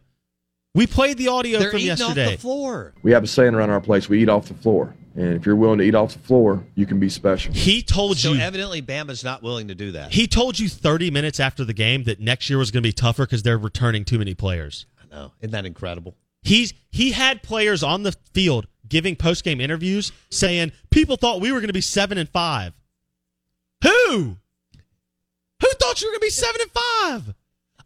We 0.75 0.87
played 0.87 1.17
the 1.19 1.29
audio 1.29 1.59
They're 1.59 1.71
from 1.71 1.79
eating 1.79 1.89
yesterday. 1.89 2.27
off 2.27 2.33
the 2.33 2.39
floor. 2.39 2.95
We 3.03 3.13
have 3.13 3.25
a 3.25 3.27
saying 3.27 3.55
around 3.55 3.71
our 3.71 3.81
place: 3.81 4.09
we 4.09 4.23
eat 4.23 4.29
off 4.29 4.49
the 4.49 4.55
floor. 4.55 4.95
And 5.15 5.33
if 5.35 5.47
you're 5.47 5.57
willing 5.57 5.79
to 5.79 5.85
eat 5.85 5.95
off 5.95 6.13
the 6.13 6.19
floor, 6.19 6.63
you 6.75 6.85
can 6.85 7.01
be 7.01 7.09
special. 7.09 7.55
He 7.55 7.83
told 7.83 8.19
So 8.19 8.33
you. 8.33 8.37
So 8.39 8.43
evidently 8.43 8.83
Bama's 8.83 9.25
not 9.25 9.43
willing 9.43 9.69
to 9.69 9.75
do 9.75 9.93
that. 9.93 10.13
he 10.13 10.27
told 10.27 10.59
you 10.59 10.69
30 10.69 11.11
minutes 11.11 11.41
after 11.41 11.65
the 11.65 11.73
game 11.73 12.05
that 12.05 12.21
next 12.21 12.51
year 12.51 12.59
was 12.59 12.71
going 12.71 12.83
to 12.83 12.87
be 12.87 12.93
tougher 12.93 13.25
because 13.25 13.43
they're 13.43 13.57
returning 13.57 14.05
too 14.05 14.19
many 14.19 14.35
players. 14.35 14.85
I 15.03 15.15
know. 15.15 15.33
Isn't 15.41 15.53
that 15.53 15.65
incredible? 15.65 16.15
He's 16.47 16.75
he 16.91 17.11
had 17.11 17.43
players 17.43 17.83
on 17.83 18.05
the 18.05 18.13
field 18.33 18.69
giving 18.89 19.17
post 19.17 19.43
game 19.43 19.61
interviews 19.61 20.13
saying 20.31 20.71
people 20.91 21.17
thought 21.17 21.41
we 21.41 21.51
were 21.51 21.59
going 21.59 21.69
to 21.69 21.75
be 21.75 21.81
seven 21.81 22.19
and 22.19 22.29
five. 22.29 22.73
Who? 23.83 24.37
Who 25.61 25.69
thought 25.81 26.01
you 26.01 26.07
were 26.07 26.13
going 26.13 26.21
to 26.21 26.27
be 26.27 26.31
seven 26.31 26.61
and 26.61 26.71
five? 26.71 27.35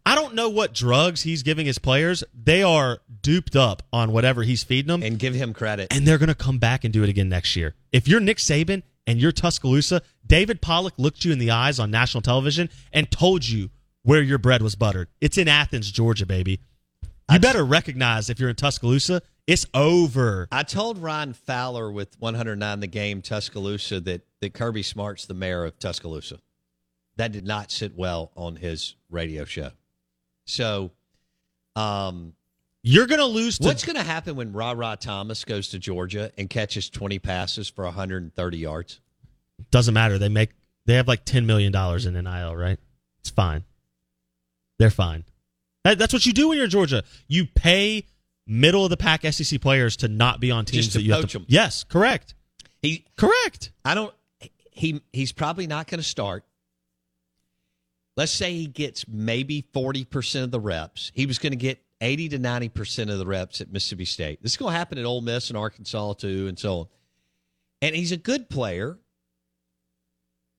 I 0.05 0.15
don't 0.15 0.35
know 0.35 0.51
what 0.51 0.75
drugs 0.75 1.23
he's 1.23 1.43
giving 1.43 1.65
his 1.65 1.79
players. 1.79 2.23
They 2.35 2.63
are 2.63 2.99
duped 3.23 3.57
up 3.57 3.83
on 3.95 4.13
whatever 4.13 4.43
he's 4.43 4.63
feeding 4.63 4.89
them, 4.89 5.03
and 5.03 5.19
give 5.19 5.35
him 5.35 5.55
credit. 5.55 5.89
and 5.91 6.07
they're 6.07 6.19
going 6.19 6.29
to 6.29 6.35
come 6.35 6.59
back 6.59 6.85
and 6.85 6.93
do 6.93 7.03
it 7.03 7.09
again 7.09 7.31
next 7.31 7.57
year. 7.57 7.75
If 7.93 8.09
you're 8.09 8.21
Nick 8.21 8.39
Saban 8.39 8.83
and 9.07 9.19
you're 9.19 9.33
Tuscaloosa, 9.33 10.03
David 10.27 10.61
Pollack 10.61 10.95
looked 10.99 11.25
you 11.25 11.33
in 11.33 11.39
the 11.39 11.51
eyes 11.51 11.79
on 11.79 11.91
national 11.91 12.21
television 12.21 12.69
and 12.93 13.11
told 13.11 13.49
you 13.49 13.71
where 14.03 14.21
your 14.23 14.39
bread 14.39 14.61
was 14.61 14.75
buttered. 14.75 15.09
It's 15.21 15.39
in 15.39 15.49
Athens, 15.49 15.91
Georgia, 15.91 16.27
baby. 16.27 16.61
You 17.31 17.39
better 17.39 17.65
recognize 17.65 18.29
if 18.31 18.41
you're 18.41 18.51
in 18.51 18.57
Tuscaloosa, 18.57 19.23
it's 19.47 19.67
over. 19.75 20.49
I 20.51 20.63
told 20.63 20.99
Ryan 20.99 21.33
Fowler 21.33 21.91
with 21.91 22.17
109 22.19 22.81
the 22.81 22.87
game 22.87 23.23
Tuscaloosa 23.23 24.01
that 24.01 24.23
that 24.41 24.55
Kirby 24.55 24.83
Smart's 24.83 25.27
the 25.27 25.35
mayor 25.35 25.65
of 25.65 25.79
Tuscaloosa. 25.79 26.39
That 27.17 27.33
did 27.33 27.47
not 27.47 27.71
sit 27.71 27.97
well 27.97 28.31
on 28.37 28.57
his 28.57 28.95
radio 29.11 29.45
show. 29.45 29.71
So, 30.45 30.93
um, 31.77 32.33
you're 32.83 33.07
going 33.07 33.21
to 33.21 33.27
lose. 33.27 33.59
To- 33.59 33.67
what's 33.67 33.85
going 33.85 33.97
to 33.97 34.03
happen 34.03 34.37
when 34.37 34.53
Rara 34.53 34.97
Thomas 34.99 35.45
goes 35.45 35.69
to 35.69 35.79
Georgia 35.79 36.33
and 36.39 36.49
catches 36.49 36.89
20 36.89 37.19
passes 37.19 37.69
for 37.69 37.85
130 37.85 38.59
yards? 38.59 39.01
Doesn't 39.71 39.93
matter. 39.93 40.19
They 40.19 40.29
make 40.29 40.51
they 40.87 40.95
have 40.95 41.07
like 41.07 41.25
ten 41.25 41.47
million 41.47 41.73
dollars 41.73 42.07
in 42.07 42.15
NIL, 42.15 42.57
right? 42.57 42.79
It's 43.21 43.31
fine. 43.31 43.65
They're 44.79 44.91
fine. 44.91 45.25
That, 45.85 45.99
that's 45.99 46.13
what 46.13 46.27
you 46.27 46.33
do 46.33 46.49
when 46.49 46.57
you're 46.57 46.65
in 46.65 46.71
Georgia. 46.71 47.05
You 47.27 47.47
pay 47.47 48.07
middle 48.47 48.85
of 48.85 48.91
the 48.91 48.97
pack 48.97 49.23
SEC 49.33 49.61
players 49.61 49.97
to 49.99 50.09
not 50.09 50.41
be 50.41 50.51
on 50.51 50.65
teams 50.65 50.85
Just 50.87 50.93
to 50.93 50.99
that 50.99 51.05
you 51.05 51.13
have 51.13 51.27
to. 51.29 51.39
'em. 51.39 51.47
Yes, 51.49 51.85
correct. 51.85 52.35
He 52.83 53.07
correct. 53.17 53.73
I 53.85 53.95
don't. 53.95 54.15
He 54.71 55.03
he's 55.13 55.33
probably 55.33 55.67
not 55.67 55.87
going 55.87 55.99
to 55.99 56.05
start. 56.07 56.45
Let's 58.17 58.33
say 58.33 58.53
he 58.53 58.67
gets 58.67 59.07
maybe 59.09 59.67
forty 59.73 60.05
percent 60.05 60.45
of 60.45 60.51
the 60.51 60.61
reps. 60.61 61.13
He 61.15 61.27
was 61.27 61.39
going 61.39 61.53
to 61.53 61.57
get 61.57 61.83
eighty 62.01 62.29
to 62.31 62.39
ninety 62.39 62.69
percent 62.69 63.11
of 63.11 63.19
the 63.19 63.27
reps 63.27 63.61
at 63.61 63.73
Mississippi 63.73 64.05
State. 64.05 64.43
This 64.43 64.53
is 64.53 64.57
going 64.57 64.73
to 64.73 64.79
happen 64.79 64.99
at 64.99 65.05
Ole 65.05 65.21
Miss 65.21 65.49
and 65.49 65.57
Arkansas 65.59 66.15
too, 66.15 66.47
and 66.49 66.59
so 66.59 66.81
on. 66.81 66.87
And 67.83 67.95
he's 67.95 68.13
a 68.13 68.17
good 68.17 68.49
player. 68.51 68.99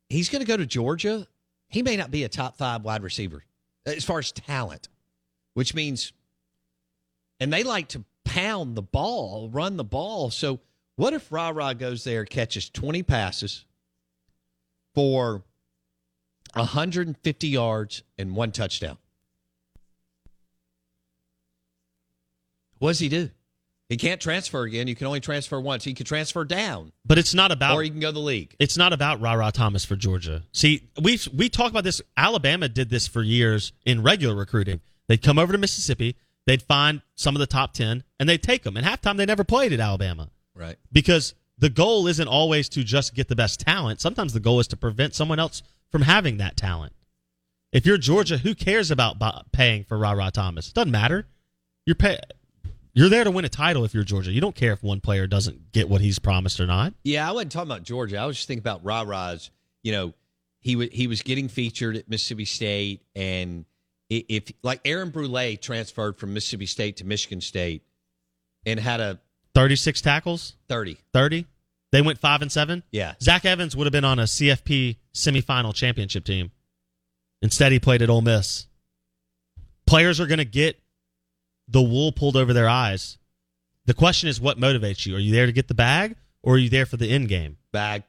He's 0.10 0.30
going 0.30 0.42
to 0.42 0.48
go 0.48 0.58
to 0.58 0.66
Georgia. 0.66 1.28
He 1.70 1.84
may 1.84 1.96
not 1.96 2.12
be 2.12 2.24
a 2.24 2.30
top 2.30 2.58
five 2.58 2.84
wide 2.84 3.02
receiver 3.04 3.44
as 3.86 4.04
far 4.04 4.20
as 4.20 4.32
talent, 4.32 4.90
which 5.54 5.74
means, 5.74 6.14
and 7.40 7.52
they 7.52 7.64
like 7.64 7.90
to 7.90 8.04
pound 8.24 8.76
the 8.76 8.82
ball, 8.82 9.50
run 9.50 9.78
the 9.78 9.84
ball. 9.84 10.30
So 10.30 10.60
what 10.96 11.14
if 11.14 11.32
Rara 11.32 11.74
goes 11.74 12.04
there, 12.04 12.26
catches 12.26 12.70
20 12.70 13.04
passes 13.04 13.66
for 14.94 15.44
150 16.54 17.48
yards 17.48 18.04
and 18.18 18.36
one 18.36 18.52
touchdown? 18.52 18.98
What 22.80 22.92
does 22.92 23.00
he 23.00 23.10
do? 23.10 23.30
He 23.92 23.98
can't 23.98 24.22
transfer 24.22 24.64
again. 24.64 24.88
You 24.88 24.96
can 24.96 25.06
only 25.06 25.20
transfer 25.20 25.60
once. 25.60 25.84
He 25.84 25.94
can 25.94 26.06
transfer 26.06 26.46
down, 26.46 26.94
But 27.06 27.18
it's 27.18 27.34
not 27.34 27.52
about 27.52 27.76
or 27.76 27.84
he 27.84 27.90
can 27.90 28.00
go 28.00 28.08
to 28.08 28.14
the 28.14 28.20
league. 28.20 28.56
It's 28.58 28.78
not 28.78 28.94
about 28.94 29.20
Rara 29.20 29.52
Thomas 29.52 29.84
for 29.84 29.98
Georgia. 29.98 30.44
See, 30.54 30.90
we 31.00 31.20
we 31.36 31.50
talk 31.50 31.72
about 31.72 31.84
this. 31.84 32.02
Alabama 32.16 32.70
did 32.70 32.90
this 32.90 33.06
for 33.06 33.22
years 33.22 33.74
in 33.86 34.02
regular 34.02 34.34
recruiting. 34.34 34.80
They'd 35.12 35.22
come 35.22 35.38
over 35.38 35.52
to 35.52 35.58
Mississippi, 35.58 36.16
they'd 36.46 36.62
find 36.64 37.02
some 37.16 37.36
of 37.36 37.42
the 37.42 37.46
top 37.48 37.74
ten, 37.74 38.06
and 38.18 38.30
they'd 38.30 38.42
take 38.42 38.64
them. 38.64 38.78
And 38.78 38.86
halftime, 38.88 39.18
they 39.18 39.26
never 39.26 39.44
played 39.44 39.74
at 39.74 39.82
Alabama 39.82 40.30
Right. 40.56 40.78
because 40.90 41.34
the 41.58 41.70
goal 41.70 42.08
isn't 42.08 42.30
always 42.30 42.70
to 42.70 42.84
just 42.86 43.14
get 43.14 43.28
the 43.28 43.36
best 43.36 43.60
talent. 43.60 44.00
Sometimes 44.00 44.32
the 44.32 44.40
goal 44.40 44.62
is 44.62 44.68
to 44.70 44.78
prevent 44.78 45.14
someone 45.14 45.38
else 45.38 45.64
from 45.92 46.04
having 46.04 46.38
that 46.38 46.56
talent. 46.56 46.94
If 47.74 47.86
you're 47.86 47.98
Georgia, 47.98 48.38
who 48.38 48.56
cares 48.56 48.90
about 48.90 49.18
paying 49.52 49.84
for 49.84 49.98
Rara 49.98 50.32
Thomas? 50.32 50.70
It 50.70 50.76
doesn't 50.76 50.92
matter. 50.92 51.28
You're 51.86 51.96
pay- 51.98 52.20
You're 52.94 53.10
there 53.10 53.26
to 53.26 53.32
win 53.32 53.44
a 53.44 53.50
title 53.50 53.84
if 53.84 53.94
you're 53.94 54.06
Georgia. 54.06 54.32
You 54.32 54.40
don't 54.40 54.56
care 54.56 54.72
if 54.72 54.82
one 54.82 55.02
player 55.02 55.28
doesn't 55.28 55.74
get 55.74 55.90
what 55.90 56.00
he's 56.00 56.20
promised 56.20 56.62
or 56.62 56.68
not. 56.68 56.94
Yeah, 57.04 57.28
I 57.28 57.34
wasn't 57.34 57.52
talking 57.52 57.70
about 57.70 57.84
Georgia. 57.84 58.16
I 58.18 58.26
was 58.28 58.38
just 58.38 58.48
thinking 58.48 58.62
about 58.62 58.84
Rara's. 58.86 59.52
You 59.84 59.92
know, 59.92 60.14
he 60.62 60.74
w- 60.76 60.90
he 60.92 61.08
was 61.08 61.22
getting 61.22 61.50
featured 61.50 61.98
at 61.98 62.10
Mississippi 62.10 62.46
State, 62.46 63.02
and 63.14 63.66
if 64.18 64.52
like 64.62 64.82
Aaron 64.86 65.10
Brule 65.10 65.56
transferred 65.58 66.18
from 66.18 66.34
Mississippi 66.34 66.66
State 66.66 66.98
to 66.98 67.06
Michigan 67.06 67.42
State, 67.42 67.84
and 68.66 68.80
had 68.80 69.00
a 69.00 69.20
36 69.56 70.02
tackles, 70.02 70.54
thirty. 70.68 70.98
30. 71.14 71.46
They 71.92 72.02
went 72.02 72.20
5 72.20 72.44
and 72.44 72.52
7. 72.52 72.84
Yeah. 72.92 73.16
Zach 73.22 73.44
Evans 73.44 73.76
would 73.76 73.86
have 73.86 73.92
been 73.92 74.06
on 74.06 74.18
a 74.18 74.24
CFP 74.24 74.96
semifinal 75.14 75.76
championship 75.76 76.24
team. 76.24 76.52
Instead, 77.42 77.74
he 77.74 77.80
played 77.80 78.02
at 78.02 78.10
Ole 78.10 78.22
Miss. 78.22 78.68
Players 79.86 80.20
are 80.22 80.26
going 80.26 80.38
to 80.38 80.46
get 80.46 80.80
the 81.68 81.82
wool 81.82 82.14
pulled 82.14 82.38
over 82.38 82.54
their 82.54 82.70
eyes. 82.70 83.18
The 83.86 83.94
question 83.94 84.30
is 84.30 84.40
what 84.40 84.58
motivates 84.58 85.06
you? 85.06 85.16
Are 85.16 85.20
you 85.20 85.34
there 85.34 85.48
to 85.48 85.52
get 85.52 85.68
the 85.68 85.74
bag 85.74 86.16
or 86.44 86.54
are 86.56 86.58
you 86.58 86.70
there 86.70 86.86
for 86.86 86.98
the 86.98 87.10
end 87.10 87.28
game? 87.28 87.58
Bag. 87.74 88.04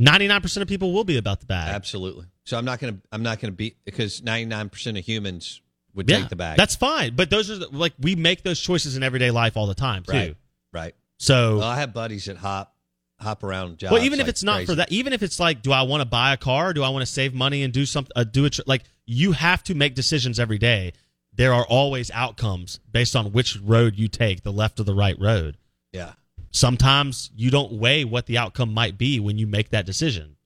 99% 0.00 0.62
of 0.62 0.68
people 0.68 0.92
will 0.92 1.04
be 1.04 1.18
about 1.18 1.40
the 1.40 1.46
bag. 1.46 1.74
Absolutely. 1.74 2.26
So 2.44 2.56
I'm 2.56 2.64
not 2.64 2.80
gonna 2.80 2.96
I'm 3.12 3.22
not 3.22 3.38
gonna 3.40 3.52
be 3.52 3.76
because 3.84 4.22
99 4.22 4.70
percent 4.70 4.98
of 4.98 5.04
humans 5.04 5.60
would 5.94 6.08
Yeah, 6.08 6.20
take 6.20 6.28
the 6.30 6.36
bag. 6.36 6.56
That's 6.56 6.74
fine. 6.74 7.14
But 7.14 7.30
those 7.30 7.50
are 7.50 7.56
the, 7.58 7.68
like 7.68 7.92
we 8.00 8.16
make 8.16 8.42
those 8.42 8.58
choices 8.60 8.96
in 8.96 9.02
everyday 9.02 9.30
life 9.30 9.56
all 9.56 9.66
the 9.66 9.74
time 9.74 10.02
too. 10.04 10.12
right. 10.12 10.36
Right. 10.72 10.94
So 11.18 11.58
Well, 11.58 11.68
I 11.68 11.78
have 11.80 11.92
buddies 11.92 12.24
that 12.24 12.38
hop 12.38 12.74
hop 13.20 13.44
around 13.44 13.76
jobs. 13.78 13.92
well, 13.92 14.02
even 14.02 14.18
if 14.18 14.24
like 14.24 14.30
it's 14.30 14.42
not 14.42 14.54
crazy. 14.56 14.66
for 14.66 14.74
that, 14.76 14.90
even 14.90 15.12
if 15.12 15.22
it's 15.22 15.38
like, 15.38 15.60
do 15.62 15.72
I 15.72 15.82
want 15.82 16.00
to 16.00 16.06
buy 16.06 16.32
a 16.32 16.36
car? 16.38 16.72
Do 16.72 16.82
I 16.82 16.88
want 16.88 17.02
to 17.02 17.12
save 17.12 17.34
money 17.34 17.62
and 17.62 17.72
do 17.72 17.84
something? 17.84 18.12
Uh, 18.16 18.24
do 18.24 18.46
it 18.46 18.54
tr- 18.54 18.62
like 18.66 18.84
you 19.04 19.32
have 19.32 19.62
to 19.64 19.74
make 19.74 19.94
decisions 19.94 20.40
every 20.40 20.58
day. 20.58 20.92
There 21.34 21.52
are 21.52 21.64
always 21.66 22.10
outcomes 22.12 22.80
based 22.90 23.14
on 23.14 23.32
which 23.32 23.58
road 23.60 23.96
you 23.96 24.08
take, 24.08 24.42
the 24.42 24.52
left 24.52 24.80
or 24.80 24.84
the 24.84 24.94
right 24.94 25.16
road. 25.20 25.58
Yeah. 25.92 26.12
Sometimes 26.52 27.30
you 27.34 27.50
don't 27.50 27.72
weigh 27.72 28.04
what 28.04 28.26
the 28.26 28.38
outcome 28.38 28.74
might 28.74 28.98
be 28.98 29.20
when 29.20 29.38
you 29.38 29.46
make 29.46 29.70
that 29.70 29.86
decision. 29.86 30.36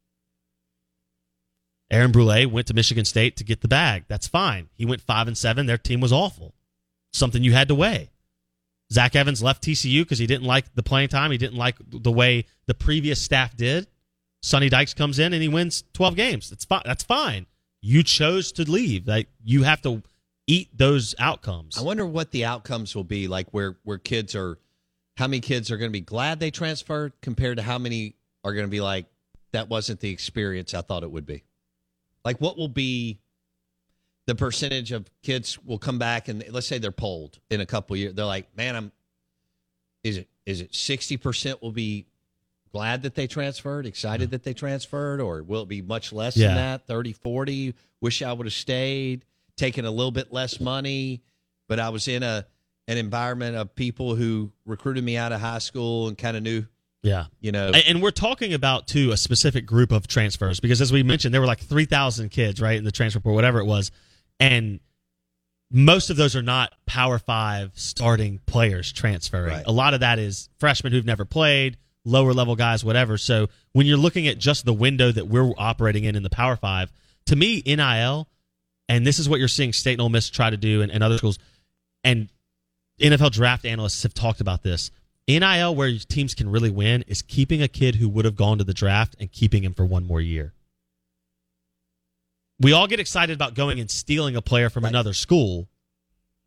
Aaron 1.90 2.12
Brule 2.12 2.48
went 2.48 2.66
to 2.66 2.74
Michigan 2.74 3.04
State 3.04 3.36
to 3.36 3.44
get 3.44 3.60
the 3.60 3.68
bag. 3.68 4.04
That's 4.08 4.26
fine. 4.26 4.68
He 4.74 4.84
went 4.84 5.00
five 5.00 5.28
and 5.28 5.36
seven. 5.36 5.66
Their 5.66 5.78
team 5.78 6.00
was 6.00 6.12
awful. 6.12 6.54
Something 7.12 7.44
you 7.44 7.52
had 7.52 7.68
to 7.68 7.74
weigh. 7.74 8.10
Zach 8.92 9.16
Evans 9.16 9.42
left 9.42 9.62
TCU 9.62 10.02
because 10.02 10.18
he 10.18 10.26
didn't 10.26 10.46
like 10.46 10.74
the 10.74 10.82
playing 10.82 11.08
time. 11.08 11.30
He 11.30 11.38
didn't 11.38 11.56
like 11.56 11.76
the 11.88 12.12
way 12.12 12.46
the 12.66 12.74
previous 12.74 13.20
staff 13.20 13.56
did. 13.56 13.86
Sonny 14.42 14.68
Dykes 14.68 14.92
comes 14.92 15.18
in 15.18 15.32
and 15.32 15.42
he 15.42 15.48
wins 15.48 15.84
12 15.94 16.16
games. 16.16 16.50
That's 16.50 16.64
fine. 16.64 16.82
That's 16.84 17.04
fine. 17.04 17.46
You 17.80 18.02
chose 18.02 18.52
to 18.52 18.70
leave. 18.70 19.06
Like 19.06 19.28
you 19.42 19.62
have 19.62 19.80
to 19.82 20.02
eat 20.46 20.76
those 20.76 21.14
outcomes. 21.18 21.78
I 21.78 21.82
wonder 21.82 22.04
what 22.04 22.30
the 22.30 22.44
outcomes 22.44 22.94
will 22.94 23.04
be 23.04 23.26
like 23.28 23.48
where 23.52 23.78
where 23.84 23.98
kids 23.98 24.34
are 24.34 24.58
how 25.16 25.26
many 25.26 25.40
kids 25.40 25.70
are 25.70 25.76
going 25.76 25.90
to 25.90 25.92
be 25.92 26.00
glad 26.00 26.40
they 26.40 26.50
transferred 26.50 27.12
compared 27.20 27.56
to 27.58 27.62
how 27.62 27.78
many 27.78 28.16
are 28.42 28.52
going 28.52 28.66
to 28.66 28.70
be 28.70 28.80
like 28.80 29.06
that 29.52 29.68
wasn't 29.68 30.00
the 30.00 30.10
experience 30.10 30.74
I 30.74 30.80
thought 30.82 31.02
it 31.04 31.10
would 31.10 31.26
be. 31.26 31.44
Like 32.24 32.40
what 32.40 32.56
will 32.56 32.68
be 32.68 33.20
the 34.26 34.34
percentage 34.34 34.90
of 34.90 35.08
kids 35.22 35.58
will 35.64 35.78
come 35.78 35.98
back 35.98 36.28
and 36.28 36.44
let's 36.50 36.66
say 36.66 36.78
they're 36.78 36.90
polled 36.90 37.38
in 37.50 37.60
a 37.60 37.66
couple 37.66 37.94
years 37.96 38.14
they're 38.14 38.24
like, 38.24 38.56
"Man, 38.56 38.74
I'm 38.76 38.92
is 40.02 40.16
it 40.18 40.28
is 40.46 40.60
it 40.60 40.72
60% 40.72 41.62
will 41.62 41.72
be 41.72 42.06
glad 42.72 43.02
that 43.02 43.14
they 43.14 43.26
transferred, 43.26 43.86
excited 43.86 44.30
that 44.32 44.42
they 44.42 44.52
transferred 44.52 45.20
or 45.20 45.42
will 45.42 45.62
it 45.62 45.68
be 45.68 45.80
much 45.80 46.12
less 46.12 46.36
Yeah. 46.36 46.48
than 46.48 46.56
that, 46.56 46.86
30, 46.86 47.12
40, 47.12 47.74
wish 48.00 48.20
I 48.20 48.32
would 48.32 48.46
have 48.46 48.52
stayed, 48.52 49.24
taking 49.56 49.84
a 49.86 49.90
little 49.90 50.10
bit 50.10 50.32
less 50.32 50.58
money, 50.60 51.22
but 51.68 51.78
I 51.78 51.90
was 51.90 52.08
in 52.08 52.22
a 52.24 52.46
an 52.88 52.98
environment 52.98 53.56
of 53.56 53.74
people 53.74 54.14
who 54.14 54.52
recruited 54.66 55.02
me 55.04 55.16
out 55.16 55.32
of 55.32 55.40
high 55.40 55.58
school 55.58 56.08
and 56.08 56.18
kind 56.18 56.36
of 56.36 56.42
knew, 56.42 56.64
Yeah. 57.02 57.26
you 57.40 57.50
know, 57.52 57.68
And, 57.70 58.02
we're 58.02 58.10
talking 58.10 58.52
about 58.54 58.86
too 58.86 59.10
a 59.12 59.16
specific 59.16 59.64
group 59.66 59.90
of 59.92 60.06
transfers 60.06 60.60
because 60.60 60.80
as 60.80 60.92
we 60.92 61.02
mentioned, 61.02 61.32
there 61.32 61.40
were 61.40 61.46
like 61.46 61.60
three 61.60 61.86
thousand 61.86 62.30
kids, 62.30 62.60
right, 62.60 62.76
in 62.76 62.84
the 62.84 62.92
transfer 62.92 63.20
portal, 63.20 63.34
whatever 63.34 63.58
it 63.58 63.64
was, 63.66 63.90
and 64.38 64.80
most 65.70 66.10
of 66.10 66.16
those 66.16 66.36
are 66.36 66.42
not 66.42 66.72
Power 66.86 67.18
Five 67.18 67.72
starting 67.74 68.38
players 68.46 68.92
transferring. 68.92 69.50
Right. 69.52 69.64
A 69.66 69.72
lot 69.72 69.94
of 69.94 70.00
that 70.00 70.18
is 70.18 70.48
freshmen 70.58 70.92
who've 70.92 71.06
never 71.06 71.24
played, 71.24 71.78
lower 72.04 72.32
level 72.34 72.54
guys, 72.54 72.84
whatever. 72.84 73.16
So 73.18 73.48
when 73.72 73.86
you're 73.86 73.96
looking 73.96 74.28
at 74.28 74.38
just 74.38 74.66
the 74.66 74.74
window 74.74 75.10
that 75.10 75.26
we're 75.26 75.50
operating 75.56 76.04
in 76.04 76.16
in 76.16 76.22
the 76.22 76.30
Power 76.30 76.54
Five, 76.56 76.92
to 77.26 77.34
me, 77.36 77.62
NIL, 77.66 78.28
and 78.88 79.06
this 79.06 79.18
is 79.18 79.28
what 79.28 79.38
you're 79.40 79.48
seeing 79.48 79.72
State 79.72 79.92
and 79.94 80.02
Ole 80.02 80.10
Miss 80.10 80.28
try 80.30 80.50
to 80.50 80.56
do, 80.58 80.82
and, 80.82 80.92
and 80.92 81.02
other 81.02 81.16
schools, 81.18 81.38
and 82.04 82.28
NFL 83.00 83.32
draft 83.32 83.64
analysts 83.64 84.02
have 84.02 84.14
talked 84.14 84.40
about 84.40 84.62
this. 84.62 84.90
NIL, 85.26 85.74
where 85.74 85.96
teams 85.98 86.34
can 86.34 86.50
really 86.50 86.70
win, 86.70 87.02
is 87.06 87.22
keeping 87.22 87.62
a 87.62 87.68
kid 87.68 87.96
who 87.96 88.08
would 88.08 88.24
have 88.24 88.36
gone 88.36 88.58
to 88.58 88.64
the 88.64 88.74
draft 88.74 89.16
and 89.18 89.32
keeping 89.32 89.64
him 89.64 89.72
for 89.72 89.84
one 89.84 90.04
more 90.04 90.20
year. 90.20 90.52
We 92.60 92.72
all 92.72 92.86
get 92.86 93.00
excited 93.00 93.34
about 93.34 93.54
going 93.54 93.80
and 93.80 93.90
stealing 93.90 94.36
a 94.36 94.42
player 94.42 94.70
from 94.70 94.84
another 94.84 95.12
school. 95.12 95.68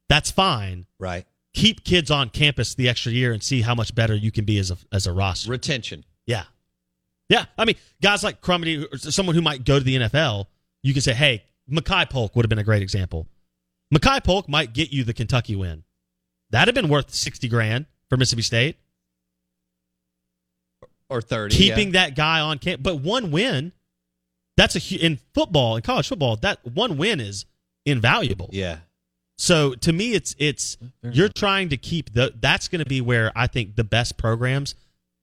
That's 0.10 0.32
fine. 0.32 0.86
right. 1.00 1.26
Keep 1.54 1.84
kids 1.84 2.12
on 2.12 2.30
campus 2.30 2.76
the 2.76 2.88
extra 2.88 3.12
year 3.12 3.34
and 3.34 3.42
see 3.42 3.62
how 3.62 3.74
much 3.74 3.96
better 3.96 4.16
you 4.16 4.32
can 4.32 4.46
be 4.46 4.60
as 4.60 4.70
a 4.70 4.78
as 4.92 5.08
a 5.08 5.12
roster. 5.12 5.50
Retention. 5.50 6.06
Yeah. 6.28 6.44
Yeah, 7.30 7.46
I 7.58 7.66
mean, 7.66 7.76
guys 8.02 8.24
like 8.24 8.42
Crumedy, 8.42 8.86
or 8.92 8.98
someone 8.98 9.36
who 9.36 9.42
might 9.42 9.66
go 9.66 9.80
to 9.80 9.84
the 9.84 9.98
NFL, 9.98 10.46
you 10.82 10.94
can 10.94 11.02
say, 11.02 11.14
hey, 11.14 11.44
Makai 11.70 12.10
Polk 12.10 12.36
would 12.36 12.46
have 12.46 12.50
been 12.50 12.60
a 12.60 12.64
great 12.64 12.82
example. 12.82 13.28
Makai 13.94 14.24
Polk 14.24 14.48
might 14.48 14.74
get 14.74 14.92
you 14.94 15.04
the 15.04 15.14
Kentucky 15.14 15.56
win. 15.56 15.84
That'd 16.52 16.76
have 16.76 16.82
been 16.82 16.92
worth 16.92 17.14
60 17.14 17.48
grand 17.48 17.86
for 18.10 18.18
Mississippi 18.18 18.42
State. 18.42 18.78
Or 21.10 21.22
30. 21.22 21.56
Keeping 21.56 21.88
yeah. 21.88 22.06
that 22.06 22.16
guy 22.16 22.42
on 22.42 22.60
camp. 22.60 22.84
But 22.84 23.00
one 23.00 23.32
win, 23.32 23.72
that's 24.58 24.76
a 24.76 24.96
in 24.96 25.20
football, 25.34 25.76
in 25.76 25.82
college 25.82 26.08
football, 26.08 26.36
that 26.38 26.60
one 26.66 26.98
win 26.98 27.20
is 27.20 27.46
invaluable. 27.86 28.50
Yeah. 28.52 28.80
So 29.38 29.76
to 29.76 29.94
me, 29.94 30.14
it's 30.14 30.36
it's 30.40 30.78
you're 31.04 31.30
trying 31.30 31.70
to 31.70 31.78
keep 31.78 32.14
the. 32.14 32.34
That's 32.40 32.68
going 32.68 32.80
to 32.80 32.90
be 32.90 33.02
where 33.02 33.32
I 33.36 33.48
think 33.48 33.76
the 33.76 33.84
best 33.84 34.18
programs 34.18 34.76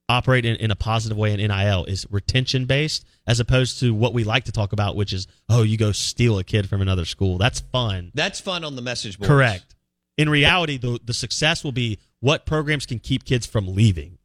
operate 0.08 0.44
in, 0.44 0.56
in 0.56 0.70
a 0.70 0.76
positive 0.76 1.16
way 1.16 1.32
in 1.32 1.40
NIL 1.40 1.84
is 1.86 2.06
retention 2.10 2.66
based, 2.66 3.04
as 3.26 3.40
opposed 3.40 3.80
to 3.80 3.92
what 3.92 4.12
we 4.12 4.22
like 4.22 4.44
to 4.44 4.52
talk 4.52 4.72
about, 4.72 4.94
which 4.96 5.12
is 5.12 5.26
oh, 5.48 5.62
you 5.62 5.76
go 5.76 5.92
steal 5.92 6.38
a 6.38 6.44
kid 6.44 6.68
from 6.68 6.80
another 6.80 7.04
school. 7.04 7.38
That's 7.38 7.60
fun. 7.60 8.12
That's 8.14 8.40
fun 8.40 8.64
on 8.64 8.76
the 8.76 8.82
message 8.82 9.18
board. 9.18 9.28
Correct. 9.28 9.73
In 10.16 10.28
reality, 10.28 10.78
the 10.78 11.00
the 11.04 11.14
success 11.14 11.64
will 11.64 11.72
be 11.72 11.98
what 12.20 12.46
programs 12.46 12.86
can 12.86 12.98
keep 12.98 13.24
kids 13.24 13.46
from 13.46 13.66
leaving. 13.68 14.18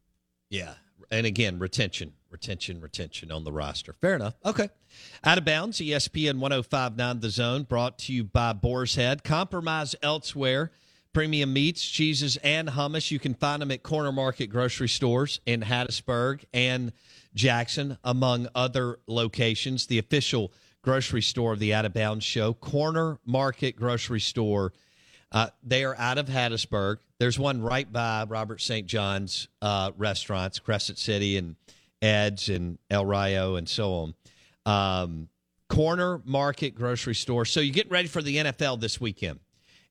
Yeah. 0.48 0.74
And 1.10 1.26
again, 1.26 1.58
retention, 1.58 2.12
retention, 2.30 2.80
retention 2.80 3.32
on 3.32 3.44
the 3.44 3.52
roster. 3.52 3.92
Fair 3.92 4.14
enough. 4.14 4.34
Okay. 4.44 4.68
Out 5.24 5.38
of 5.38 5.44
bounds, 5.44 5.78
ESPN 5.80 6.38
1059 6.38 7.20
The 7.20 7.30
Zone, 7.30 7.62
brought 7.64 7.98
to 8.00 8.12
you 8.12 8.24
by 8.24 8.52
Boar's 8.52 8.94
Head. 8.94 9.24
Compromise 9.24 9.96
elsewhere. 10.02 10.70
Premium 11.12 11.52
meats, 11.52 11.84
cheeses, 11.84 12.36
and 12.38 12.68
hummus. 12.68 13.10
You 13.10 13.18
can 13.18 13.34
find 13.34 13.60
them 13.60 13.72
at 13.72 13.82
Corner 13.82 14.12
Market 14.12 14.46
grocery 14.46 14.88
stores 14.88 15.40
in 15.44 15.62
Hattiesburg 15.62 16.44
and 16.54 16.92
Jackson, 17.34 17.98
among 18.04 18.46
other 18.54 19.00
locations. 19.08 19.86
The 19.86 19.98
official 19.98 20.52
grocery 20.82 21.22
store 21.22 21.52
of 21.52 21.58
the 21.58 21.74
Out 21.74 21.84
of 21.84 21.92
Bounds 21.92 22.24
show, 22.24 22.54
Corner 22.54 23.18
Market 23.26 23.74
Grocery 23.74 24.20
Store. 24.20 24.72
Uh, 25.32 25.48
they 25.62 25.84
are 25.84 25.96
out 25.96 26.18
of 26.18 26.26
Hattiesburg. 26.26 26.98
There's 27.18 27.38
one 27.38 27.62
right 27.62 27.90
by 27.90 28.24
Robert 28.28 28.60
St. 28.60 28.86
John's 28.86 29.48
uh, 29.62 29.92
restaurants, 29.96 30.58
Crescent 30.58 30.98
City 30.98 31.36
and 31.36 31.56
Ed's 32.02 32.48
and 32.48 32.78
El 32.90 33.06
Rayo 33.06 33.56
and 33.56 33.68
so 33.68 33.92
on. 33.94 34.14
Um, 34.66 35.28
Corner 35.68 36.20
Market 36.24 36.74
Grocery 36.74 37.14
Store. 37.14 37.44
So 37.44 37.60
you 37.60 37.72
get 37.72 37.88
ready 37.90 38.08
for 38.08 38.22
the 38.22 38.36
NFL 38.36 38.80
this 38.80 39.00
weekend, 39.00 39.38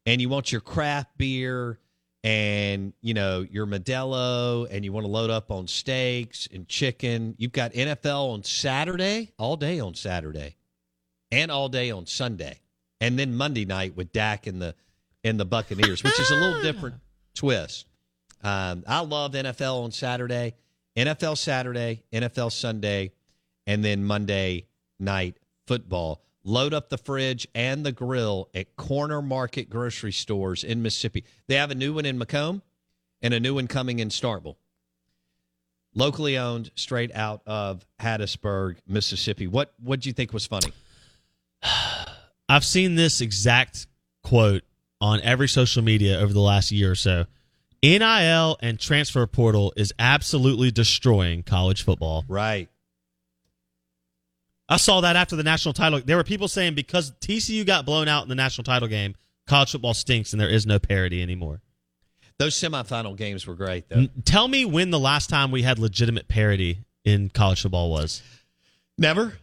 and 0.05 0.19
you 0.19 0.27
want 0.27 0.51
your 0.51 0.61
craft 0.61 1.17
beer 1.17 1.79
and 2.21 2.91
you 3.01 3.13
know 3.13 3.45
your 3.49 3.65
Modelo, 3.65 4.67
and 4.69 4.83
you 4.83 4.91
want 4.91 5.05
to 5.05 5.11
load 5.11 5.29
up 5.29 5.51
on 5.51 5.67
steaks 5.67 6.49
and 6.53 6.67
chicken. 6.67 7.33
You've 7.37 7.53
got 7.53 7.71
NFL 7.71 8.33
on 8.33 8.43
Saturday, 8.43 9.31
all 9.39 9.55
day 9.55 9.79
on 9.79 9.93
Saturday, 9.95 10.57
and 11.31 11.49
all 11.49 11.69
day 11.69 11.91
on 11.91 12.05
Sunday, 12.05 12.59
and 12.99 13.17
then 13.17 13.37
Monday 13.37 13.63
night 13.63 13.95
with 13.95 14.11
Dak 14.11 14.47
and 14.47 14.61
the 14.61 14.75
and 15.23 15.39
the 15.39 15.45
Buccaneers, 15.45 16.03
which 16.03 16.19
is 16.19 16.31
a 16.31 16.35
little 16.35 16.61
different 16.61 16.95
twist. 17.35 17.85
Um, 18.41 18.83
I 18.87 19.01
love 19.01 19.33
NFL 19.33 19.83
on 19.83 19.91
Saturday, 19.91 20.55
NFL 20.95 21.37
Saturday, 21.37 22.03
NFL 22.13 22.51
Sunday, 22.51 23.11
and 23.67 23.83
then 23.83 24.03
Monday 24.03 24.67
night 24.99 25.37
football. 25.67 26.21
Load 26.43 26.73
up 26.73 26.89
the 26.89 26.97
fridge 26.97 27.47
and 27.53 27.85
the 27.85 27.91
grill 27.91 28.49
at 28.55 28.75
Corner 28.75 29.21
Market 29.21 29.69
grocery 29.69 30.13
stores 30.13 30.63
in 30.63 30.81
Mississippi. 30.81 31.25
They 31.47 31.55
have 31.55 31.69
a 31.69 31.75
new 31.75 31.93
one 31.93 32.05
in 32.05 32.17
McComb 32.17 32.61
and 33.21 33.33
a 33.33 33.39
new 33.39 33.55
one 33.55 33.67
coming 33.67 33.99
in 33.99 34.09
Starkville. 34.09 34.55
Locally 35.93 36.37
owned, 36.37 36.71
straight 36.75 37.13
out 37.13 37.41
of 37.45 37.85
Hattiesburg, 37.99 38.77
Mississippi. 38.87 39.47
What 39.47 39.73
what 39.79 39.99
do 39.99 40.09
you 40.09 40.13
think 40.13 40.31
was 40.31 40.45
funny? 40.45 40.71
I've 42.49 42.65
seen 42.65 42.95
this 42.95 43.21
exact 43.21 43.87
quote 44.23 44.63
on 45.01 45.21
every 45.21 45.47
social 45.47 45.83
media 45.83 46.19
over 46.19 46.33
the 46.33 46.39
last 46.41 46.71
year 46.71 46.91
or 46.91 46.95
so. 46.95 47.25
NIL 47.81 48.57
and 48.61 48.79
transfer 48.79 49.25
portal 49.25 49.73
is 49.77 49.93
absolutely 49.97 50.69
destroying 50.71 51.43
college 51.43 51.83
football. 51.83 52.25
Right. 52.27 52.67
I 54.67 54.77
saw 54.77 55.01
that 55.01 55.15
after 55.15 55.35
the 55.35 55.43
national 55.43 55.73
title. 55.73 56.01
There 56.03 56.17
were 56.17 56.23
people 56.23 56.47
saying 56.47 56.75
because 56.75 57.11
TCU 57.21 57.65
got 57.65 57.85
blown 57.85 58.07
out 58.07 58.23
in 58.23 58.29
the 58.29 58.35
national 58.35 58.65
title 58.65 58.87
game, 58.87 59.15
college 59.47 59.71
football 59.71 59.93
stinks 59.93 60.33
and 60.33 60.39
there 60.41 60.49
is 60.49 60.65
no 60.65 60.77
parity 60.77 61.21
anymore. 61.21 61.61
Those 62.37 62.55
semifinal 62.55 63.17
games 63.17 63.47
were 63.47 63.55
great, 63.55 63.89
though. 63.89 63.97
N- 63.97 64.09
Tell 64.23 64.47
me 64.47 64.63
when 64.65 64.91
the 64.91 64.99
last 64.99 65.29
time 65.29 65.51
we 65.51 65.61
had 65.63 65.79
legitimate 65.79 66.27
parity 66.27 66.79
in 67.03 67.29
college 67.29 67.61
football 67.61 67.89
was. 67.89 68.21
Never. 68.97 69.37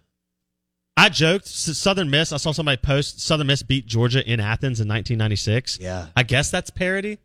I 0.97 1.09
joked. 1.09 1.47
Southern 1.47 2.09
Miss. 2.11 2.33
I 2.33 2.39
saw 2.39 2.53
somebody 2.53 2.79
post 2.79 3.21
Southern 3.21 3.49
Miss 3.49 3.63
beat 3.63 3.87
Georgia 3.87 4.27
in 4.27 4.41
Athens 4.41 4.81
in 4.81 4.89
1996. 4.89 5.79
Yeah. 5.81 6.07
I 6.17 6.23
guess 6.23 6.51
that's 6.51 6.71
parody. 6.71 7.19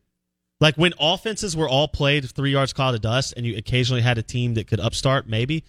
Like 0.59 0.75
when 0.75 0.93
offenses 0.99 1.55
were 1.57 1.67
all 1.67 1.87
played 1.87 2.29
three 2.29 2.51
yards 2.51 2.73
cloud 2.73 2.93
of 2.93 3.01
dust, 3.01 3.33
and 3.35 3.45
you 3.45 3.57
occasionally 3.57 4.01
had 4.01 4.17
a 4.17 4.23
team 4.23 4.53
that 4.55 4.67
could 4.67 4.79
upstart. 4.79 5.27
Maybe 5.27 5.63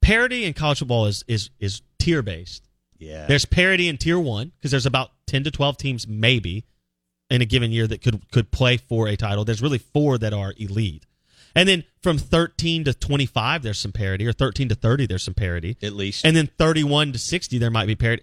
parity 0.00 0.44
in 0.44 0.54
college 0.54 0.78
football 0.78 1.06
is 1.06 1.24
is 1.28 1.50
is 1.58 1.82
tier 1.98 2.22
based. 2.22 2.68
Yeah. 2.98 3.26
There's 3.26 3.44
parity 3.44 3.88
in 3.88 3.98
tier 3.98 4.18
one 4.18 4.52
because 4.58 4.70
there's 4.70 4.86
about 4.86 5.10
10 5.26 5.44
to 5.44 5.50
12 5.50 5.76
teams 5.76 6.06
maybe 6.06 6.64
in 7.30 7.40
a 7.42 7.44
given 7.44 7.70
year 7.72 7.86
that 7.86 8.02
could 8.02 8.30
could 8.30 8.50
play 8.50 8.76
for 8.76 9.08
a 9.08 9.16
title. 9.16 9.44
There's 9.44 9.62
really 9.62 9.78
four 9.78 10.18
that 10.18 10.32
are 10.32 10.54
elite. 10.56 11.06
And 11.54 11.68
then 11.68 11.84
from 12.02 12.18
13 12.18 12.84
to 12.84 12.94
25 12.94 13.62
there's 13.62 13.78
some 13.78 13.92
parity 13.92 14.26
or 14.26 14.32
13 14.32 14.68
to 14.68 14.74
30 14.74 15.06
there's 15.06 15.22
some 15.22 15.34
parity. 15.34 15.76
At 15.82 15.92
least. 15.92 16.24
And 16.24 16.36
then 16.36 16.48
31 16.58 17.12
to 17.12 17.18
60 17.18 17.58
there 17.58 17.70
might 17.70 17.86
be 17.86 17.96
parity. 17.96 18.22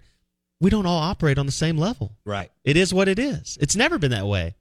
We 0.60 0.70
don't 0.70 0.86
all 0.86 0.98
operate 0.98 1.38
on 1.38 1.46
the 1.46 1.52
same 1.52 1.76
level. 1.78 2.16
Right. 2.24 2.50
It 2.64 2.76
is 2.76 2.92
what 2.92 3.08
it 3.08 3.18
is. 3.18 3.58
It's 3.60 3.76
never 3.76 3.98
been 3.98 4.10
that 4.10 4.26
way. 4.26 4.56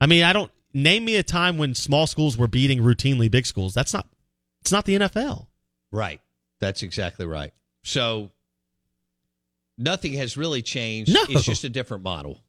I 0.00 0.06
mean, 0.06 0.24
I 0.24 0.32
don't 0.32 0.50
name 0.72 1.04
me 1.04 1.16
a 1.16 1.22
time 1.22 1.58
when 1.58 1.74
small 1.74 2.06
schools 2.06 2.36
were 2.36 2.48
beating 2.48 2.80
routinely 2.80 3.30
big 3.30 3.46
schools. 3.46 3.74
That's 3.74 3.92
not 3.92 4.06
it's 4.60 4.72
not 4.72 4.84
the 4.84 4.98
NFL. 4.98 5.46
Right. 5.90 6.20
That's 6.60 6.82
exactly 6.82 7.26
right. 7.26 7.52
So 7.82 8.30
nothing 9.78 10.12
has 10.14 10.36
really 10.36 10.62
changed. 10.62 11.12
No. 11.12 11.24
It's 11.28 11.44
just 11.44 11.64
a 11.64 11.70
different 11.70 12.02
model. 12.02 12.40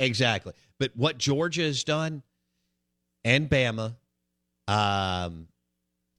Exactly. 0.00 0.54
But 0.78 0.92
what 0.96 1.18
Georgia 1.18 1.62
has 1.62 1.84
done 1.84 2.22
and 3.24 3.48
Bama 3.48 3.94
um, 4.68 5.48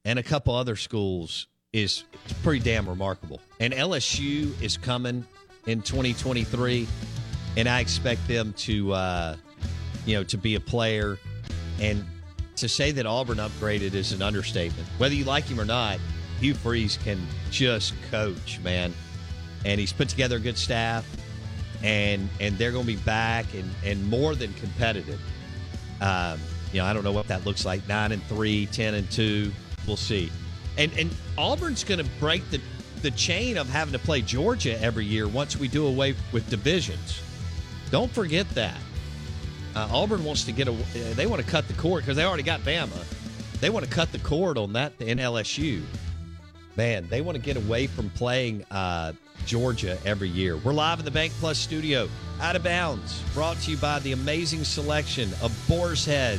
and 0.04 0.18
a 0.18 0.22
couple 0.22 0.54
other 0.54 0.76
schools 0.76 1.46
is 1.72 2.04
pretty 2.42 2.60
damn 2.60 2.88
remarkable. 2.88 3.40
And 3.60 3.72
LSU 3.72 4.60
is 4.62 4.76
coming 4.76 5.26
in 5.66 5.82
2023, 5.82 6.86
and 7.56 7.68
I 7.68 7.80
expect 7.80 8.26
them 8.28 8.52
to, 8.58 8.92
uh, 8.92 9.36
you 10.04 10.16
know, 10.16 10.24
to 10.24 10.38
be 10.38 10.54
a 10.54 10.60
player. 10.60 11.18
And 11.80 12.04
to 12.56 12.68
say 12.68 12.90
that 12.92 13.04
Auburn 13.04 13.38
upgraded 13.38 13.94
is 13.94 14.12
an 14.12 14.22
understatement. 14.22 14.88
Whether 14.96 15.14
you 15.14 15.24
like 15.24 15.44
him 15.44 15.60
or 15.60 15.64
not, 15.64 15.98
Hugh 16.40 16.54
Freeze 16.54 16.98
can 17.02 17.18
just 17.50 17.94
coach, 18.10 18.60
man. 18.60 18.94
And 19.64 19.78
he's 19.80 19.92
put 19.92 20.08
together 20.08 20.36
a 20.36 20.40
good 20.40 20.56
staff, 20.56 21.06
and 21.82 22.28
and 22.40 22.56
they're 22.56 22.72
going 22.72 22.86
to 22.86 22.92
be 22.92 23.02
back 23.02 23.46
and 23.54 23.68
and 23.84 24.08
more 24.08 24.34
than 24.34 24.52
competitive. 24.54 25.20
Um, 26.00 26.38
you 26.76 26.82
know, 26.82 26.88
I 26.88 26.92
don't 26.92 27.04
know 27.04 27.12
what 27.12 27.28
that 27.28 27.46
looks 27.46 27.64
like. 27.64 27.88
Nine 27.88 28.12
and 28.12 28.22
three, 28.24 28.66
10 28.66 28.92
and 28.92 29.10
two. 29.10 29.50
We'll 29.86 29.96
see. 29.96 30.30
And 30.76 30.92
and 30.98 31.10
Auburn's 31.38 31.84
going 31.84 32.04
to 32.04 32.10
break 32.20 32.48
the 32.50 32.60
the 33.00 33.10
chain 33.12 33.56
of 33.56 33.66
having 33.68 33.92
to 33.92 33.98
play 33.98 34.20
Georgia 34.20 34.78
every 34.82 35.06
year 35.06 35.26
once 35.26 35.56
we 35.56 35.68
do 35.68 35.86
away 35.86 36.14
with 36.32 36.50
divisions. 36.50 37.22
Don't 37.90 38.10
forget 38.10 38.46
that. 38.50 38.76
Uh, 39.74 39.88
Auburn 39.90 40.22
wants 40.22 40.44
to 40.44 40.52
get 40.52 40.68
a. 40.68 40.72
They 41.14 41.26
want 41.26 41.42
to 41.42 41.48
cut 41.48 41.66
the 41.66 41.74
cord 41.74 42.02
because 42.02 42.16
they 42.16 42.24
already 42.24 42.42
got 42.42 42.60
Bama. 42.60 43.04
They 43.60 43.70
want 43.70 43.86
to 43.86 43.90
cut 43.90 44.12
the 44.12 44.18
cord 44.18 44.58
on 44.58 44.74
that 44.74 44.92
in 45.00 45.16
LSU. 45.16 45.82
Man, 46.76 47.06
they 47.08 47.22
want 47.22 47.36
to 47.36 47.42
get 47.42 47.56
away 47.56 47.86
from 47.86 48.10
playing 48.10 48.66
uh, 48.70 49.14
Georgia 49.46 49.96
every 50.04 50.28
year. 50.28 50.58
We're 50.58 50.74
live 50.74 50.98
in 50.98 51.06
the 51.06 51.10
Bank 51.10 51.32
Plus 51.40 51.56
studio, 51.56 52.06
out 52.38 52.54
of 52.54 52.62
bounds, 52.62 53.22
brought 53.32 53.56
to 53.62 53.70
you 53.70 53.78
by 53.78 53.98
the 54.00 54.12
amazing 54.12 54.62
selection 54.64 55.30
of 55.40 55.56
Boar's 55.66 56.04
Head 56.04 56.38